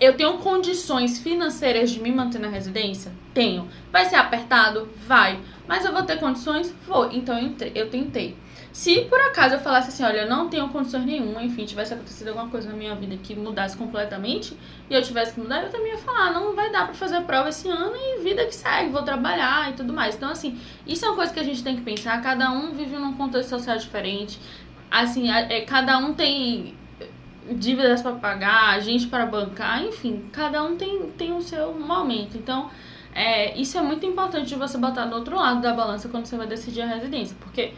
eu 0.00 0.16
tenho 0.16 0.38
condições 0.38 1.18
financeiras 1.18 1.90
de 1.90 2.00
me 2.00 2.10
manter 2.10 2.40
na 2.40 2.48
residência? 2.48 3.12
Tenho. 3.32 3.68
Vai 3.92 4.04
ser 4.04 4.16
apertado? 4.16 4.88
Vai. 5.06 5.40
Mas 5.66 5.84
eu 5.84 5.92
vou 5.92 6.02
ter 6.02 6.18
condições? 6.18 6.74
Vou. 6.86 7.10
Então 7.12 7.38
eu 7.74 7.88
tentei. 7.88 8.36
Se 8.72 9.06
por 9.06 9.18
acaso 9.18 9.54
eu 9.54 9.60
falasse 9.60 9.88
assim, 9.88 10.04
olha, 10.04 10.22
eu 10.22 10.28
não 10.28 10.50
tenho 10.50 10.68
condições 10.68 11.06
nenhuma, 11.06 11.42
enfim, 11.42 11.64
tivesse 11.64 11.94
acontecido 11.94 12.28
alguma 12.28 12.50
coisa 12.50 12.68
na 12.68 12.76
minha 12.76 12.94
vida 12.94 13.16
que 13.16 13.34
mudasse 13.34 13.74
completamente 13.74 14.54
e 14.90 14.94
eu 14.94 15.00
tivesse 15.00 15.32
que 15.32 15.40
mudar, 15.40 15.62
eu 15.62 15.70
também 15.70 15.92
ia 15.92 15.98
falar, 15.98 16.34
não 16.34 16.54
vai 16.54 16.70
dar 16.70 16.84
pra 16.84 16.92
fazer 16.92 17.16
a 17.16 17.22
prova 17.22 17.48
esse 17.48 17.66
ano 17.70 17.94
e 17.96 18.22
vida 18.22 18.44
que 18.44 18.54
segue, 18.54 18.90
vou 18.90 19.02
trabalhar 19.02 19.70
e 19.70 19.72
tudo 19.72 19.94
mais. 19.94 20.14
Então, 20.14 20.28
assim, 20.28 20.60
isso 20.86 21.06
é 21.06 21.08
uma 21.08 21.16
coisa 21.16 21.32
que 21.32 21.40
a 21.40 21.42
gente 21.42 21.64
tem 21.64 21.74
que 21.74 21.80
pensar, 21.80 22.20
cada 22.20 22.50
um 22.50 22.72
vive 22.72 22.96
num 22.96 23.14
contexto 23.14 23.48
social 23.48 23.78
diferente. 23.78 24.38
Assim, 24.90 25.30
é, 25.30 25.62
cada 25.62 25.96
um 25.96 26.12
tem 26.12 26.74
dívidas 27.54 28.02
para 28.02 28.12
pagar, 28.12 28.80
gente 28.80 29.06
para 29.06 29.26
bancar, 29.26 29.84
enfim, 29.84 30.28
cada 30.32 30.62
um 30.62 30.76
tem, 30.76 31.10
tem 31.12 31.32
o 31.32 31.42
seu 31.42 31.72
momento. 31.72 32.36
Então, 32.36 32.70
é, 33.14 33.56
isso 33.58 33.78
é 33.78 33.82
muito 33.82 34.04
importante 34.04 34.48
de 34.48 34.56
você 34.56 34.76
botar 34.76 35.06
do 35.06 35.16
outro 35.16 35.36
lado 35.36 35.60
da 35.60 35.72
balança 35.72 36.08
quando 36.08 36.26
você 36.26 36.36
vai 36.36 36.46
decidir 36.46 36.82
a 36.82 36.86
residência, 36.86 37.36
porque 37.40 37.72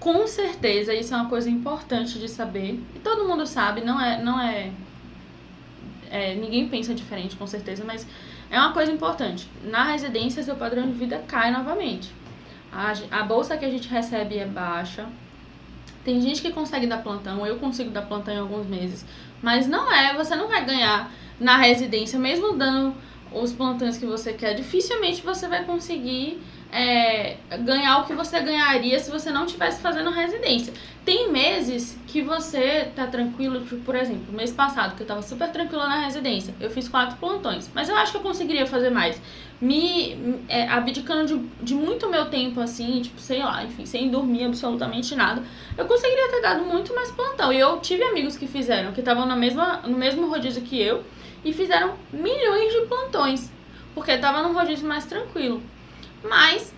com 0.00 0.26
certeza 0.26 0.94
isso 0.94 1.14
é 1.14 1.16
uma 1.16 1.28
coisa 1.28 1.48
importante 1.48 2.18
de 2.18 2.28
saber. 2.28 2.80
E 2.94 2.98
todo 2.98 3.26
mundo 3.26 3.46
sabe, 3.46 3.80
não 3.80 4.00
é, 4.00 4.22
não 4.22 4.40
é, 4.40 4.70
é 6.10 6.34
ninguém 6.34 6.68
pensa 6.68 6.94
diferente, 6.94 7.36
com 7.36 7.46
certeza, 7.46 7.84
mas 7.84 8.06
é 8.50 8.58
uma 8.58 8.72
coisa 8.72 8.92
importante. 8.92 9.48
Na 9.64 9.84
residência, 9.84 10.42
seu 10.42 10.56
padrão 10.56 10.86
de 10.86 10.92
vida 10.92 11.24
cai 11.26 11.50
novamente. 11.50 12.12
A, 12.72 12.92
a 13.10 13.22
bolsa 13.22 13.56
que 13.56 13.64
a 13.64 13.70
gente 13.70 13.88
recebe 13.88 14.38
é 14.38 14.46
baixa. 14.46 15.06
Tem 16.04 16.20
gente 16.20 16.42
que 16.42 16.52
consegue 16.52 16.86
dar 16.86 16.98
plantão, 16.98 17.46
eu 17.46 17.56
consigo 17.56 17.90
dar 17.90 18.02
plantão 18.02 18.34
em 18.34 18.38
alguns 18.38 18.66
meses. 18.66 19.06
Mas 19.42 19.66
não 19.66 19.92
é, 19.92 20.14
você 20.14 20.36
não 20.36 20.48
vai 20.48 20.64
ganhar 20.64 21.10
na 21.40 21.56
residência, 21.56 22.18
mesmo 22.18 22.52
dando 22.52 22.94
os 23.32 23.52
plantões 23.52 23.96
que 23.96 24.06
você 24.06 24.32
quer. 24.32 24.54
Dificilmente 24.54 25.22
você 25.22 25.48
vai 25.48 25.64
conseguir 25.64 26.40
é, 26.74 27.36
ganhar 27.60 27.98
o 27.98 28.04
que 28.04 28.12
você 28.14 28.40
ganharia 28.40 28.98
se 28.98 29.08
você 29.08 29.30
não 29.30 29.44
estivesse 29.44 29.80
fazendo 29.80 30.10
residência. 30.10 30.74
Tem 31.04 31.30
meses 31.30 31.96
que 32.08 32.20
você 32.20 32.90
tá 32.96 33.06
tranquilo, 33.06 33.60
tipo, 33.60 33.76
por 33.82 33.94
exemplo, 33.94 34.34
mês 34.34 34.50
passado, 34.50 34.96
que 34.96 35.02
eu 35.02 35.06
tava 35.06 35.22
super 35.22 35.52
tranquila 35.52 35.86
na 35.86 36.00
residência, 36.00 36.52
eu 36.60 36.68
fiz 36.68 36.88
quatro 36.88 37.16
plantões, 37.18 37.70
mas 37.72 37.88
eu 37.88 37.94
acho 37.94 38.10
que 38.10 38.18
eu 38.18 38.22
conseguiria 38.22 38.66
fazer 38.66 38.90
mais. 38.90 39.22
Me 39.60 40.42
é, 40.48 40.66
abdicando 40.68 41.26
de, 41.26 41.64
de 41.64 41.74
muito 41.74 42.10
meu 42.10 42.26
tempo, 42.26 42.60
assim, 42.60 43.00
tipo, 43.02 43.20
sei 43.20 43.38
lá, 43.38 43.62
enfim, 43.62 43.86
sem 43.86 44.10
dormir 44.10 44.44
absolutamente 44.44 45.14
nada, 45.14 45.44
eu 45.78 45.86
conseguiria 45.86 46.28
ter 46.28 46.40
dado 46.40 46.64
muito 46.64 46.92
mais 46.92 47.08
plantão. 47.12 47.52
E 47.52 47.60
eu 47.60 47.78
tive 47.78 48.02
amigos 48.02 48.36
que 48.36 48.48
fizeram, 48.48 48.90
que 48.90 48.98
estavam 48.98 49.26
no 49.26 49.96
mesmo 49.96 50.28
rodízio 50.28 50.62
que 50.62 50.82
eu, 50.82 51.04
e 51.44 51.52
fizeram 51.52 51.94
milhões 52.12 52.72
de 52.72 52.80
plantões, 52.88 53.52
porque 53.94 54.18
tava 54.18 54.42
num 54.42 54.52
rodízio 54.52 54.88
mais 54.88 55.04
tranquilo. 55.04 55.62
Mas 56.24 56.74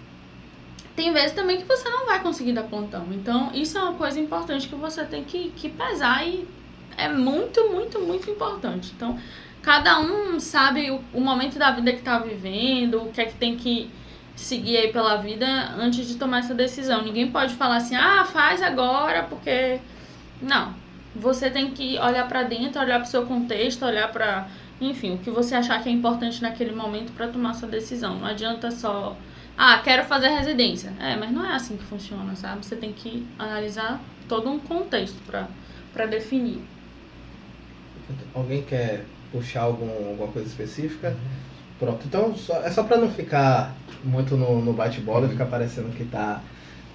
tem 0.96 1.12
vezes 1.12 1.32
também 1.32 1.58
que 1.58 1.64
você 1.64 1.88
não 1.88 2.06
vai 2.06 2.20
conseguir 2.22 2.52
dar 2.52 2.64
plantão. 2.64 3.06
Então, 3.12 3.50
isso 3.54 3.76
é 3.78 3.82
uma 3.82 3.94
coisa 3.94 4.18
importante 4.18 4.66
que 4.66 4.74
você 4.74 5.04
tem 5.04 5.22
que, 5.22 5.50
que 5.50 5.68
pesar 5.68 6.26
e 6.26 6.48
é 6.96 7.08
muito, 7.08 7.68
muito, 7.70 8.00
muito 8.00 8.30
importante. 8.30 8.92
Então, 8.96 9.18
cada 9.62 10.00
um 10.00 10.40
sabe 10.40 10.90
o, 10.90 11.00
o 11.12 11.20
momento 11.20 11.58
da 11.58 11.70
vida 11.70 11.92
que 11.92 12.00
tá 12.00 12.18
vivendo, 12.18 13.02
o 13.02 13.12
que 13.12 13.20
é 13.20 13.26
que 13.26 13.34
tem 13.34 13.56
que 13.56 13.90
seguir 14.34 14.76
aí 14.76 14.92
pela 14.92 15.16
vida 15.16 15.46
antes 15.78 16.06
de 16.08 16.16
tomar 16.16 16.38
essa 16.38 16.54
decisão. 16.54 17.02
Ninguém 17.02 17.30
pode 17.30 17.54
falar 17.54 17.76
assim, 17.76 17.94
ah, 17.94 18.24
faz 18.24 18.62
agora, 18.62 19.22
porque. 19.24 19.80
Não. 20.40 20.74
Você 21.14 21.48
tem 21.48 21.70
que 21.70 21.98
olhar 21.98 22.28
pra 22.28 22.42
dentro, 22.42 22.80
olhar 22.80 23.00
pro 23.00 23.08
seu 23.08 23.24
contexto, 23.26 23.84
olhar 23.84 24.10
pra. 24.12 24.48
Enfim, 24.80 25.14
o 25.14 25.18
que 25.18 25.30
você 25.30 25.54
achar 25.54 25.82
que 25.82 25.88
é 25.88 25.92
importante 25.92 26.42
naquele 26.42 26.74
momento 26.74 27.12
para 27.12 27.28
tomar 27.28 27.54
sua 27.54 27.68
decisão. 27.68 28.18
Não 28.18 28.26
adianta 28.26 28.70
só 28.70 29.16
ah, 29.56 29.80
quero 29.82 30.04
fazer 30.04 30.28
residência. 30.28 30.92
É, 31.00 31.16
mas 31.16 31.30
não 31.30 31.44
é 31.44 31.54
assim 31.54 31.76
que 31.76 31.84
funciona, 31.84 32.34
sabe? 32.36 32.64
Você 32.64 32.76
tem 32.76 32.92
que 32.92 33.26
analisar 33.38 34.00
todo 34.28 34.50
um 34.50 34.58
contexto 34.58 35.16
pra, 35.24 35.48
pra 35.92 36.06
definir. 36.06 36.60
Alguém 38.34 38.62
quer 38.62 39.04
puxar 39.32 39.62
algum, 39.62 39.88
alguma 40.10 40.28
coisa 40.28 40.46
específica? 40.46 41.16
Pronto, 41.78 42.06
então 42.06 42.34
só, 42.36 42.62
é 42.62 42.70
só 42.70 42.82
para 42.84 42.96
não 42.96 43.10
ficar 43.10 43.74
muito 44.04 44.36
no, 44.36 44.62
no 44.62 44.72
bate-bola, 44.72 45.28
ficar 45.28 45.46
parecendo 45.46 45.90
que 45.90 46.04
está 46.04 46.40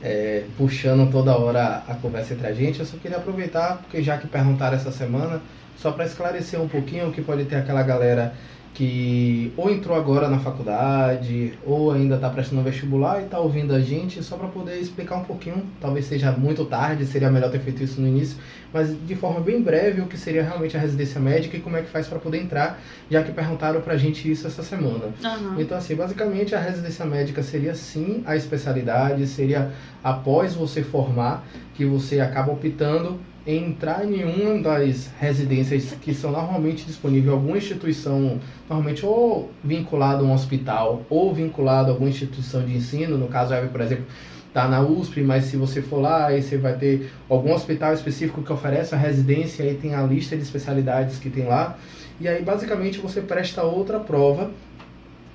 é, 0.01 0.45
puxando 0.57 1.11
toda 1.11 1.37
hora 1.37 1.83
a 1.87 1.95
conversa 1.95 2.33
entre 2.33 2.47
a 2.47 2.53
gente, 2.53 2.79
eu 2.79 2.85
só 2.85 2.97
queria 2.97 3.17
aproveitar, 3.17 3.77
porque 3.77 4.01
já 4.01 4.17
que 4.17 4.27
perguntaram 4.27 4.75
essa 4.75 4.91
semana, 4.91 5.41
só 5.77 5.91
para 5.91 6.05
esclarecer 6.05 6.59
um 6.59 6.67
pouquinho 6.67 7.11
que 7.11 7.21
pode 7.21 7.45
ter 7.45 7.57
aquela 7.57 7.83
galera 7.83 8.33
que 8.73 9.51
ou 9.57 9.69
entrou 9.69 9.97
agora 9.97 10.29
na 10.29 10.39
faculdade 10.39 11.53
ou 11.65 11.91
ainda 11.91 12.15
está 12.15 12.29
prestando 12.29 12.61
vestibular 12.61 13.19
e 13.21 13.25
está 13.25 13.37
ouvindo 13.37 13.73
a 13.73 13.81
gente 13.81 14.23
só 14.23 14.37
para 14.37 14.47
poder 14.47 14.79
explicar 14.79 15.17
um 15.17 15.23
pouquinho, 15.23 15.65
talvez 15.79 16.05
seja 16.05 16.31
muito 16.31 16.63
tarde, 16.65 17.05
seria 17.05 17.29
melhor 17.29 17.51
ter 17.51 17.59
feito 17.59 17.83
isso 17.83 17.99
no 17.99 18.07
início, 18.07 18.37
mas 18.73 18.95
de 19.05 19.15
forma 19.15 19.41
bem 19.41 19.61
breve 19.61 20.01
o 20.01 20.05
que 20.05 20.17
seria 20.17 20.41
realmente 20.41 20.77
a 20.77 20.79
residência 20.79 21.19
médica 21.19 21.57
e 21.57 21.59
como 21.59 21.75
é 21.75 21.81
que 21.81 21.89
faz 21.89 22.07
para 22.07 22.17
poder 22.17 22.41
entrar, 22.41 22.79
já 23.09 23.21
que 23.21 23.31
perguntaram 23.31 23.81
para 23.81 23.93
a 23.93 23.97
gente 23.97 24.31
isso 24.31 24.47
essa 24.47 24.63
semana. 24.63 25.05
Uhum. 25.21 25.59
Então 25.59 25.77
assim, 25.77 25.95
basicamente 25.95 26.55
a 26.55 26.59
residência 26.59 27.05
médica 27.05 27.43
seria 27.43 27.75
sim 27.75 28.23
a 28.25 28.37
especialidade, 28.37 29.27
seria 29.27 29.71
após 30.01 30.55
você 30.55 30.81
formar 30.81 31.43
que 31.75 31.85
você 31.85 32.21
acaba 32.21 32.53
optando 32.53 33.19
entrar 33.45 34.05
em 34.05 34.23
uma 34.23 34.61
das 34.61 35.09
residências 35.19 35.95
que 35.99 36.13
são 36.13 36.31
normalmente 36.31 36.85
disponíveis 36.85 37.33
alguma 37.33 37.57
instituição, 37.57 38.39
normalmente 38.69 39.05
ou 39.05 39.51
vinculado 39.63 40.23
a 40.23 40.27
um 40.27 40.33
hospital 40.33 41.03
ou 41.09 41.33
vinculado 41.33 41.89
a 41.89 41.93
alguma 41.93 42.09
instituição 42.09 42.63
de 42.63 42.75
ensino, 42.75 43.17
no 43.17 43.27
caso, 43.27 43.53
por 43.71 43.81
exemplo, 43.81 44.05
está 44.47 44.67
na 44.67 44.81
USP, 44.81 45.21
mas 45.21 45.45
se 45.45 45.57
você 45.57 45.81
for 45.81 46.01
lá, 46.01 46.27
aí 46.27 46.41
você 46.41 46.57
vai 46.57 46.73
ter 46.73 47.09
algum 47.29 47.53
hospital 47.53 47.93
específico 47.93 48.43
que 48.43 48.51
oferece 48.51 48.93
a 48.93 48.97
residência, 48.97 49.65
aí 49.65 49.75
tem 49.75 49.95
a 49.95 50.03
lista 50.03 50.35
de 50.35 50.43
especialidades 50.43 51.17
que 51.17 51.29
tem 51.29 51.45
lá, 51.45 51.77
e 52.19 52.27
aí 52.27 52.43
basicamente 52.43 52.99
você 52.99 53.21
presta 53.21 53.63
outra 53.63 53.99
prova, 53.99 54.51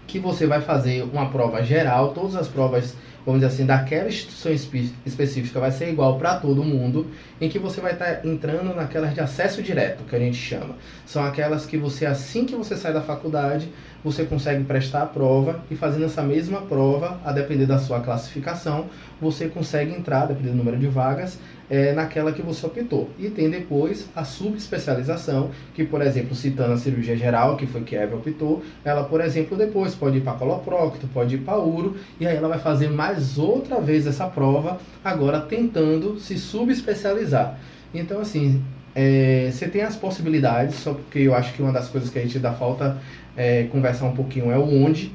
que 0.06 0.20
você 0.20 0.46
vai 0.46 0.60
fazer 0.60 1.02
uma 1.02 1.30
prova 1.30 1.62
geral, 1.64 2.12
todas 2.12 2.36
as 2.36 2.46
provas 2.46 2.94
vamos 3.26 3.40
dizer 3.40 3.52
assim, 3.52 3.66
daquela 3.66 4.08
instituição 4.08 4.52
espe 4.52 4.92
específica 5.04 5.58
vai 5.58 5.72
ser 5.72 5.90
igual 5.90 6.16
para 6.16 6.36
todo 6.36 6.62
mundo, 6.62 7.08
em 7.40 7.48
que 7.48 7.58
você 7.58 7.80
vai 7.80 7.92
estar 7.92 8.20
tá 8.20 8.28
entrando 8.28 8.72
naquelas 8.72 9.12
de 9.12 9.20
acesso 9.20 9.60
direto, 9.60 10.04
que 10.04 10.14
a 10.14 10.18
gente 10.20 10.36
chama. 10.36 10.76
São 11.04 11.24
aquelas 11.24 11.66
que 11.66 11.76
você, 11.76 12.06
assim 12.06 12.46
que 12.46 12.54
você 12.54 12.76
sai 12.76 12.92
da 12.92 13.02
faculdade, 13.02 13.68
você 14.06 14.24
consegue 14.24 14.62
prestar 14.62 15.02
a 15.02 15.06
prova 15.06 15.64
e 15.68 15.74
fazendo 15.74 16.04
essa 16.04 16.22
mesma 16.22 16.60
prova, 16.62 17.20
a 17.24 17.32
depender 17.32 17.66
da 17.66 17.76
sua 17.76 17.98
classificação, 17.98 18.86
você 19.20 19.48
consegue 19.48 19.92
entrar, 19.92 20.26
dependendo 20.26 20.52
do 20.52 20.58
número 20.58 20.78
de 20.78 20.86
vagas, 20.86 21.40
é, 21.68 21.92
naquela 21.92 22.30
que 22.30 22.40
você 22.40 22.64
optou. 22.64 23.10
E 23.18 23.28
tem 23.28 23.50
depois 23.50 24.08
a 24.14 24.22
subespecialização, 24.22 25.50
que, 25.74 25.84
por 25.84 26.00
exemplo, 26.00 26.36
citando 26.36 26.74
a 26.74 26.76
cirurgia 26.76 27.16
geral, 27.16 27.56
que 27.56 27.66
foi 27.66 27.80
que 27.80 27.96
a 27.96 28.02
Eva 28.02 28.14
optou, 28.14 28.62
ela, 28.84 29.02
por 29.02 29.20
exemplo, 29.20 29.58
depois 29.58 29.92
pode 29.96 30.18
ir 30.18 30.20
para 30.20 30.34
coloprocto, 30.34 31.08
pode 31.08 31.34
ir 31.34 31.38
para 31.38 31.58
uro, 31.58 31.96
e 32.20 32.28
aí 32.28 32.36
ela 32.36 32.46
vai 32.46 32.60
fazer 32.60 32.88
mais 32.88 33.36
outra 33.36 33.80
vez 33.80 34.06
essa 34.06 34.28
prova, 34.28 34.78
agora 35.04 35.40
tentando 35.40 36.20
se 36.20 36.38
subespecializar. 36.38 37.58
Então, 37.92 38.20
assim, 38.20 38.62
é, 38.98 39.50
você 39.52 39.68
tem 39.68 39.82
as 39.82 39.94
possibilidades, 39.94 40.76
só 40.76 40.94
porque 40.94 41.18
eu 41.18 41.34
acho 41.34 41.52
que 41.52 41.60
uma 41.60 41.70
das 41.70 41.86
coisas 41.86 42.08
que 42.08 42.18
a 42.18 42.22
gente 42.22 42.38
dá 42.38 42.54
falta 42.54 42.96
é 43.36 43.64
conversar 43.64 44.06
um 44.06 44.16
pouquinho 44.16 44.50
é 44.50 44.56
o 44.56 44.64
onde, 44.64 45.12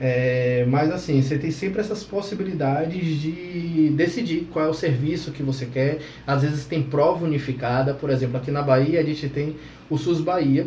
é, 0.00 0.64
mas 0.66 0.90
assim, 0.90 1.22
você 1.22 1.38
tem 1.38 1.52
sempre 1.52 1.80
essas 1.80 2.02
possibilidades 2.02 3.20
de 3.20 3.90
decidir 3.90 4.48
qual 4.52 4.64
é 4.64 4.68
o 4.68 4.74
serviço 4.74 5.30
que 5.30 5.42
você 5.44 5.66
quer. 5.66 5.98
Às 6.26 6.42
vezes 6.42 6.64
tem 6.64 6.82
prova 6.82 7.24
unificada, 7.24 7.94
por 7.94 8.10
exemplo, 8.10 8.36
aqui 8.38 8.50
na 8.50 8.62
Bahia 8.62 8.98
a 8.98 9.04
gente 9.04 9.28
tem 9.28 9.54
o 9.88 9.96
SUS 9.96 10.20
Bahia, 10.20 10.66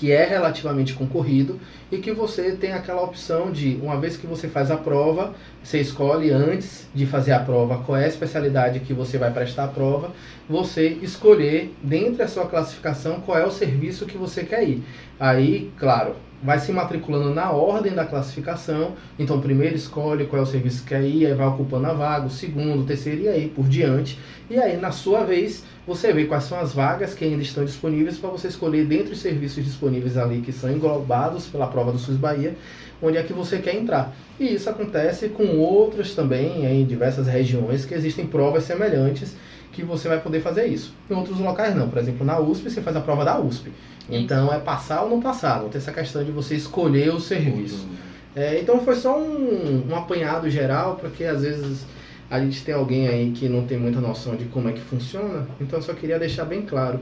que 0.00 0.10
é 0.10 0.24
relativamente 0.24 0.94
concorrido 0.94 1.60
e 1.92 1.98
que 1.98 2.10
você 2.10 2.52
tem 2.52 2.72
aquela 2.72 3.02
opção 3.02 3.52
de, 3.52 3.78
uma 3.82 4.00
vez 4.00 4.16
que 4.16 4.26
você 4.26 4.48
faz 4.48 4.70
a 4.70 4.76
prova, 4.78 5.34
você 5.62 5.78
escolhe 5.78 6.30
antes 6.30 6.88
de 6.94 7.04
fazer 7.04 7.32
a 7.32 7.40
prova 7.40 7.82
qual 7.84 7.98
é 7.98 8.06
a 8.06 8.08
especialidade 8.08 8.80
que 8.80 8.94
você 8.94 9.18
vai 9.18 9.30
prestar 9.30 9.64
a 9.64 9.68
prova, 9.68 10.10
você 10.48 10.88
escolher 11.02 11.76
dentro 11.82 12.14
da 12.14 12.28
sua 12.28 12.46
classificação 12.46 13.20
qual 13.20 13.36
é 13.36 13.44
o 13.44 13.50
serviço 13.50 14.06
que 14.06 14.16
você 14.16 14.42
quer 14.42 14.66
ir. 14.66 14.82
Aí, 15.18 15.70
claro, 15.76 16.16
vai 16.42 16.58
se 16.58 16.72
matriculando 16.72 17.34
na 17.34 17.50
ordem 17.50 17.92
da 17.92 18.04
classificação. 18.04 18.92
Então, 19.18 19.40
primeiro 19.40 19.76
escolhe 19.76 20.26
qual 20.26 20.40
é 20.40 20.42
o 20.42 20.46
serviço 20.46 20.82
que 20.82 20.88
quer 20.88 21.02
ir, 21.02 21.26
aí 21.26 21.34
vai 21.34 21.46
ocupando 21.46 21.86
a 21.86 21.92
vaga, 21.92 22.26
o 22.26 22.30
segundo, 22.30 22.82
o 22.82 22.86
terceiro 22.86 23.22
e 23.22 23.28
aí 23.28 23.48
por 23.48 23.68
diante. 23.68 24.18
E 24.48 24.58
aí, 24.58 24.76
na 24.76 24.90
sua 24.90 25.24
vez, 25.24 25.64
você 25.86 26.12
vê 26.12 26.24
quais 26.24 26.44
são 26.44 26.58
as 26.58 26.72
vagas 26.72 27.14
que 27.14 27.24
ainda 27.24 27.42
estão 27.42 27.64
disponíveis 27.64 28.16
para 28.18 28.30
você 28.30 28.48
escolher 28.48 28.84
dentre 28.86 29.12
os 29.12 29.20
serviços 29.20 29.64
disponíveis 29.64 30.16
ali 30.16 30.40
que 30.40 30.52
são 30.52 30.70
englobados 30.70 31.46
pela 31.46 31.66
prova 31.66 31.92
do 31.92 31.98
SUS 31.98 32.16
Bahia, 32.16 32.54
onde 33.02 33.16
é 33.16 33.22
que 33.22 33.32
você 33.32 33.58
quer 33.58 33.76
entrar. 33.76 34.14
E 34.38 34.54
isso 34.54 34.68
acontece 34.68 35.28
com 35.28 35.58
outros 35.58 36.14
também, 36.14 36.64
em 36.64 36.84
diversas 36.84 37.26
regiões, 37.26 37.84
que 37.84 37.94
existem 37.94 38.26
provas 38.26 38.64
semelhantes 38.64 39.34
que 39.72 39.82
você 39.82 40.08
vai 40.08 40.20
poder 40.20 40.40
fazer 40.40 40.66
isso. 40.66 40.94
Em 41.10 41.14
outros 41.14 41.38
locais 41.38 41.74
não. 41.74 41.88
Por 41.88 41.98
exemplo, 41.98 42.24
na 42.24 42.38
USP 42.38 42.70
você 42.70 42.80
faz 42.80 42.96
a 42.96 43.00
prova 43.00 43.24
da 43.24 43.38
USP. 43.38 43.72
Então 44.08 44.52
é 44.52 44.58
passar 44.58 45.02
ou 45.02 45.10
não 45.10 45.20
passar, 45.20 45.62
não 45.62 45.68
tem 45.68 45.78
essa 45.78 45.92
questão 45.92 46.24
de 46.24 46.32
você 46.32 46.56
escolher 46.56 47.14
o 47.14 47.20
serviço. 47.20 47.86
É, 48.34 48.60
então 48.60 48.80
foi 48.80 48.94
só 48.94 49.18
um, 49.18 49.88
um 49.88 49.94
apanhado 49.96 50.48
geral, 50.50 50.96
porque 50.96 51.24
às 51.24 51.42
vezes 51.42 51.84
a 52.30 52.38
gente 52.40 52.64
tem 52.64 52.74
alguém 52.74 53.08
aí 53.08 53.32
que 53.32 53.48
não 53.48 53.66
tem 53.66 53.76
muita 53.76 54.00
noção 54.00 54.36
de 54.36 54.44
como 54.46 54.68
é 54.68 54.72
que 54.72 54.80
funciona, 54.80 55.48
então 55.60 55.78
eu 55.78 55.82
só 55.82 55.92
queria 55.92 56.18
deixar 56.18 56.44
bem 56.44 56.62
claro. 56.62 57.00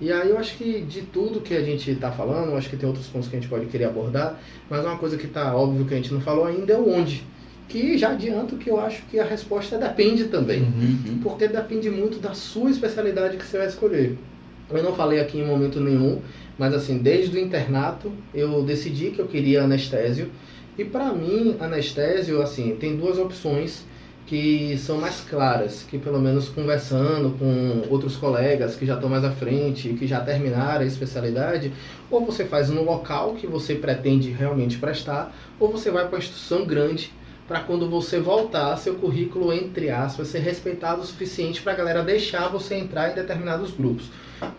E 0.00 0.12
aí 0.12 0.30
eu 0.30 0.38
acho 0.38 0.56
que 0.56 0.80
de 0.82 1.02
tudo 1.02 1.40
que 1.40 1.54
a 1.54 1.62
gente 1.62 1.90
está 1.90 2.12
falando, 2.12 2.56
acho 2.56 2.70
que 2.70 2.76
tem 2.76 2.88
outros 2.88 3.08
pontos 3.08 3.28
que 3.28 3.36
a 3.36 3.40
gente 3.40 3.48
pode 3.48 3.66
querer 3.66 3.86
abordar, 3.86 4.38
mas 4.70 4.84
uma 4.84 4.96
coisa 4.96 5.16
que 5.16 5.26
está 5.26 5.56
óbvio 5.56 5.84
que 5.84 5.94
a 5.94 5.96
gente 5.96 6.14
não 6.14 6.20
falou 6.20 6.44
ainda 6.44 6.72
é 6.72 6.78
o 6.78 6.88
onde. 6.88 7.24
Que 7.68 7.98
já 7.98 8.10
adianto 8.10 8.56
que 8.56 8.70
eu 8.70 8.80
acho 8.80 9.02
que 9.10 9.18
a 9.18 9.24
resposta 9.24 9.76
depende 9.76 10.24
também. 10.24 10.62
Uhum. 10.62 11.20
Porque 11.22 11.46
depende 11.46 11.90
muito 11.90 12.18
da 12.18 12.32
sua 12.32 12.70
especialidade 12.70 13.36
que 13.36 13.44
você 13.44 13.58
vai 13.58 13.66
escolher. 13.66 14.18
Eu 14.70 14.82
não 14.82 14.94
falei 14.94 15.20
aqui 15.20 15.38
em 15.38 15.46
momento 15.46 15.80
nenhum, 15.80 16.20
mas 16.58 16.74
assim, 16.74 16.98
desde 16.98 17.36
o 17.36 17.40
internato 17.40 18.12
eu 18.34 18.62
decidi 18.62 19.10
que 19.10 19.18
eu 19.18 19.26
queria 19.26 19.62
anestésio. 19.62 20.30
E 20.76 20.84
para 20.84 21.12
mim, 21.12 21.56
anestésio, 21.58 22.40
assim, 22.40 22.76
tem 22.78 22.96
duas 22.96 23.18
opções 23.18 23.86
que 24.28 24.76
são 24.76 24.98
mais 24.98 25.20
claras, 25.22 25.86
que 25.88 25.96
pelo 25.98 26.20
menos 26.20 26.50
conversando 26.50 27.30
com 27.38 27.82
outros 27.90 28.14
colegas 28.16 28.76
que 28.76 28.84
já 28.84 28.94
estão 28.94 29.08
mais 29.08 29.24
à 29.24 29.30
frente, 29.30 29.94
que 29.94 30.06
já 30.06 30.20
terminaram 30.20 30.82
a 30.82 30.86
especialidade, 30.86 31.72
ou 32.10 32.24
você 32.26 32.44
faz 32.44 32.68
no 32.68 32.84
local 32.84 33.34
que 33.34 33.46
você 33.46 33.74
pretende 33.74 34.30
realmente 34.30 34.76
prestar, 34.76 35.34
ou 35.58 35.72
você 35.72 35.90
vai 35.90 36.04
para 36.04 36.16
uma 36.16 36.18
instituição 36.18 36.66
grande 36.66 37.10
para 37.48 37.60
quando 37.60 37.88
você 37.88 38.20
voltar, 38.20 38.76
seu 38.76 38.94
currículo, 38.96 39.52
entre 39.52 39.90
aspas, 39.90 40.28
ser 40.28 40.40
respeitado 40.40 41.00
o 41.00 41.04
suficiente 41.04 41.62
para 41.62 41.72
a 41.72 41.76
galera 41.76 42.04
deixar 42.04 42.48
você 42.48 42.74
entrar 42.76 43.10
em 43.10 43.14
determinados 43.14 43.72
grupos 43.72 44.10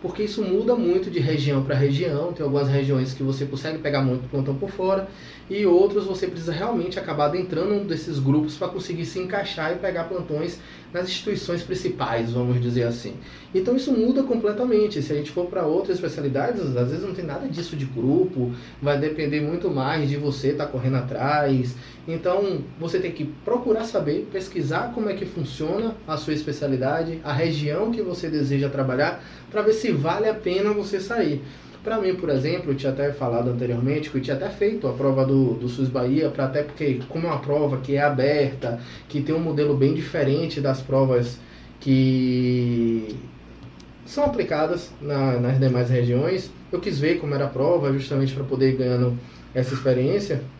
porque 0.01 0.23
isso 0.23 0.43
muda 0.43 0.75
muito 0.75 1.09
de 1.09 1.19
região 1.19 1.63
para 1.63 1.75
região. 1.75 2.33
Tem 2.33 2.43
algumas 2.43 2.67
regiões 2.67 3.13
que 3.13 3.23
você 3.23 3.45
consegue 3.45 3.77
pegar 3.79 4.01
muito 4.01 4.29
plantão 4.29 4.55
por 4.55 4.69
fora 4.69 5.07
e 5.49 5.65
outros 5.65 6.05
você 6.05 6.27
precisa 6.27 6.51
realmente 6.51 6.99
acabar 6.99 7.33
entrando 7.35 7.69
num 7.69 7.85
desses 7.85 8.19
grupos 8.19 8.55
para 8.55 8.67
conseguir 8.67 9.05
se 9.05 9.19
encaixar 9.19 9.73
e 9.73 9.79
pegar 9.79 10.03
plantões 10.03 10.59
nas 10.93 11.07
instituições 11.07 11.63
principais, 11.63 12.31
vamos 12.31 12.61
dizer 12.61 12.83
assim. 12.83 13.15
Então 13.53 13.75
isso 13.75 13.91
muda 13.91 14.23
completamente. 14.23 15.01
Se 15.01 15.11
a 15.11 15.15
gente 15.15 15.31
for 15.31 15.47
para 15.47 15.65
outras 15.65 15.97
especialidades, 15.97 16.61
às 16.61 16.89
vezes 16.89 17.03
não 17.03 17.13
tem 17.13 17.25
nada 17.25 17.47
disso 17.47 17.75
de 17.75 17.85
grupo, 17.85 18.51
vai 18.81 18.99
depender 18.99 19.41
muito 19.41 19.69
mais 19.69 20.09
de 20.09 20.17
você 20.17 20.49
estar 20.49 20.65
tá 20.65 20.71
correndo 20.71 20.97
atrás. 20.97 21.75
Então 22.07 22.61
você 22.79 22.99
tem 22.99 23.11
que 23.11 23.25
procurar 23.25 23.83
saber, 23.83 24.27
pesquisar 24.31 24.91
como 24.93 25.09
é 25.09 25.13
que 25.13 25.25
funciona 25.25 25.95
a 26.07 26.17
sua 26.17 26.33
especialidade, 26.33 27.19
a 27.23 27.33
região 27.33 27.91
que 27.91 28.01
você 28.01 28.29
deseja 28.29 28.69
trabalhar, 28.69 29.23
para 29.49 29.61
ver 29.61 29.73
se 29.73 29.91
vale 29.91 30.27
a 30.27 30.33
pena 30.33 30.73
você 30.73 30.99
sair. 30.99 31.41
Para 31.81 31.99
mim, 32.01 32.15
por 32.17 32.29
exemplo, 32.29 32.71
eu 32.71 32.75
tinha 32.75 32.91
até 32.91 33.13
falado 33.13 33.49
anteriormente 33.49 34.09
que 34.11 34.17
eu 34.17 34.21
tinha 34.21 34.35
até 34.35 34.49
feito 34.49 34.85
a 34.87 34.93
prova 34.93 35.25
do, 35.25 35.57
do 35.57 35.69
SUS 35.69 35.89
Bahia, 35.89 36.29
para 36.29 36.45
até 36.45 36.63
porque, 36.63 37.05
como 37.07 37.25
é 37.27 37.29
uma 37.29 37.41
prova 37.41 37.79
que 37.81 37.95
é 37.95 38.01
aberta, 38.01 38.81
que 39.07 39.21
tem 39.23 39.33
um 39.33 39.39
modelo 39.39 39.77
bem 39.77 39.93
diferente 39.93 40.59
das 40.59 40.81
provas 40.81 41.41
que 41.79 43.23
são 44.03 44.25
aplicadas 44.25 44.97
na, 44.99 45.39
nas 45.39 45.59
demais 45.59 45.89
regiões, 45.89 46.53
eu 46.71 46.81
quis 46.81 46.99
ver 46.99 47.19
como 47.19 47.33
era 47.35 47.45
a 47.45 47.49
prova, 47.49 47.93
justamente 47.93 48.33
para 48.33 48.43
poder 48.43 48.75
ganhando 48.75 49.17
essa 49.53 49.73
experiência. 49.73 50.51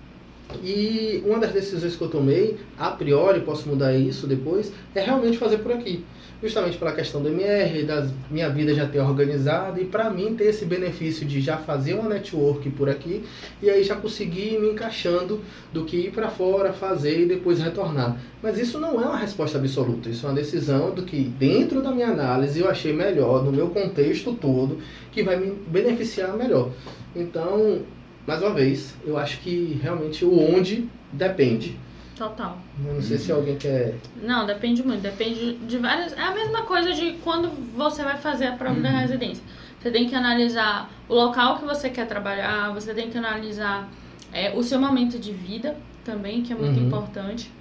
E 0.63 1.23
uma 1.25 1.39
das 1.39 1.51
decisões 1.51 1.95
que 1.95 2.01
eu 2.01 2.09
tomei, 2.09 2.57
a 2.77 2.91
priori, 2.91 3.41
posso 3.41 3.69
mudar 3.69 3.93
isso 3.93 4.27
depois, 4.27 4.71
é 4.95 5.01
realmente 5.01 5.37
fazer 5.37 5.59
por 5.59 5.71
aqui 5.71 6.03
justamente 6.41 6.77
pela 6.77 6.93
questão 6.93 7.21
do 7.21 7.27
MR, 7.27 7.83
da 7.83 8.07
minha 8.31 8.49
vida 8.49 8.73
já 8.73 8.87
ter 8.87 8.99
organizado 8.99 9.81
e 9.81 9.85
para 9.85 10.09
mim 10.09 10.35
ter 10.35 10.45
esse 10.45 10.65
benefício 10.65 11.25
de 11.25 11.41
já 11.41 11.57
fazer 11.57 11.93
uma 11.93 12.07
network 12.07 12.69
por 12.71 12.89
aqui 12.89 13.23
e 13.61 13.69
aí 13.69 13.83
já 13.83 13.95
conseguir 13.95 14.53
ir 14.53 14.59
me 14.59 14.69
encaixando 14.69 15.41
do 15.73 15.83
que 15.83 15.97
ir 15.97 16.11
para 16.11 16.29
fora, 16.29 16.71
fazer 16.71 17.21
e 17.21 17.25
depois 17.25 17.59
retornar. 17.59 18.17
Mas 18.41 18.57
isso 18.57 18.79
não 18.79 19.01
é 19.01 19.05
uma 19.05 19.17
resposta 19.17 19.57
absoluta, 19.57 20.09
isso 20.09 20.25
é 20.25 20.29
uma 20.29 20.35
decisão 20.35 20.91
do 20.91 21.03
que 21.03 21.23
dentro 21.23 21.81
da 21.81 21.91
minha 21.91 22.07
análise 22.07 22.59
eu 22.59 22.69
achei 22.69 22.93
melhor, 22.93 23.43
no 23.43 23.51
meu 23.51 23.69
contexto 23.69 24.33
todo, 24.33 24.77
que 25.11 25.21
vai 25.23 25.37
me 25.37 25.51
beneficiar 25.67 26.37
melhor. 26.37 26.71
Então, 27.13 27.81
mais 28.29 28.43
uma 28.43 28.53
vez, 28.53 28.95
eu 29.03 29.17
acho 29.17 29.39
que 29.39 29.79
realmente 29.81 30.23
o 30.23 30.55
onde 30.55 30.87
depende. 31.11 31.75
Total. 32.15 32.59
Não 32.77 33.01
sei 33.01 33.17
se 33.17 33.31
alguém 33.31 33.57
quer. 33.57 33.95
Não, 34.21 34.45
depende 34.45 34.83
muito. 34.83 35.01
Depende 35.01 35.53
de 35.53 35.77
várias. 35.79 36.13
É 36.13 36.21
a 36.21 36.31
mesma 36.31 36.61
coisa 36.61 36.93
de 36.93 37.13
quando 37.23 37.49
você 37.75 38.03
vai 38.03 38.17
fazer 38.17 38.45
a 38.45 38.51
prova 38.51 38.75
uhum. 38.75 38.83
da 38.83 38.89
residência. 38.89 39.43
Você 39.79 39.89
tem 39.89 40.07
que 40.07 40.13
analisar 40.13 40.91
o 41.07 41.15
local 41.15 41.57
que 41.57 41.65
você 41.65 41.89
quer 41.89 42.05
trabalhar, 42.05 42.71
você 42.71 42.93
tem 42.93 43.09
que 43.09 43.17
analisar 43.17 43.89
é, 44.31 44.53
o 44.55 44.61
seu 44.61 44.79
momento 44.79 45.17
de 45.17 45.31
vida 45.31 45.75
também, 46.05 46.43
que 46.43 46.53
é 46.53 46.55
muito 46.55 46.79
uhum. 46.79 46.85
importante. 46.85 47.51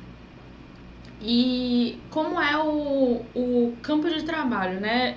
E 1.23 1.99
como 2.11 2.39
é 2.39 2.59
o, 2.59 3.23
o 3.35 3.75
campo 3.81 4.11
de 4.11 4.23
trabalho, 4.23 4.81
né? 4.81 5.17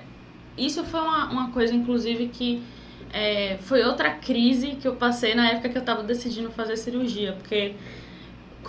Isso 0.56 0.82
foi 0.84 1.00
uma, 1.00 1.30
uma 1.30 1.50
coisa, 1.50 1.74
inclusive, 1.74 2.28
que 2.28 2.62
é, 3.12 3.58
foi 3.60 3.84
outra 3.84 4.10
crise 4.10 4.76
que 4.80 4.88
eu 4.88 4.96
passei 4.96 5.34
na 5.34 5.50
época 5.50 5.68
que 5.68 5.76
eu 5.76 5.80
estava 5.80 6.02
decidindo 6.02 6.50
fazer 6.50 6.76
cirurgia, 6.76 7.32
porque 7.34 7.74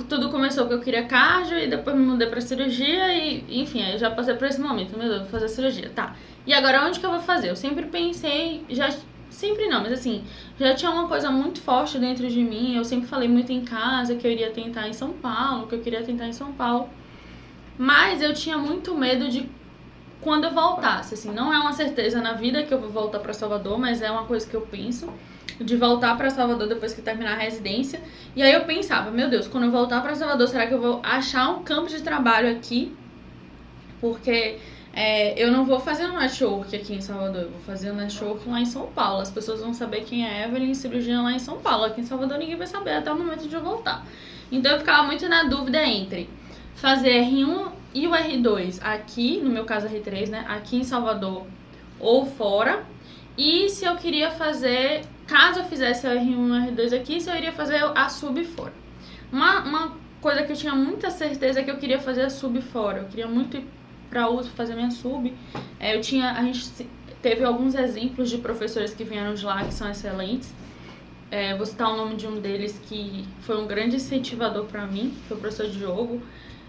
tudo 0.10 0.30
começou 0.30 0.64
porque 0.64 0.76
eu 0.76 0.82
queria 0.82 1.06
cardio 1.06 1.58
e 1.58 1.68
depois 1.68 1.96
me 1.96 2.04
mudei 2.04 2.28
pra 2.28 2.42
cirurgia 2.42 3.14
e, 3.14 3.62
enfim, 3.62 3.82
aí 3.84 3.94
eu 3.94 4.00
já 4.00 4.12
passei 4.12 4.34
por 4.36 4.48
esse 4.48 4.60
momento, 4.60 4.98
meu 4.98 5.08
Deus, 5.08 5.22
vou 5.22 5.30
fazer 5.30 5.48
cirurgia, 5.48 5.90
tá. 5.90 6.16
E 6.46 6.54
agora 6.54 6.86
onde 6.86 7.00
que 7.00 7.06
eu 7.06 7.12
vou 7.12 7.22
fazer? 7.22 7.50
Eu 7.50 7.56
sempre 7.56 7.86
pensei, 7.86 8.66
já 8.70 8.90
sempre 9.30 9.68
não, 9.68 9.82
mas 9.82 9.94
assim, 9.94 10.24
já 10.60 10.74
tinha 10.76 10.92
uma 10.92 11.08
coisa 11.08 11.32
muito 11.32 11.62
forte 11.62 11.98
dentro 11.98 12.28
de 12.28 12.44
mim, 12.44 12.76
eu 12.76 12.84
sempre 12.84 13.08
falei 13.08 13.28
muito 13.28 13.52
em 13.52 13.64
casa 13.64 14.16
que 14.16 14.26
eu 14.28 14.32
iria 14.32 14.52
tentar 14.52 14.88
em 14.88 14.94
São 14.94 15.14
Paulo, 15.14 15.68
que 15.68 15.76
eu 15.76 15.80
queria 15.80 16.04
tentar 16.04 16.28
em 16.28 16.34
São 16.34 16.52
Paulo. 16.54 16.90
Mas 17.78 18.22
eu 18.22 18.34
tinha 18.34 18.58
muito 18.58 18.96
medo 18.96 19.30
de 19.30 19.50
quando 20.24 20.46
eu 20.46 20.52
voltasse, 20.52 21.14
assim, 21.14 21.32
não 21.32 21.54
é 21.54 21.60
uma 21.60 21.74
certeza 21.74 22.22
na 22.22 22.34
vida 22.34 22.64
que 22.64 22.74
eu 22.74 22.80
vou 22.80 22.90
voltar 22.90 23.20
para 23.20 23.34
Salvador, 23.34 23.78
mas 23.78 24.02
é 24.02 24.10
uma 24.10 24.26
coisa 24.26 24.48
que 24.48 24.56
eu 24.56 24.62
penso 24.62 25.12
de 25.60 25.76
voltar 25.76 26.18
para 26.18 26.30
Salvador 26.30 26.68
depois 26.68 26.94
que 26.94 27.02
terminar 27.02 27.34
a 27.34 27.38
residência. 27.38 28.02
E 28.36 28.42
aí 28.42 28.54
eu 28.54 28.66
pensava, 28.66 29.12
meu 29.12 29.30
Deus, 29.30 29.48
quando 29.48 29.66
eu 29.66 29.72
voltar 29.72 30.02
para 30.02 30.16
Salvador, 30.16 30.48
será 30.48 30.66
que 30.66 30.74
eu 30.74 30.82
vou 30.82 31.00
achar 31.04 31.50
um 31.50 31.64
campo 31.64 31.90
de 31.90 32.02
trabalho 32.02 32.50
aqui? 32.52 32.96
Porque 34.02 34.58
é, 34.94 35.42
eu 35.42 35.52
não 35.52 35.66
vou 35.66 35.80
fazer 35.80 36.06
um 36.06 36.18
network 36.18 36.76
aqui 36.76 36.96
em 36.96 37.02
Salvador, 37.02 37.44
eu 37.44 37.50
vou 37.50 37.62
fazer 37.62 37.92
um 37.92 37.96
network 37.96 38.48
lá 38.48 38.62
em 38.62 38.66
São 38.66 38.88
Paulo. 38.88 39.22
As 39.22 39.32
pessoas 39.32 39.62
vão 39.62 39.74
saber 39.74 40.02
quem 40.02 40.26
é 40.26 40.46
Evelyn, 40.46 40.74
cirurgiã 40.74 41.22
lá 41.22 41.34
em 41.34 41.40
São 41.40 41.60
Paulo. 41.60 41.86
Aqui 41.86 42.02
em 42.02 42.06
Salvador 42.06 42.38
ninguém 42.38 42.56
vai 42.56 42.68
saber 42.68 42.94
até 42.94 43.12
o 43.12 43.18
momento 43.18 43.48
de 43.48 43.56
eu 43.56 43.62
voltar. 43.62 44.06
Então 44.52 44.72
eu 44.72 44.80
ficava 44.80 45.04
muito 45.04 45.28
na 45.28 45.44
dúvida 45.44 45.84
entre 45.84 46.30
fazer 46.76 47.22
R1 47.22 47.72
e 47.94 48.08
o 48.08 48.12
R2 48.12 48.80
aqui, 48.82 49.40
no 49.40 49.50
meu 49.50 49.66
caso 49.66 49.88
R3, 49.88 50.30
né? 50.30 50.46
Aqui 50.48 50.78
em 50.78 50.84
Salvador 50.84 51.46
ou 52.00 52.26
fora. 52.26 52.84
E 53.38 53.70
se 53.70 53.86
eu 53.86 53.96
queria 53.96 54.32
fazer 54.32 55.02
caso 55.28 55.60
eu 55.60 55.66
fizesse 55.66 56.06
o 56.06 56.10
R1 56.10 56.28
e 56.28 56.36
o 56.36 56.76
R2 56.76 57.00
aqui, 57.00 57.22
se 57.22 57.30
eu 57.30 57.36
iria 57.36 57.52
fazer 57.52 57.84
a 57.84 58.10
sub 58.10 58.44
fora. 58.46 58.74
Uma, 59.32 59.64
uma 59.64 59.98
coisa 60.22 60.44
que 60.44 60.52
eu 60.52 60.56
tinha 60.56 60.76
muita 60.76 61.10
certeza 61.10 61.60
é 61.60 61.64
que 61.64 61.72
eu 61.72 61.78
queria 61.78 62.00
fazer 62.00 62.24
a 62.24 62.30
sub 62.30 62.62
fora. 62.62 63.00
Eu 63.00 63.06
queria 63.06 63.28
muito 63.28 63.58
ir 63.58 63.66
para 64.10 64.30
uso 64.30 64.50
fazer 64.52 64.76
minha 64.76 64.92
sub. 64.92 65.34
É, 65.80 65.96
eu 65.96 66.02
tinha, 66.02 66.32
a 66.32 66.44
gente 66.44 66.88
teve 67.22 67.44
alguns 67.44 67.74
exemplos 67.74 68.30
de 68.30 68.38
professores 68.38 68.94
que 68.94 69.04
vieram 69.04 69.34
de 69.34 69.44
lá 69.46 69.64
que 69.64 69.74
são 69.74 69.90
excelentes. 69.90 70.54
É, 71.32 71.56
vou 71.56 71.66
citar 71.66 71.92
o 71.92 71.98
nome 71.98 72.16
de 72.16 72.28
um 72.28 72.40
deles 72.40 72.80
que 72.88 73.26
foi 73.40 73.58
um 73.60 73.66
grande 73.66 73.96
incentivador 73.96 74.66
para 74.66 74.86
mim, 74.86 75.12
foi 75.28 75.36
o 75.36 75.40
professor 75.40 75.68
Diogo, 75.68 76.22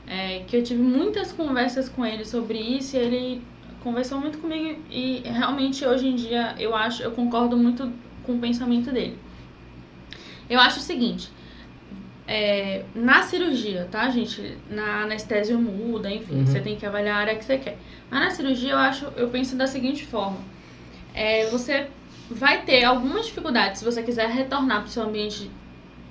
é, 0.07 0.41
que 0.47 0.57
eu 0.57 0.63
tive 0.63 0.83
muitas 0.83 1.33
conversas 1.33 1.89
com 1.89 2.05
ele 2.05 2.25
sobre 2.25 2.59
isso 2.59 2.97
e 2.97 2.99
ele 2.99 3.43
conversou 3.83 4.19
muito 4.19 4.39
comigo 4.39 4.81
e 4.91 5.23
realmente 5.25 5.85
hoje 5.85 6.09
em 6.09 6.15
dia 6.15 6.55
eu 6.59 6.75
acho, 6.75 7.03
eu 7.03 7.13
concordo 7.13 7.57
muito 7.57 7.91
com 8.25 8.33
o 8.33 8.39
pensamento 8.39 8.91
dele. 8.91 9.19
Eu 10.49 10.61
acho 10.61 10.79
o 10.79 10.83
seguinte, 10.83 11.31
é, 12.27 12.85
na 12.95 13.23
cirurgia, 13.23 13.87
tá, 13.91 14.09
gente? 14.09 14.57
Na 14.71 15.03
anestesia 15.03 15.57
muda, 15.57 16.11
enfim, 16.11 16.37
uhum. 16.37 16.47
você 16.47 16.61
tem 16.61 16.77
que 16.77 16.87
avaliar 16.87 17.17
a 17.17 17.21
área 17.21 17.37
que 17.37 17.45
você 17.45 17.59
quer. 17.59 17.79
Mas 18.11 18.21
na 18.21 18.31
cirurgia 18.31 18.73
eu 18.73 18.79
acho, 18.79 19.07
eu 19.17 19.29
penso 19.29 19.57
da 19.57 19.67
seguinte 19.67 20.07
forma: 20.07 20.39
é, 21.15 21.47
você 21.47 21.89
vai 22.31 22.63
ter 22.63 22.85
alguma 22.85 23.21
dificuldade 23.21 23.79
se 23.79 23.85
você 23.85 24.03
quiser 24.03 24.29
retornar 24.29 24.81
para 24.81 24.89
o 24.89 24.91
seu 24.91 25.03
ambiente 25.03 25.51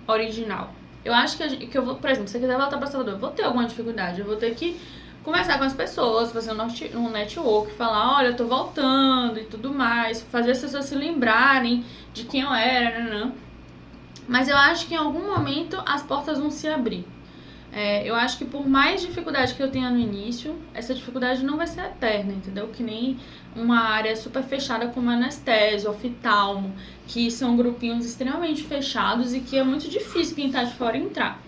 original. 0.08 0.74
Eu 1.04 1.14
acho 1.14 1.38
que, 1.38 1.68
que 1.68 1.78
eu 1.78 1.84
vou, 1.84 1.96
por 1.96 2.10
exemplo, 2.10 2.28
se 2.28 2.34
você 2.34 2.40
quiser 2.40 2.58
voltar 2.58 2.78
para 2.78 2.88
Salvador, 2.88 3.16
eu 3.16 3.20
vou 3.20 3.32
ter 3.32 3.44
alguma 3.44 3.66
dificuldade. 3.66 4.22
Eu 4.22 4.26
vou 4.26 4.36
ter 4.36 4.56
que 4.56 4.80
conversar 5.24 5.58
com 5.58 5.64
as 5.64 5.74
pessoas, 5.74 6.32
fazer 6.32 6.52
um 6.52 7.10
network, 7.10 7.74
falar, 7.74 8.18
olha, 8.18 8.28
eu 8.28 8.36
tô 8.36 8.46
voltando 8.46 9.40
e 9.40 9.46
tudo 9.46 9.74
mais, 9.74 10.22
fazer 10.22 10.52
as 10.52 10.60
pessoas 10.60 10.86
se 10.86 10.96
lembrarem 10.96 11.86
de 12.14 12.26
quem 12.26 12.42
eu 12.42 12.54
era? 12.54 13.32
Mas 14.28 14.48
eu 14.48 14.58
acho 14.58 14.88
que 14.88 14.94
em 14.94 14.98
algum 14.98 15.26
momento 15.34 15.82
as 15.86 16.04
portas 16.04 16.40
vão 16.40 16.50
se 16.50 16.68
abrir. 16.68 17.06
É, 17.72 18.08
eu 18.08 18.14
acho 18.14 18.38
que 18.38 18.46
por 18.46 18.68
mais 18.68 19.02
dificuldade 19.02 19.56
que 19.56 19.64
eu 19.64 19.72
tenha 19.72 19.90
no 19.90 19.98
início, 19.98 20.56
essa 20.74 20.94
dificuldade 20.94 21.44
não 21.44 21.58
vai 21.58 21.66
ser 21.66 21.82
eterna, 21.82 22.32
entendeu? 22.32 22.68
Que 22.68 22.84
nem 22.84 23.18
uma 23.56 23.80
área 23.80 24.16
super 24.16 24.44
fechada 24.44 24.88
como 24.88 25.10
anestésio, 25.10 25.92
oftalmo, 25.92 26.74
que 27.08 27.30
são 27.30 27.56
grupinhos 27.56 28.06
extremamente 28.06 28.64
fechados 28.64 29.34
e 29.34 29.40
que 29.40 29.58
é 29.58 29.64
muito 29.64 29.90
difícil 29.90 30.36
quem 30.36 30.52
tá 30.52 30.64
de 30.64 30.74
fora 30.74 30.98
entrar. 30.98 31.40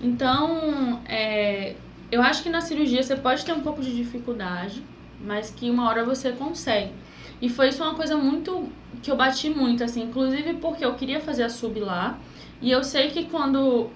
Então, 0.00 1.00
é, 1.06 1.74
eu 2.10 2.22
acho 2.22 2.42
que 2.42 2.48
na 2.48 2.60
cirurgia 2.60 3.02
você 3.02 3.16
pode 3.16 3.44
ter 3.44 3.52
um 3.52 3.60
pouco 3.60 3.82
de 3.82 3.94
dificuldade, 3.94 4.82
mas 5.20 5.50
que 5.50 5.70
uma 5.70 5.88
hora 5.88 6.04
você 6.04 6.32
consegue. 6.32 6.92
E 7.40 7.48
foi 7.48 7.68
isso 7.68 7.82
uma 7.82 7.94
coisa 7.94 8.16
muito 8.16 8.68
que 9.02 9.10
eu 9.10 9.16
bati 9.16 9.50
muito, 9.50 9.82
assim, 9.82 10.02
inclusive 10.02 10.54
porque 10.54 10.84
eu 10.84 10.94
queria 10.94 11.20
fazer 11.20 11.44
a 11.44 11.48
sub 11.48 11.78
lá. 11.80 12.18
E 12.60 12.70
eu 12.70 12.84
sei 12.84 13.10
que 13.10 13.24
quando 13.24 13.88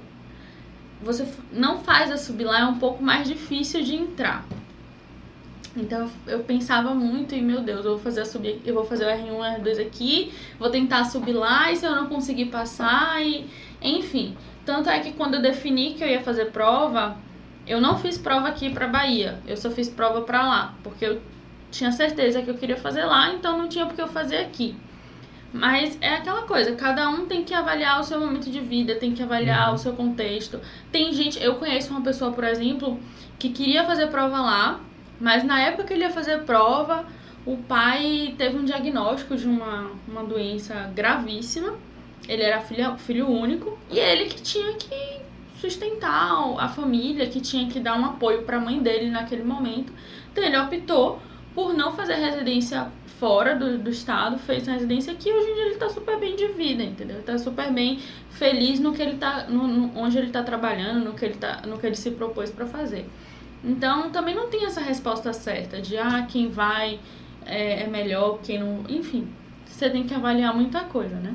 você 1.03 1.27
não 1.53 1.79
faz 1.79 2.11
a 2.11 2.17
sub 2.17 2.43
lá 2.45 2.61
é 2.61 2.65
um 2.65 2.79
pouco 2.79 3.03
mais 3.03 3.29
difícil 3.29 3.83
de 3.83 3.95
entrar. 3.95 4.47
Então 5.77 6.09
eu 6.27 6.41
pensava 6.41 6.95
muito 6.95 7.35
e 7.35 7.43
meu 7.43 7.61
Deus, 7.61 7.85
eu 7.85 7.93
vou 7.93 8.01
fazer 8.01 8.20
a 8.20 8.25
sub, 8.25 8.61
eu 8.64 8.75
vou 8.75 8.85
fazer 8.85 9.07
o 9.07 9.09
R1, 9.09 9.61
R2 9.61 9.81
aqui, 9.81 10.33
vou 10.59 10.70
tentar 10.70 11.05
subir 11.05 11.33
lá 11.33 11.72
e 11.72 11.77
se 11.77 11.85
eu 11.85 11.95
não 11.95 12.07
conseguir 12.07 12.47
passar 12.47 13.20
e 13.25 13.47
enfim. 13.83 14.37
Tanto 14.64 14.89
é 14.89 14.99
que 15.01 15.12
quando 15.12 15.35
eu 15.35 15.43
defini 15.43 15.95
que 15.95 16.05
eu 16.05 16.09
ia 16.09 16.22
fazer 16.22 16.47
prova, 16.47 17.16
eu 17.66 17.81
não 17.81 17.99
fiz 17.99 18.16
prova 18.16 18.49
aqui 18.49 18.70
para 18.70 18.87
Bahia, 18.87 19.41
eu 19.47 19.57
só 19.57 19.70
fiz 19.70 19.89
prova 19.89 20.22
para 20.22 20.47
lá, 20.47 20.75
porque 20.83 21.05
eu 21.05 21.20
tinha 21.70 21.91
certeza 21.91 22.41
que 22.41 22.49
eu 22.49 22.55
queria 22.55 22.77
fazer 22.77 23.05
lá, 23.05 23.33
então 23.33 23.59
não 23.59 23.68
tinha 23.68 23.85
porque 23.85 24.01
eu 24.01 24.09
fazer 24.09 24.37
aqui. 24.37 24.77
Mas 25.53 25.97
é 26.01 26.16
aquela 26.16 26.43
coisa, 26.43 26.75
cada 26.75 27.09
um 27.09 27.27
tem 27.27 27.45
que 27.45 27.55
avaliar 27.55 28.01
o 28.01 28.05
seu 28.05 28.18
momento 28.18 28.51
de 28.51 28.61
vida, 28.61 28.97
tem 28.97 29.12
que 29.12 29.22
avaliar 29.22 29.68
uhum. 29.68 29.75
o 29.75 29.79
seu 29.79 29.93
contexto. 29.93 30.61
Tem 30.91 31.12
gente, 31.12 31.41
eu 31.41 31.55
conheço 31.55 31.91
uma 31.91 32.01
pessoa, 32.01 32.33
por 32.33 32.43
exemplo, 32.43 32.99
que 33.39 33.51
queria 33.51 33.85
fazer 33.85 34.09
prova 34.09 34.41
lá, 34.41 34.81
mas 35.21 35.45
na 35.45 35.61
época 35.61 35.85
que 35.85 35.93
ele 35.93 36.03
ia 36.03 36.11
fazer 36.11 36.43
prova, 36.43 37.05
o 37.47 37.57
pai 37.57 38.35
teve 38.39 38.57
um 38.57 38.65
diagnóstico 38.65 39.37
de 39.37 39.47
uma, 39.47 39.91
uma 40.09 40.25
doença 40.25 40.91
gravíssima. 40.95 41.75
Ele 42.27 42.43
era 42.43 42.61
filho, 42.61 42.97
filho 42.97 43.29
único 43.29 43.79
e 43.91 43.99
ele 43.99 44.27
que 44.27 44.41
tinha 44.41 44.73
que 44.75 45.21
sustentar 45.61 46.55
a 46.59 46.69
família, 46.69 47.27
que 47.27 47.41
tinha 47.41 47.69
que 47.69 47.81
dar 47.81 47.99
um 47.99 48.05
apoio 48.05 48.43
para 48.43 48.57
a 48.57 48.61
mãe 48.61 48.83
dele 48.83 49.11
naquele 49.11 49.43
momento. 49.43 49.93
Então 50.33 50.43
ele 50.43 50.57
optou 50.57 51.21
por 51.55 51.75
não 51.75 51.93
fazer 51.93 52.15
residência 52.15 52.91
fora 53.19 53.55
do, 53.55 53.79
do 53.79 53.91
estado, 53.91 54.39
fez 54.39 54.67
residência 54.67 55.12
aqui 55.12 55.29
e 55.29 55.33
hoje 55.33 55.51
em 55.51 55.55
dia 55.55 55.62
ele 55.65 55.75
está 55.75 55.89
super 55.89 56.19
bem 56.19 56.35
de 56.35 56.49
vida, 56.49 56.83
entendeu? 56.83 57.17
Ele 57.17 57.25
tá 57.25 57.39
super 57.39 57.73
bem 57.73 58.01
feliz 58.31 58.81
no 58.81 58.93
que 58.93 59.01
ele 59.01 59.17
tá, 59.17 59.47
no, 59.49 59.67
no, 59.69 59.99
onde 59.99 60.19
ele 60.19 60.27
está 60.27 60.43
trabalhando, 60.43 61.05
no 61.05 61.15
que 61.15 61.25
ele, 61.25 61.35
tá, 61.35 61.62
no 61.67 61.79
que 61.79 61.87
ele 61.87 61.95
se 61.95 62.11
propôs 62.11 62.51
para 62.51 62.67
fazer. 62.67 63.09
Então 63.65 64.11
também 64.11 64.35
não 64.35 64.49
tem 64.49 64.67
essa 64.67 64.81
resposta 64.81 65.33
certa 65.33 65.81
de 65.81 65.97
ah, 65.97 66.27
quem 66.29 66.51
vai 66.51 67.01
é, 67.47 67.85
é 67.85 67.87
melhor, 67.87 68.39
quem 68.43 68.61
não. 68.61 68.85
Enfim, 68.89 69.27
você 69.67 69.89
tem 69.89 70.05
que 70.05 70.15
avaliar 70.15 70.55
muita 70.55 70.81
coisa, 70.81 71.17
né? 71.17 71.35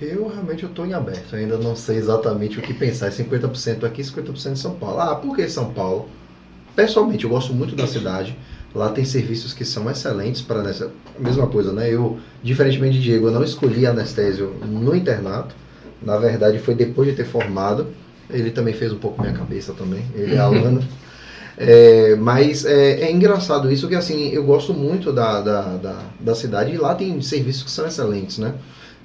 Eu 0.00 0.28
realmente 0.28 0.62
eu 0.62 0.68
tô 0.68 0.84
em 0.84 0.92
aberto, 0.92 1.34
eu 1.34 1.38
ainda 1.38 1.56
não 1.56 1.74
sei 1.74 1.96
exatamente 1.96 2.58
o 2.58 2.62
que 2.62 2.74
pensar. 2.74 3.10
50% 3.10 3.84
aqui, 3.84 4.02
50% 4.02 4.52
em 4.52 4.56
São 4.56 4.74
Paulo. 4.74 5.00
Ah, 5.00 5.16
por 5.16 5.34
que 5.34 5.48
São 5.48 5.72
Paulo? 5.72 6.08
Pessoalmente, 6.74 7.24
eu 7.24 7.30
gosto 7.30 7.54
muito 7.54 7.74
da 7.74 7.86
cidade. 7.86 8.36
Lá 8.74 8.90
tem 8.90 9.06
serviços 9.06 9.54
que 9.54 9.64
são 9.64 9.90
excelentes 9.90 10.42
para 10.42 10.62
nessa 10.62 10.92
mesma 11.18 11.46
coisa, 11.46 11.72
né? 11.72 11.90
Eu, 11.90 12.18
diferentemente 12.42 12.98
de 12.98 13.04
Diego, 13.04 13.28
eu 13.28 13.32
não 13.32 13.42
escolhi 13.42 13.86
anestésio 13.86 14.50
no 14.66 14.94
internato. 14.94 15.54
Na 16.02 16.18
verdade, 16.18 16.58
foi 16.58 16.74
depois 16.74 17.08
de 17.08 17.16
ter 17.16 17.24
formado. 17.24 17.88
Ele 18.30 18.50
também 18.50 18.74
fez 18.74 18.92
um 18.92 18.98
pouco 18.98 19.20
minha 19.20 19.32
cabeça 19.32 19.72
também. 19.72 20.04
Ele 20.14 20.34
é 20.34 20.38
aluno. 20.40 20.82
É, 21.58 22.14
mas 22.16 22.66
é, 22.66 23.00
é, 23.02 23.10
engraçado 23.10 23.72
isso 23.72 23.88
que 23.88 23.94
assim 23.94 24.28
eu 24.28 24.44
gosto 24.44 24.74
muito 24.74 25.10
da, 25.10 25.40
da, 25.40 25.62
da, 25.76 26.02
da, 26.20 26.34
cidade 26.34 26.72
e 26.72 26.76
lá 26.76 26.94
tem 26.94 27.18
serviços 27.22 27.62
que 27.62 27.70
são 27.70 27.86
excelentes, 27.86 28.36
né? 28.36 28.54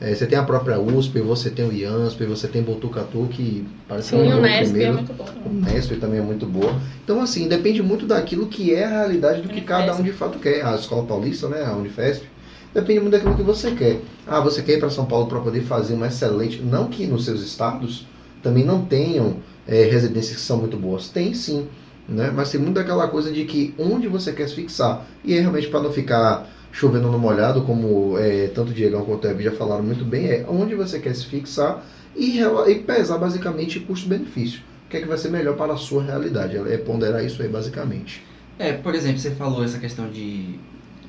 É, 0.02 0.14
você 0.14 0.26
tem 0.26 0.38
a 0.38 0.44
própria 0.44 0.80
USP, 0.80 1.22
você 1.22 1.50
tem 1.52 1.64
o 1.64 1.72
IANSP, 1.72 2.26
você 2.26 2.48
tem 2.48 2.64
Botucatu, 2.64 3.28
que 3.30 3.66
parece 3.88 4.10
Sim, 4.10 4.24
que 4.24 4.32
é 4.32 4.36
o 4.36 4.42
Nesp 4.42 4.64
primeiro. 4.64 4.92
é 4.92 4.96
muito 4.96 5.14
bom. 5.14 5.28
O 5.46 5.54
Nesp 5.54 5.96
também 5.98 6.20
é 6.20 6.24
muito 6.24 6.46
boa. 6.48 6.74
Então, 7.04 7.22
assim, 7.22 7.48
depende 7.48 7.84
muito 7.84 8.08
daquilo 8.08 8.48
que 8.48 8.74
é 8.74 8.84
a 8.84 8.90
realidade 8.90 9.44
do 9.44 9.50
que 9.50 9.62
cada 9.62 9.96
um 9.96 10.02
de 10.02 10.12
fato 10.12 10.40
quer. 10.40 10.66
A 10.66 10.74
Escola 10.74 11.04
Paulista, 11.04 11.48
né, 11.48 11.64
a 11.64 11.74
Unifesp, 11.76 12.26
depende 12.74 13.00
muito 13.00 13.12
daquilo 13.14 13.36
que 13.36 13.44
você 13.44 13.72
quer. 13.72 14.00
Ah, 14.26 14.40
você 14.40 14.64
quer 14.64 14.74
ir 14.74 14.80
para 14.80 14.90
São 14.90 15.06
Paulo 15.06 15.28
para 15.28 15.40
poder 15.40 15.62
fazer 15.62 15.94
uma 15.94 16.08
excelente... 16.08 16.60
Não 16.64 16.88
que 16.88 17.06
nos 17.06 17.24
seus 17.24 17.44
estados 17.44 18.08
também 18.42 18.64
não 18.64 18.86
tenham 18.86 19.38
é, 19.68 19.84
residências 19.84 20.36
que 20.36 20.42
são 20.42 20.58
muito 20.58 20.78
boas. 20.78 21.10
Tem 21.10 21.34
sim, 21.34 21.68
né? 22.08 22.32
Mas 22.34 22.52
tem 22.52 22.60
muito 22.60 22.80
aquela 22.80 23.08
coisa 23.08 23.32
de 23.32 23.46
que 23.46 23.74
onde 23.78 24.08
você 24.08 24.32
quer 24.34 24.48
se 24.48 24.56
fixar. 24.56 25.06
E 25.24 25.34
aí, 25.34 25.40
realmente, 25.40 25.68
para 25.68 25.82
não 25.82 25.92
ficar 25.92 26.48
chovendo 26.72 27.12
no 27.12 27.20
molhado, 27.20 27.64
como 27.64 28.18
é, 28.18 28.48
tanto 28.48 28.72
o 28.72 28.74
Diegão 28.74 29.04
quanto 29.04 29.28
o 29.28 29.30
Ebi 29.30 29.44
já 29.44 29.52
falaram 29.52 29.84
muito 29.84 30.06
bem, 30.06 30.28
é 30.28 30.46
onde 30.48 30.74
você 30.74 31.00
quer 31.00 31.14
se 31.16 31.26
fixar 31.26 31.84
e, 32.16 32.40
e 32.40 32.76
pesar 32.80 33.18
basicamente 33.18 33.80
custo-benefício. 33.80 34.62
O 34.86 34.90
que 34.90 34.98
é 34.98 35.02
que 35.02 35.08
vai 35.08 35.18
ser 35.18 35.30
melhor 35.30 35.56
para 35.56 35.74
a 35.74 35.78
sua 35.78 36.04
realidade? 36.04 36.58
É 36.58 36.78
ponderar 36.78 37.24
isso 37.24 37.42
aí 37.42 37.48
basicamente. 37.48 38.24
É, 38.58 38.74
por 38.74 38.94
exemplo, 38.94 39.20
você 39.20 39.32
falou 39.32 39.64
essa 39.64 39.80
questão 39.80 40.10
de 40.10 40.60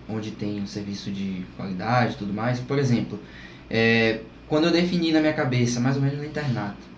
onde 0.09 0.30
tem 0.30 0.61
um 0.61 0.66
serviço 0.66 1.11
de 1.11 1.45
qualidade 1.57 2.14
e 2.14 2.16
tudo 2.16 2.33
mais. 2.33 2.61
Por 2.61 2.78
exemplo, 2.78 3.18
é, 3.70 4.20
quando 4.49 4.66
eu 4.66 4.70
defini 4.70 5.12
na 5.12 5.20
minha 5.20 5.33
cabeça, 5.33 5.80
mais 5.80 5.97
ou 5.97 6.03
menos 6.03 6.18
no 6.18 6.24
internato, 6.24 6.91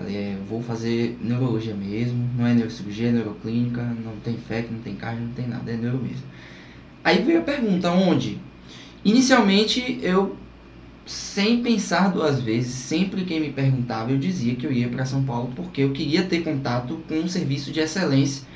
falei, 0.00 0.16
é, 0.16 0.36
vou 0.48 0.62
fazer 0.62 1.18
neurologia 1.20 1.74
mesmo, 1.74 2.28
não 2.36 2.46
é 2.46 2.54
neurocirurgia, 2.54 3.08
é 3.08 3.12
neuroclínica, 3.12 3.82
não 3.82 4.16
tem 4.24 4.36
FEC, 4.36 4.72
não 4.72 4.80
tem 4.80 4.94
cardio, 4.94 5.26
não 5.26 5.32
tem 5.32 5.46
nada, 5.46 5.70
é 5.70 5.76
neuro 5.76 5.98
mesmo. 5.98 6.24
Aí 7.04 7.22
veio 7.22 7.40
a 7.40 7.42
pergunta, 7.42 7.90
onde? 7.90 8.38
Inicialmente 9.04 9.98
eu, 10.02 10.36
sem 11.06 11.62
pensar 11.62 12.12
duas 12.12 12.40
vezes, 12.40 12.72
sempre 12.72 13.24
que 13.24 13.38
me 13.40 13.50
perguntava, 13.50 14.10
eu 14.10 14.18
dizia 14.18 14.54
que 14.54 14.66
eu 14.66 14.72
ia 14.72 14.88
para 14.88 15.04
São 15.04 15.24
Paulo 15.24 15.52
porque 15.54 15.82
eu 15.82 15.92
queria 15.92 16.24
ter 16.24 16.42
contato 16.42 17.00
com 17.08 17.14
um 17.14 17.28
serviço 17.28 17.72
de 17.72 17.80
excelência 17.80 18.49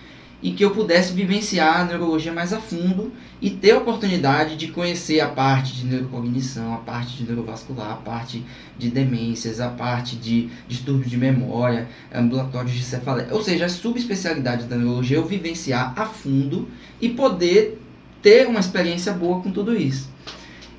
e 0.44 0.52
que 0.52 0.62
eu 0.62 0.72
pudesse 0.72 1.14
vivenciar 1.14 1.80
a 1.80 1.84
neurologia 1.84 2.30
mais 2.30 2.52
a 2.52 2.60
fundo 2.60 3.10
e 3.40 3.48
ter 3.48 3.70
a 3.70 3.78
oportunidade 3.78 4.56
de 4.56 4.68
conhecer 4.68 5.18
a 5.20 5.28
parte 5.28 5.72
de 5.72 5.86
neurocognição, 5.86 6.74
a 6.74 6.76
parte 6.76 7.16
de 7.16 7.24
neurovascular, 7.24 7.92
a 7.92 7.96
parte 7.96 8.44
de 8.76 8.90
demências, 8.90 9.58
a 9.58 9.70
parte 9.70 10.16
de 10.16 10.50
distúrbios 10.68 11.10
de 11.10 11.16
memória, 11.16 11.88
ambulatórios 12.14 12.74
de 12.74 12.84
cefaleia, 12.84 13.28
ou 13.30 13.42
seja, 13.42 13.64
as 13.64 13.72
subespecialidades 13.72 14.66
da 14.66 14.76
neurologia 14.76 15.16
eu 15.16 15.24
vivenciar 15.24 15.94
a 15.96 16.04
fundo 16.04 16.68
e 17.00 17.08
poder 17.08 17.80
ter 18.20 18.46
uma 18.46 18.60
experiência 18.60 19.14
boa 19.14 19.40
com 19.40 19.50
tudo 19.50 19.74
isso. 19.74 20.12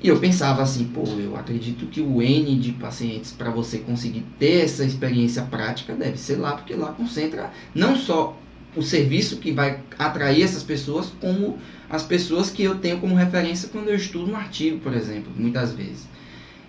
E 0.00 0.06
eu 0.06 0.20
pensava 0.20 0.62
assim, 0.62 0.84
pô, 0.84 1.02
eu 1.18 1.34
acredito 1.34 1.86
que 1.86 2.00
o 2.00 2.22
N 2.22 2.56
de 2.56 2.70
pacientes 2.70 3.32
para 3.32 3.50
você 3.50 3.78
conseguir 3.78 4.24
ter 4.38 4.64
essa 4.64 4.84
experiência 4.84 5.42
prática 5.42 5.92
deve 5.92 6.18
ser 6.18 6.36
lá, 6.36 6.52
porque 6.52 6.74
lá 6.74 6.92
concentra 6.92 7.50
não 7.74 7.96
só 7.96 8.36
o 8.76 8.82
serviço 8.82 9.38
que 9.38 9.52
vai 9.52 9.80
atrair 9.98 10.42
essas 10.42 10.62
pessoas, 10.62 11.12
como 11.20 11.58
as 11.88 12.02
pessoas 12.02 12.50
que 12.50 12.62
eu 12.62 12.76
tenho 12.76 12.98
como 12.98 13.14
referência 13.14 13.68
quando 13.70 13.88
eu 13.88 13.96
estudo 13.96 14.30
um 14.30 14.36
artigo, 14.36 14.78
por 14.78 14.94
exemplo, 14.94 15.32
muitas 15.34 15.72
vezes. 15.72 16.06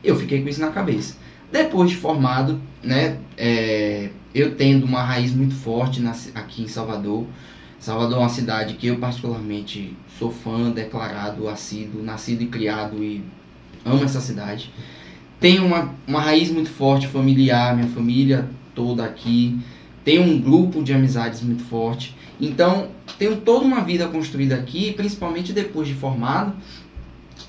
Eu 0.03 0.15
fiquei 0.15 0.41
com 0.41 0.47
isso 0.47 0.61
na 0.61 0.71
cabeça. 0.71 1.17
Depois 1.51 1.89
de 1.89 1.97
formado, 1.97 2.61
né, 2.83 3.17
é, 3.37 4.09
eu 4.33 4.55
tendo 4.55 4.85
uma 4.85 5.03
raiz 5.03 5.33
muito 5.33 5.55
forte 5.55 5.99
na, 5.99 6.15
aqui 6.35 6.63
em 6.63 6.67
Salvador, 6.67 7.25
Salvador 7.79 8.17
é 8.17 8.19
uma 8.21 8.29
cidade 8.29 8.73
que 8.73 8.87
eu 8.87 8.97
particularmente 8.97 9.95
sou 10.17 10.31
fã, 10.31 10.71
declarado, 10.71 11.47
assíduo, 11.47 12.01
nascido 12.01 12.41
e 12.41 12.47
criado 12.47 13.03
e 13.03 13.23
amo 13.85 14.03
essa 14.03 14.19
cidade. 14.19 14.71
Tenho 15.39 15.65
uma, 15.65 15.93
uma 16.07 16.19
raiz 16.19 16.49
muito 16.49 16.69
forte 16.69 17.07
familiar, 17.07 17.75
minha 17.75 17.87
família 17.87 18.49
toda 18.73 19.05
aqui. 19.05 19.57
Tenho 20.07 20.23
um 20.23 20.39
grupo 20.39 20.81
de 20.81 20.93
amizades 20.93 21.41
muito 21.41 21.65
forte. 21.65 22.15
Então, 22.39 22.87
tenho 23.19 23.41
toda 23.41 23.65
uma 23.65 23.81
vida 23.81 24.07
construída 24.07 24.55
aqui, 24.55 24.93
principalmente 24.93 25.51
depois 25.51 25.85
de 25.85 25.93
formado, 25.93 26.55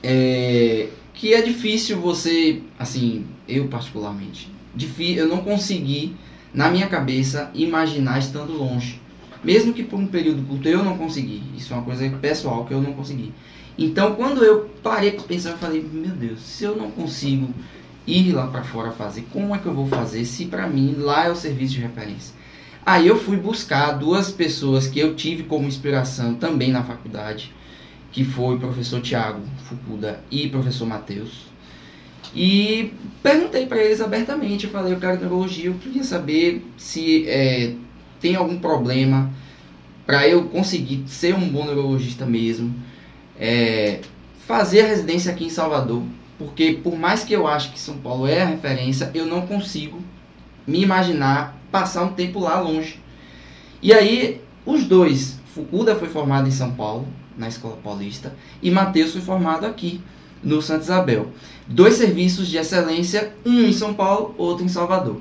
é, 0.02 0.88
que 1.14 1.32
é 1.32 1.40
difícil 1.40 2.00
você, 2.00 2.60
assim, 2.76 3.26
eu 3.46 3.68
particularmente, 3.68 4.50
difícil, 4.74 5.18
eu 5.18 5.28
não 5.28 5.38
consegui, 5.38 6.16
na 6.52 6.68
minha 6.68 6.88
cabeça, 6.88 7.48
imaginar 7.54 8.18
estando 8.18 8.52
longe. 8.52 9.00
Mesmo 9.44 9.72
que 9.72 9.84
por 9.84 10.00
um 10.00 10.08
período 10.08 10.42
curto 10.42 10.66
eu 10.66 10.82
não 10.82 10.98
consegui. 10.98 11.40
Isso 11.56 11.72
é 11.72 11.76
uma 11.76 11.84
coisa 11.84 12.10
pessoal 12.20 12.64
que 12.64 12.74
eu 12.74 12.82
não 12.82 12.92
consegui. 12.92 13.32
Então, 13.78 14.16
quando 14.16 14.44
eu 14.44 14.68
parei 14.82 15.12
para 15.12 15.22
pensar, 15.22 15.50
eu 15.50 15.58
falei: 15.58 15.80
meu 15.80 16.10
Deus, 16.10 16.40
se 16.40 16.64
eu 16.64 16.74
não 16.74 16.90
consigo 16.90 17.54
ir 18.04 18.32
lá 18.32 18.48
para 18.48 18.64
fora 18.64 18.90
fazer, 18.90 19.28
como 19.32 19.54
é 19.54 19.58
que 19.58 19.66
eu 19.66 19.74
vou 19.74 19.86
fazer 19.86 20.24
se 20.24 20.46
para 20.46 20.66
mim 20.66 20.96
lá 20.98 21.26
é 21.26 21.30
o 21.30 21.36
serviço 21.36 21.74
de 21.74 21.82
referência? 21.82 22.36
Aí 22.88 23.06
eu 23.06 23.18
fui 23.18 23.36
buscar 23.36 23.98
duas 23.98 24.30
pessoas 24.30 24.86
que 24.86 24.98
eu 24.98 25.14
tive 25.14 25.42
como 25.42 25.68
inspiração 25.68 26.32
também 26.32 26.72
na 26.72 26.82
faculdade, 26.82 27.52
que 28.10 28.24
foi 28.24 28.54
o 28.54 28.58
professor 28.58 29.02
Tiago 29.02 29.42
Fukuda 29.64 30.20
e 30.30 30.46
o 30.46 30.50
professor 30.50 30.86
Matheus. 30.86 31.48
E 32.34 32.94
perguntei 33.22 33.66
para 33.66 33.76
eles 33.76 34.00
abertamente, 34.00 34.64
eu 34.64 34.70
falei, 34.70 34.94
eu 34.94 34.98
quero 34.98 35.20
neurologia, 35.20 35.66
eu 35.66 35.74
queria 35.74 36.02
saber 36.02 36.66
se 36.78 37.28
é, 37.28 37.74
tem 38.22 38.36
algum 38.36 38.58
problema 38.58 39.30
para 40.06 40.26
eu 40.26 40.44
conseguir 40.44 41.04
ser 41.08 41.34
um 41.34 41.46
bom 41.46 41.66
neurologista 41.66 42.24
mesmo, 42.24 42.74
é, 43.38 44.00
fazer 44.46 44.80
a 44.80 44.86
residência 44.86 45.30
aqui 45.30 45.44
em 45.44 45.50
Salvador, 45.50 46.04
porque 46.38 46.80
por 46.82 46.98
mais 46.98 47.22
que 47.22 47.34
eu 47.34 47.46
ache 47.46 47.68
que 47.68 47.78
São 47.78 47.98
Paulo 47.98 48.26
é 48.26 48.40
a 48.40 48.46
referência, 48.46 49.10
eu 49.12 49.26
não 49.26 49.46
consigo 49.46 50.02
me 50.66 50.80
imaginar 50.80 51.57
passar 51.70 52.04
um 52.04 52.12
tempo 52.12 52.38
lá 52.38 52.60
longe. 52.60 53.00
E 53.82 53.92
aí, 53.92 54.40
os 54.66 54.84
dois, 54.84 55.38
Fukuda 55.54 55.94
foi 55.94 56.08
formado 56.08 56.48
em 56.48 56.52
São 56.52 56.72
Paulo, 56.72 57.06
na 57.36 57.48
Escola 57.48 57.78
Paulista, 57.82 58.34
e 58.62 58.70
Matheus 58.70 59.12
foi 59.12 59.20
formado 59.20 59.64
aqui, 59.66 60.00
no 60.42 60.62
Santa 60.62 60.84
Isabel. 60.84 61.32
Dois 61.66 61.94
serviços 61.94 62.48
de 62.48 62.56
excelência, 62.56 63.32
um 63.44 63.60
em 63.64 63.72
São 63.72 63.94
Paulo, 63.94 64.34
outro 64.38 64.64
em 64.64 64.68
Salvador. 64.68 65.20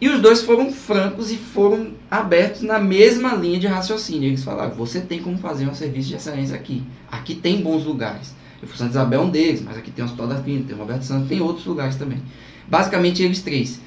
E 0.00 0.08
os 0.08 0.20
dois 0.20 0.42
foram 0.42 0.70
francos 0.70 1.30
e 1.30 1.36
foram 1.36 1.92
abertos 2.10 2.62
na 2.62 2.78
mesma 2.78 3.34
linha 3.34 3.58
de 3.58 3.66
raciocínio. 3.66 4.28
Eles 4.28 4.44
falaram: 4.44 4.74
você 4.74 5.00
tem 5.00 5.22
como 5.22 5.38
fazer 5.38 5.66
um 5.66 5.74
serviço 5.74 6.08
de 6.08 6.16
excelência 6.16 6.54
aqui. 6.54 6.82
Aqui 7.10 7.34
tem 7.34 7.62
bons 7.62 7.84
lugares. 7.84 8.34
Eu 8.60 8.68
fui 8.68 8.76
Santa 8.76 8.90
Isabel 8.90 9.20
é 9.20 9.24
um 9.24 9.30
deles, 9.30 9.62
mas 9.62 9.76
aqui 9.76 9.90
tem 9.90 10.02
o 10.02 10.06
Hospital 10.06 10.28
da 10.28 10.40
Clínica, 10.40 10.68
tem 10.68 10.76
o 10.76 10.78
Roberto 10.78 11.02
Santos, 11.02 11.28
tem 11.28 11.40
outros 11.40 11.64
lugares 11.66 11.96
também. 11.96 12.20
Basicamente 12.68 13.22
eles 13.22 13.42
três. 13.42 13.80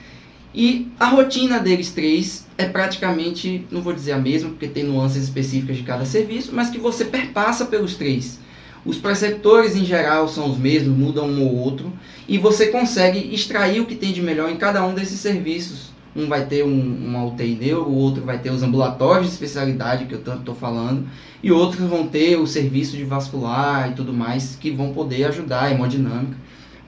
E 0.53 0.87
a 0.99 1.05
rotina 1.07 1.59
deles 1.59 1.91
três 1.91 2.47
é 2.57 2.65
praticamente, 2.65 3.65
não 3.69 3.81
vou 3.81 3.93
dizer 3.93 4.13
a 4.13 4.17
mesma, 4.17 4.49
porque 4.49 4.67
tem 4.67 4.83
nuances 4.83 5.23
específicas 5.23 5.77
de 5.77 5.83
cada 5.83 6.05
serviço, 6.05 6.51
mas 6.53 6.69
que 6.69 6.79
você 6.79 7.05
perpassa 7.05 7.65
pelos 7.65 7.95
três. 7.95 8.39
Os 8.85 8.97
preceptores 8.97 9.75
em 9.75 9.85
geral 9.85 10.27
são 10.27 10.49
os 10.49 10.57
mesmos, 10.57 10.97
mudam 10.97 11.27
um 11.27 11.43
ou 11.43 11.55
outro, 11.55 11.91
e 12.27 12.37
você 12.37 12.67
consegue 12.67 13.33
extrair 13.33 13.81
o 13.81 13.85
que 13.85 13.95
tem 13.95 14.11
de 14.11 14.21
melhor 14.21 14.49
em 14.49 14.57
cada 14.57 14.83
um 14.85 14.93
desses 14.93 15.19
serviços 15.19 15.89
um 16.15 16.27
vai 16.27 16.45
ter 16.45 16.63
um, 16.63 17.07
uma 17.07 17.25
UTI 17.25 17.55
neuro, 17.55 17.89
o 17.89 17.95
outro 17.95 18.23
vai 18.23 18.39
ter 18.39 18.51
os 18.51 18.63
ambulatórios 18.63 19.27
de 19.27 19.33
especialidade, 19.33 20.05
que 20.05 20.13
eu 20.13 20.21
tanto 20.21 20.39
estou 20.39 20.55
falando, 20.55 21.07
e 21.41 21.51
outros 21.51 21.87
vão 21.87 22.07
ter 22.07 22.37
o 22.37 22.47
serviço 22.47 22.97
de 22.97 23.03
vascular 23.03 23.89
e 23.89 23.93
tudo 23.93 24.13
mais, 24.13 24.55
que 24.55 24.71
vão 24.71 24.93
poder 24.93 25.25
ajudar 25.25 25.63
a 25.63 25.71
hemodinâmica, 25.71 26.35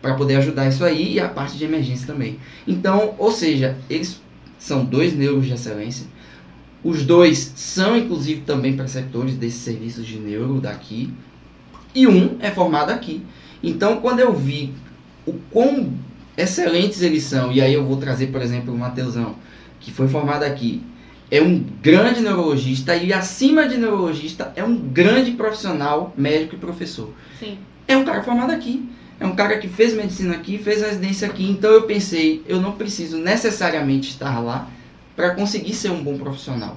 para 0.01 0.15
poder 0.15 0.37
ajudar 0.37 0.67
isso 0.67 0.83
aí, 0.83 1.13
e 1.13 1.19
a 1.19 1.29
parte 1.29 1.57
de 1.57 1.63
emergência 1.63 2.07
também. 2.07 2.39
Então, 2.67 3.13
ou 3.17 3.31
seja, 3.31 3.77
eles 3.89 4.21
são 4.57 4.83
dois 4.83 5.15
neuros 5.15 5.45
de 5.45 5.53
excelência, 5.53 6.07
os 6.83 7.05
dois 7.05 7.53
são, 7.55 7.95
inclusive, 7.95 8.41
também 8.41 8.75
preceptores 8.75 9.35
desses 9.35 9.59
serviços 9.59 10.05
de 10.05 10.17
neuro 10.17 10.59
daqui, 10.59 11.13
e 11.93 12.07
um 12.07 12.37
é 12.39 12.49
formado 12.49 12.89
aqui. 12.89 13.23
Então, 13.61 13.97
quando 14.01 14.19
eu 14.19 14.33
vi 14.33 14.73
o 15.25 15.33
quão 15.51 15.93
excelentes 16.35 17.01
eles 17.03 17.23
são, 17.23 17.51
e 17.51 17.61
aí 17.61 17.73
eu 17.73 17.85
vou 17.85 17.97
trazer, 17.97 18.27
por 18.27 18.41
exemplo, 18.41 18.73
o 18.73 18.77
Mateusão, 18.77 19.35
que 19.79 19.91
foi 19.91 20.07
formado 20.07 20.43
aqui, 20.43 20.81
é 21.29 21.41
um 21.41 21.63
grande 21.81 22.21
neurologista 22.21 22.95
e 22.95 23.13
acima 23.13 23.67
de 23.67 23.77
neurologista 23.77 24.51
é 24.55 24.63
um 24.63 24.75
grande 24.75 25.31
profissional, 25.31 26.13
médico 26.17 26.55
e 26.55 26.57
professor. 26.57 27.09
Sim. 27.39 27.57
É 27.87 27.95
um 27.95 28.03
cara 28.03 28.21
formado 28.21 28.51
aqui. 28.51 28.89
É 29.21 29.25
um 29.27 29.35
cara 29.35 29.59
que 29.59 29.67
fez 29.67 29.93
medicina 29.93 30.33
aqui, 30.33 30.57
fez 30.57 30.81
residência 30.81 31.27
aqui. 31.27 31.47
Então 31.47 31.69
eu 31.69 31.83
pensei, 31.83 32.41
eu 32.47 32.59
não 32.59 32.71
preciso 32.71 33.19
necessariamente 33.19 34.09
estar 34.09 34.39
lá 34.39 34.67
para 35.15 35.35
conseguir 35.35 35.75
ser 35.75 35.91
um 35.91 36.03
bom 36.03 36.17
profissional. 36.17 36.75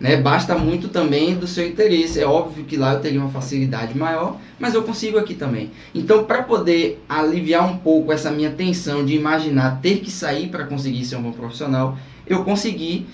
Né? 0.00 0.16
Basta 0.16 0.56
muito 0.56 0.88
também 0.88 1.34
do 1.34 1.46
seu 1.46 1.68
interesse. 1.68 2.18
É 2.18 2.24
óbvio 2.24 2.64
que 2.64 2.78
lá 2.78 2.94
eu 2.94 3.00
teria 3.00 3.20
uma 3.20 3.28
facilidade 3.28 3.98
maior, 3.98 4.38
mas 4.58 4.72
eu 4.72 4.82
consigo 4.82 5.18
aqui 5.18 5.34
também. 5.34 5.72
Então, 5.94 6.24
para 6.24 6.42
poder 6.42 7.04
aliviar 7.06 7.70
um 7.70 7.76
pouco 7.76 8.10
essa 8.10 8.30
minha 8.30 8.50
tensão 8.50 9.04
de 9.04 9.14
imaginar 9.14 9.82
ter 9.82 9.98
que 9.98 10.10
sair 10.10 10.48
para 10.48 10.64
conseguir 10.64 11.04
ser 11.04 11.16
um 11.16 11.22
bom 11.22 11.32
profissional, 11.32 11.98
eu 12.26 12.44
consegui 12.44 13.06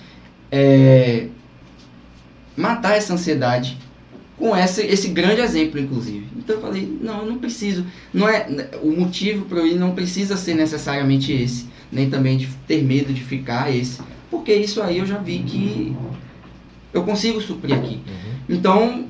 é, 0.49 1.27
matar 2.55 2.95
essa 2.95 3.13
ansiedade 3.13 3.77
com 4.41 4.57
esse, 4.57 4.81
esse 4.87 5.09
grande 5.09 5.39
exemplo, 5.39 5.79
inclusive. 5.79 6.25
Então 6.35 6.55
eu 6.55 6.61
falei, 6.61 6.97
não, 6.99 7.19
eu 7.19 7.25
não 7.27 7.37
preciso. 7.37 7.85
Não 8.11 8.27
é, 8.27 8.47
o 8.81 8.89
motivo 8.89 9.45
para 9.45 9.59
eu 9.59 9.67
ir 9.67 9.75
não 9.75 9.91
precisa 9.91 10.35
ser 10.35 10.55
necessariamente 10.55 11.31
esse, 11.31 11.67
nem 11.91 12.09
também 12.09 12.37
de 12.37 12.47
ter 12.67 12.81
medo 12.81 13.13
de 13.13 13.23
ficar 13.23 13.73
esse, 13.73 14.01
porque 14.31 14.51
isso 14.51 14.81
aí 14.81 14.97
eu 14.97 15.05
já 15.05 15.19
vi 15.19 15.43
que 15.43 15.95
eu 16.91 17.03
consigo 17.03 17.39
suprir 17.39 17.75
aqui. 17.75 17.95
Uhum. 17.95 18.33
Então, 18.49 19.05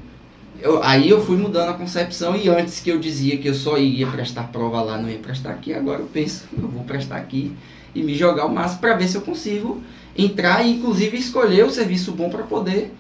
eu, 0.62 0.84
aí 0.84 1.10
eu 1.10 1.24
fui 1.26 1.38
mudando 1.38 1.70
a 1.70 1.74
concepção 1.76 2.36
e 2.36 2.50
antes 2.50 2.82
que 2.82 2.92
eu 2.92 3.00
dizia 3.00 3.38
que 3.38 3.48
eu 3.48 3.54
só 3.54 3.78
ia 3.78 4.08
prestar 4.08 4.52
prova 4.52 4.82
lá, 4.82 4.98
não 4.98 5.10
ia 5.10 5.18
prestar 5.20 5.52
aqui, 5.52 5.74
agora 5.74 6.02
eu 6.02 6.08
penso, 6.08 6.44
eu 6.62 6.68
vou 6.68 6.84
prestar 6.84 7.16
aqui 7.16 7.54
e 7.96 8.04
me 8.04 8.14
jogar 8.16 8.46
o 8.48 8.54
máximo 8.54 8.82
para 8.82 8.98
ver 8.98 9.08
se 9.08 9.16
eu 9.16 9.22
consigo 9.22 9.82
entrar 10.18 10.66
e 10.66 10.74
inclusive 10.74 11.18
escolher 11.18 11.66
o 11.66 11.72
serviço 11.72 12.12
bom 12.12 12.30
para 12.30 12.44
poder 12.44 12.94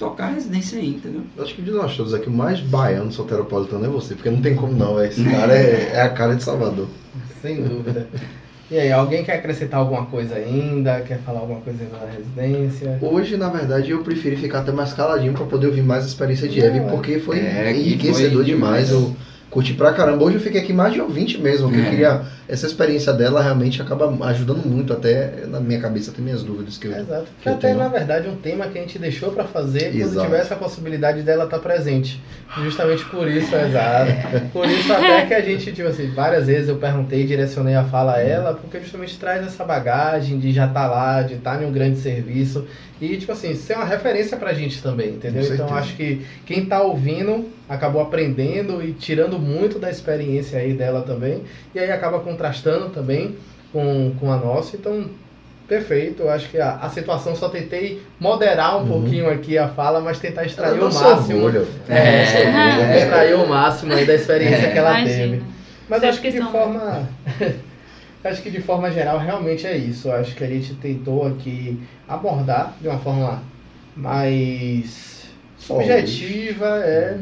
tocar 0.00 0.28
a 0.28 0.30
residência 0.30 0.78
aí, 0.78 0.88
entendeu? 0.88 1.22
Acho 1.38 1.54
que 1.54 1.60
de 1.62 1.70
nós 1.70 1.94
todos 1.94 2.14
aqui, 2.14 2.28
o 2.28 2.32
mais 2.32 2.58
baiano 2.60 3.12
soteropolitano 3.12 3.84
é 3.84 3.88
você, 3.88 4.14
porque 4.14 4.30
não 4.30 4.40
tem 4.40 4.56
como 4.56 4.72
não, 4.72 5.00
esse 5.04 5.22
cara 5.22 5.54
é, 5.54 5.92
é 5.92 6.00
a 6.00 6.08
cara 6.08 6.34
de 6.34 6.42
Salvador. 6.42 6.88
Sem 7.42 7.62
dúvida. 7.62 8.08
E 8.70 8.78
aí, 8.78 8.92
alguém 8.92 9.24
quer 9.24 9.34
acrescentar 9.34 9.80
alguma 9.80 10.06
coisa 10.06 10.36
ainda? 10.36 11.00
Quer 11.00 11.18
falar 11.18 11.40
alguma 11.40 11.60
coisa 11.60 11.82
ainda 11.82 11.98
da 11.98 12.06
residência? 12.06 12.98
Hoje, 13.02 13.36
na 13.36 13.48
verdade, 13.48 13.90
eu 13.90 14.02
preferi 14.02 14.36
ficar 14.36 14.60
até 14.60 14.70
mais 14.70 14.92
caladinho 14.92 15.32
para 15.32 15.44
poder 15.44 15.66
ouvir 15.66 15.82
mais 15.82 16.04
a 16.04 16.06
experiência 16.06 16.48
de 16.48 16.60
Eve, 16.60 16.80
porque 16.88 17.18
foi 17.18 17.40
é, 17.40 17.76
enriquecedor 17.76 18.36
foi 18.36 18.44
demais. 18.44 18.88
demais. 18.88 18.90
Eu 18.90 19.16
curti 19.50 19.74
pra 19.74 19.92
caramba. 19.92 20.24
Hoje 20.24 20.36
eu 20.36 20.40
fiquei 20.40 20.60
aqui 20.60 20.72
mais 20.72 20.94
de 20.94 21.00
ouvinte 21.00 21.36
mesmo, 21.36 21.68
porque 21.68 21.80
é. 21.80 21.86
eu 21.86 21.90
queria. 21.90 22.22
Essa 22.48 22.66
experiência 22.66 23.12
dela 23.12 23.40
realmente 23.40 23.80
acaba 23.80 24.12
ajudando 24.26 24.66
muito, 24.66 24.92
até 24.92 25.44
na 25.46 25.60
minha 25.60 25.80
cabeça 25.80 26.10
tem 26.10 26.24
minhas 26.24 26.42
dúvidas 26.42 26.78
que 26.78 26.86
eu. 26.86 26.96
Exato. 26.96 27.26
Que 27.40 27.48
até, 27.48 27.68
tenho. 27.68 27.78
na 27.78 27.88
verdade, 27.88 28.28
um 28.28 28.36
tema 28.36 28.66
que 28.66 28.78
a 28.78 28.80
gente 28.80 28.98
deixou 28.98 29.30
para 29.30 29.44
fazer 29.44 29.94
exato. 29.94 30.14
quando 30.14 30.24
tivesse 30.26 30.52
a 30.52 30.56
possibilidade 30.56 31.22
dela 31.22 31.44
estar 31.44 31.58
tá 31.58 31.62
presente. 31.62 32.20
Justamente 32.58 33.04
por 33.04 33.28
isso, 33.28 33.54
exato. 33.54 34.12
Por 34.52 34.68
isso 34.68 34.92
até 34.92 35.26
que 35.26 35.34
a 35.34 35.40
gente, 35.40 35.72
tipo 35.72 35.88
assim, 35.88 36.10
várias 36.10 36.46
vezes 36.46 36.68
eu 36.68 36.76
perguntei, 36.76 37.24
direcionei 37.24 37.74
a 37.74 37.84
fala 37.84 38.14
a 38.14 38.20
ela, 38.20 38.54
porque 38.54 38.80
justamente 38.80 39.16
traz 39.18 39.46
essa 39.46 39.64
bagagem 39.64 40.38
de 40.38 40.52
já 40.52 40.66
estar 40.66 40.88
tá 40.88 40.90
lá, 40.90 41.22
de 41.22 41.34
estar 41.34 41.56
tá 41.56 41.62
em 41.62 41.66
um 41.66 41.72
grande 41.72 41.98
serviço. 41.98 42.66
E, 43.00 43.16
tipo 43.16 43.32
assim, 43.32 43.54
ser 43.54 43.76
uma 43.76 43.84
referência 43.86 44.36
pra 44.36 44.52
gente 44.52 44.82
também, 44.82 45.14
entendeu? 45.14 45.42
Então 45.54 45.74
acho 45.74 45.96
que 45.96 46.26
quem 46.44 46.66
tá 46.66 46.82
ouvindo 46.82 47.48
acabou 47.66 48.02
aprendendo 48.02 48.82
e 48.82 48.92
tirando 48.92 49.38
muito 49.38 49.78
da 49.78 49.88
experiência 49.88 50.58
aí 50.58 50.74
dela 50.74 51.00
também. 51.00 51.42
E 51.74 51.78
aí 51.78 51.90
acaba 51.90 52.20
contrastando 52.20 52.90
também 52.90 53.36
com, 53.72 54.12
com 54.20 54.30
a 54.30 54.36
nossa. 54.36 54.76
Então, 54.76 55.06
perfeito. 55.66 56.24
Eu 56.24 56.30
acho 56.30 56.50
que 56.50 56.58
a, 56.58 56.74
a 56.76 56.90
situação 56.90 57.34
só 57.34 57.48
tentei 57.48 58.02
moderar 58.18 58.76
um 58.76 58.80
uhum. 58.80 58.88
pouquinho 58.88 59.30
aqui 59.30 59.56
a 59.56 59.68
fala, 59.68 60.00
mas 60.00 60.18
tentar 60.18 60.44
extrair 60.44 60.78
o 60.78 60.92
máximo. 60.92 61.48
É, 61.88 61.94
é, 61.94 62.92
é, 62.92 62.98
extrair 62.98 63.34
o 63.34 63.48
máximo 63.48 63.94
aí 63.94 64.04
da 64.04 64.14
experiência 64.14 64.66
é. 64.66 64.72
que 64.72 64.78
ela 64.78 65.00
Imagina. 65.00 65.36
teve. 65.36 65.42
Mas 65.88 66.04
acho 66.04 66.20
que 66.20 66.30
de 66.30 66.42
forma. 66.42 67.08
acho 68.24 68.42
que 68.42 68.50
de 68.50 68.60
forma 68.60 68.90
geral 68.90 69.18
realmente 69.18 69.66
é 69.66 69.76
isso. 69.76 70.10
Acho 70.10 70.34
que 70.34 70.44
a 70.44 70.46
gente 70.46 70.74
tentou 70.74 71.26
aqui 71.26 71.80
abordar 72.08 72.74
de 72.80 72.88
uma 72.88 72.98
forma 72.98 73.42
mais 73.96 75.10
subjetiva 75.56 76.66
é 76.82 77.18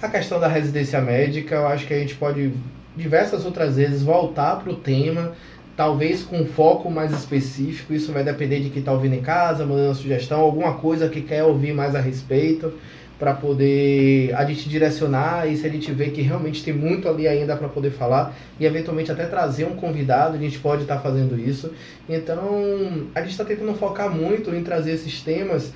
a 0.00 0.08
questão 0.08 0.40
da 0.40 0.48
residência 0.48 1.00
médica. 1.00 1.56
Eu 1.56 1.66
acho 1.66 1.86
que 1.86 1.94
a 1.94 1.98
gente 1.98 2.14
pode 2.14 2.52
diversas 2.96 3.44
outras 3.44 3.76
vezes 3.76 4.02
voltar 4.02 4.56
para 4.56 4.72
o 4.72 4.76
tema, 4.76 5.32
talvez 5.76 6.22
com 6.22 6.38
um 6.38 6.46
foco 6.46 6.90
mais 6.90 7.12
específico. 7.12 7.92
Isso 7.92 8.12
vai 8.12 8.24
depender 8.24 8.60
de 8.60 8.70
quem 8.70 8.80
está 8.80 8.92
ouvindo 8.92 9.14
em 9.14 9.20
casa, 9.20 9.66
mandando 9.66 9.94
sugestão, 9.94 10.40
alguma 10.40 10.74
coisa 10.74 11.08
que 11.08 11.20
quer 11.20 11.44
ouvir 11.44 11.74
mais 11.74 11.94
a 11.94 12.00
respeito 12.00 12.72
para 13.18 13.32
poder 13.32 14.34
a 14.34 14.44
gente 14.44 14.68
direcionar 14.68 15.50
e 15.50 15.56
se 15.56 15.66
a 15.66 15.70
gente 15.70 15.90
vê 15.92 16.10
que 16.10 16.20
realmente 16.20 16.62
tem 16.62 16.74
muito 16.74 17.08
ali 17.08 17.26
ainda 17.26 17.56
para 17.56 17.68
poder 17.68 17.90
falar 17.90 18.36
e 18.60 18.66
eventualmente 18.66 19.10
até 19.10 19.26
trazer 19.26 19.64
um 19.64 19.74
convidado, 19.74 20.36
a 20.36 20.38
gente 20.38 20.58
pode 20.58 20.82
estar 20.82 20.96
tá 20.96 21.00
fazendo 21.00 21.38
isso. 21.38 21.72
Então, 22.08 23.08
a 23.14 23.20
gente 23.20 23.30
está 23.30 23.44
tentando 23.44 23.74
focar 23.74 24.10
muito 24.10 24.54
em 24.54 24.62
trazer 24.62 24.92
esses 24.92 25.22
temas 25.22 25.72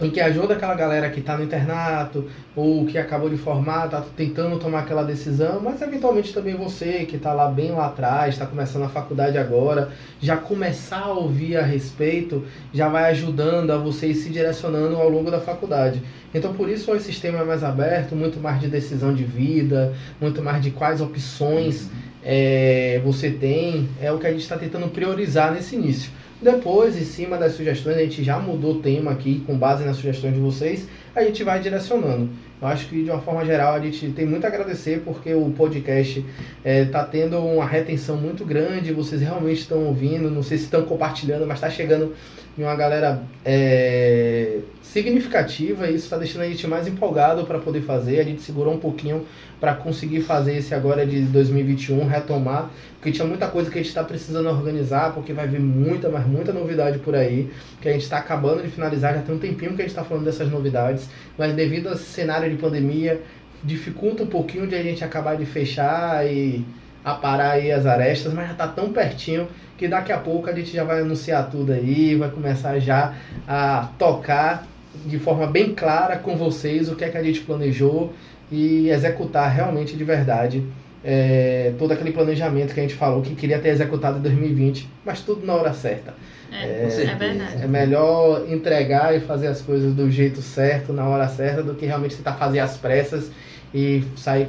em 0.00 0.10
que 0.10 0.20
ajuda 0.20 0.54
aquela 0.54 0.74
galera 0.74 1.10
que 1.10 1.20
está 1.20 1.36
no 1.36 1.42
internato 1.42 2.28
ou 2.54 2.86
que 2.86 2.96
acabou 2.96 3.28
de 3.28 3.36
formar, 3.36 3.86
está 3.86 4.00
tentando 4.16 4.58
tomar 4.58 4.80
aquela 4.80 5.02
decisão, 5.02 5.60
mas 5.60 5.82
eventualmente 5.82 6.32
também 6.32 6.54
você 6.54 7.04
que 7.04 7.16
está 7.16 7.32
lá 7.32 7.48
bem 7.48 7.72
lá 7.72 7.86
atrás, 7.86 8.34
está 8.34 8.46
começando 8.46 8.84
a 8.84 8.88
faculdade 8.88 9.36
agora, 9.36 9.90
já 10.20 10.36
começar 10.36 11.00
a 11.00 11.12
ouvir 11.12 11.56
a 11.56 11.62
respeito, 11.62 12.44
já 12.72 12.88
vai 12.88 13.10
ajudando 13.10 13.72
a 13.72 13.76
você 13.76 14.08
ir 14.08 14.14
se 14.14 14.30
direcionando 14.30 14.96
ao 14.96 15.08
longo 15.08 15.30
da 15.30 15.40
faculdade. 15.40 16.00
Então 16.32 16.52
por 16.54 16.68
isso 16.68 16.92
o 16.92 17.00
sistema 17.00 17.40
é 17.40 17.44
mais 17.44 17.64
aberto, 17.64 18.14
muito 18.14 18.38
mais 18.38 18.60
de 18.60 18.68
decisão 18.68 19.12
de 19.12 19.24
vida, 19.24 19.92
muito 20.20 20.42
mais 20.42 20.62
de 20.62 20.70
quais 20.70 21.00
opções 21.00 21.88
é, 22.22 23.00
você 23.04 23.30
tem, 23.30 23.88
é 24.00 24.12
o 24.12 24.18
que 24.18 24.26
a 24.26 24.30
gente 24.30 24.42
está 24.42 24.56
tentando 24.56 24.88
priorizar 24.88 25.52
nesse 25.52 25.74
início. 25.74 26.10
Depois, 26.40 26.96
em 26.96 27.04
cima 27.04 27.36
das 27.36 27.54
sugestões, 27.54 27.96
a 27.96 28.00
gente 28.00 28.22
já 28.22 28.38
mudou 28.38 28.76
o 28.76 28.80
tema 28.80 29.10
aqui, 29.10 29.42
com 29.46 29.58
base 29.58 29.84
nas 29.84 29.96
sugestões 29.96 30.34
de 30.34 30.40
vocês, 30.40 30.86
a 31.14 31.24
gente 31.24 31.42
vai 31.42 31.58
direcionando. 31.60 32.30
Eu 32.60 32.66
acho 32.68 32.88
que, 32.88 33.04
de 33.04 33.10
uma 33.10 33.20
forma 33.20 33.44
geral, 33.44 33.74
a 33.74 33.80
gente 33.80 34.10
tem 34.10 34.26
muito 34.26 34.44
a 34.44 34.48
agradecer 34.48 35.02
porque 35.04 35.32
o 35.32 35.50
podcast 35.50 36.18
está 36.18 36.26
é, 36.64 36.84
tá 36.84 37.04
tendo 37.04 37.38
uma 37.38 37.64
retenção 37.64 38.16
muito 38.16 38.44
grande, 38.44 38.92
vocês 38.92 39.20
realmente 39.20 39.60
estão 39.60 39.84
ouvindo, 39.84 40.30
não 40.30 40.42
sei 40.42 40.58
se 40.58 40.64
estão 40.64 40.82
compartilhando, 40.82 41.46
mas 41.46 41.58
está 41.58 41.70
chegando 41.70 42.14
em 42.58 42.62
uma 42.62 42.74
galera 42.74 43.22
é, 43.44 44.58
significativa 44.82 45.86
e 45.86 45.94
isso 45.94 46.04
está 46.04 46.18
deixando 46.18 46.42
a 46.42 46.48
gente 46.48 46.66
mais 46.66 46.88
empolgado 46.88 47.44
para 47.44 47.58
poder 47.60 47.82
fazer. 47.82 48.18
A 48.18 48.24
gente 48.24 48.42
segurou 48.42 48.74
um 48.74 48.78
pouquinho 48.78 49.24
para 49.60 49.74
conseguir 49.74 50.20
fazer 50.22 50.56
esse 50.56 50.74
agora 50.74 51.06
de 51.06 51.20
2021, 51.20 52.06
retomar, 52.06 52.70
porque 52.94 53.12
tinha 53.12 53.26
muita 53.26 53.46
coisa 53.48 53.70
que 53.70 53.78
a 53.78 53.82
gente 53.82 53.88
está 53.88 54.04
precisando 54.04 54.48
organizar, 54.48 55.12
porque 55.14 55.32
vai 55.32 55.46
vir 55.46 55.60
muita, 55.60 56.08
mas 56.08 56.26
muita 56.26 56.52
novidade 56.52 56.98
por 56.98 57.14
aí, 57.14 57.50
que 57.80 57.88
a 57.88 57.92
gente 57.92 58.02
está 58.02 58.18
acabando 58.18 58.62
de 58.62 58.68
finalizar, 58.68 59.14
já 59.14 59.22
tem 59.22 59.34
um 59.34 59.38
tempinho 59.38 59.74
que 59.74 59.82
a 59.82 59.84
gente 59.84 59.90
está 59.90 60.04
falando 60.04 60.24
dessas 60.24 60.50
novidades, 60.50 61.08
mas 61.36 61.54
devido 61.54 61.88
a 61.88 61.96
cenário 61.96 62.47
de 62.48 62.56
pandemia, 62.56 63.20
dificulta 63.62 64.22
um 64.22 64.26
pouquinho 64.26 64.66
de 64.66 64.74
a 64.74 64.82
gente 64.82 65.04
acabar 65.04 65.36
de 65.36 65.44
fechar 65.44 66.26
e 66.26 66.64
aparar 67.04 67.52
aí 67.52 67.72
as 67.72 67.86
arestas, 67.86 68.32
mas 68.32 68.46
já 68.46 68.52
está 68.52 68.68
tão 68.68 68.92
pertinho 68.92 69.48
que 69.76 69.88
daqui 69.88 70.12
a 70.12 70.18
pouco 70.18 70.50
a 70.50 70.52
gente 70.52 70.72
já 70.72 70.84
vai 70.84 71.00
anunciar 71.00 71.48
tudo 71.50 71.72
aí, 71.72 72.14
vai 72.16 72.30
começar 72.30 72.78
já 72.78 73.14
a 73.46 73.88
tocar 73.98 74.66
de 75.06 75.18
forma 75.18 75.46
bem 75.46 75.74
clara 75.74 76.16
com 76.16 76.36
vocês 76.36 76.88
o 76.88 76.96
que 76.96 77.04
é 77.04 77.08
que 77.08 77.16
a 77.16 77.22
gente 77.22 77.40
planejou 77.40 78.12
e 78.50 78.88
executar 78.88 79.50
realmente 79.50 79.96
de 79.96 80.04
verdade 80.04 80.64
é, 81.04 81.72
todo 81.78 81.92
aquele 81.92 82.12
planejamento 82.12 82.74
que 82.74 82.80
a 82.80 82.82
gente 82.82 82.94
falou 82.94 83.22
que 83.22 83.34
queria 83.34 83.58
ter 83.58 83.68
executado 83.68 84.18
em 84.18 84.22
2020, 84.22 84.88
mas 85.04 85.20
tudo 85.20 85.46
na 85.46 85.54
hora 85.54 85.72
certa. 85.72 86.14
É, 86.50 86.64
é, 86.64 87.04
é 87.04 87.14
verdade. 87.14 87.62
É 87.62 87.66
melhor 87.66 88.44
entregar 88.48 89.14
e 89.14 89.20
fazer 89.20 89.48
as 89.48 89.60
coisas 89.60 89.94
do 89.94 90.10
jeito 90.10 90.40
certo, 90.40 90.92
na 90.92 91.06
hora 91.06 91.28
certa, 91.28 91.62
do 91.62 91.74
que 91.74 91.86
realmente 91.86 92.16
tentar 92.16 92.34
fazer 92.34 92.60
as 92.60 92.76
pressas 92.76 93.30
e 93.72 94.02
sair 94.16 94.48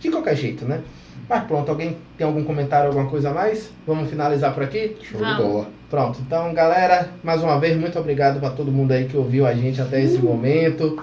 de 0.00 0.10
qualquer 0.10 0.36
jeito, 0.36 0.64
né? 0.64 0.80
Mas 1.28 1.44
pronto, 1.44 1.68
alguém 1.70 1.96
tem 2.18 2.26
algum 2.26 2.42
comentário, 2.42 2.88
alguma 2.88 3.08
coisa 3.08 3.30
a 3.30 3.34
mais? 3.34 3.70
Vamos 3.86 4.10
finalizar 4.10 4.52
por 4.52 4.64
aqui? 4.64 4.96
Show 5.02 5.24
de 5.24 5.34
bola. 5.36 5.68
Pronto, 5.88 6.18
então 6.26 6.52
galera, 6.52 7.10
mais 7.22 7.42
uma 7.42 7.58
vez, 7.60 7.76
muito 7.76 7.98
obrigado 7.98 8.40
para 8.40 8.50
todo 8.50 8.72
mundo 8.72 8.92
aí 8.92 9.04
que 9.04 9.16
ouviu 9.16 9.46
a 9.46 9.54
gente 9.54 9.80
até 9.80 10.02
esse 10.02 10.18
momento. 10.18 11.00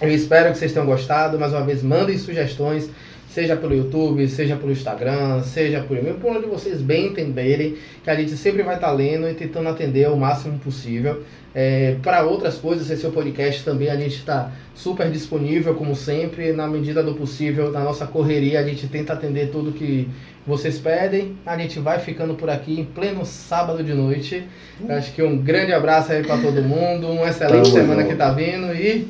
Eu 0.00 0.10
espero 0.10 0.52
que 0.52 0.58
vocês 0.58 0.72
tenham 0.72 0.86
gostado. 0.86 1.38
Mais 1.38 1.52
uma 1.52 1.62
vez, 1.62 1.82
mandem 1.82 2.18
sugestões, 2.18 2.90
seja 3.34 3.56
pelo 3.56 3.74
YouTube, 3.74 4.28
seja 4.28 4.54
pelo 4.54 4.70
Instagram, 4.70 5.42
seja 5.42 5.80
por 5.82 5.98
e-mail, 5.98 6.14
por 6.14 6.36
onde 6.36 6.46
vocês 6.46 6.80
bem 6.80 7.08
entenderem, 7.08 7.74
que 8.04 8.08
a 8.08 8.14
gente 8.14 8.36
sempre 8.36 8.62
vai 8.62 8.76
estar 8.76 8.86
tá 8.86 8.92
lendo 8.92 9.28
e 9.28 9.34
tentando 9.34 9.68
atender 9.68 10.08
o 10.08 10.16
máximo 10.16 10.56
possível. 10.60 11.24
É, 11.52 11.96
para 12.00 12.24
outras 12.24 12.58
coisas, 12.58 12.88
esse 12.88 13.04
é 13.04 13.08
o 13.08 13.12
podcast 13.12 13.64
também, 13.64 13.90
a 13.90 13.96
gente 13.96 14.14
está 14.14 14.52
super 14.72 15.10
disponível, 15.10 15.74
como 15.74 15.96
sempre, 15.96 16.52
na 16.52 16.68
medida 16.68 17.02
do 17.02 17.14
possível, 17.14 17.72
na 17.72 17.80
nossa 17.80 18.06
correria, 18.06 18.60
a 18.60 18.62
gente 18.62 18.86
tenta 18.86 19.14
atender 19.14 19.50
tudo 19.50 19.72
que 19.72 20.08
vocês 20.46 20.78
pedem. 20.78 21.36
A 21.44 21.58
gente 21.58 21.80
vai 21.80 21.98
ficando 21.98 22.34
por 22.34 22.48
aqui 22.48 22.78
em 22.78 22.84
pleno 22.84 23.24
sábado 23.24 23.82
de 23.82 23.94
noite. 23.94 24.44
Acho 24.88 25.12
que 25.12 25.22
um 25.22 25.38
grande 25.38 25.72
abraço 25.72 26.12
aí 26.12 26.22
para 26.22 26.38
todo 26.38 26.62
mundo, 26.62 27.08
uma 27.08 27.28
excelente 27.28 27.70
semana 27.70 28.04
que 28.04 28.12
está 28.12 28.30
vindo 28.30 28.72
e 28.72 29.08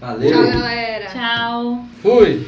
Valeu. 0.00 0.30
Tchau, 0.30 0.60
galera. 0.60 1.06
Tchau. 1.06 1.84
Fui. 2.00 2.46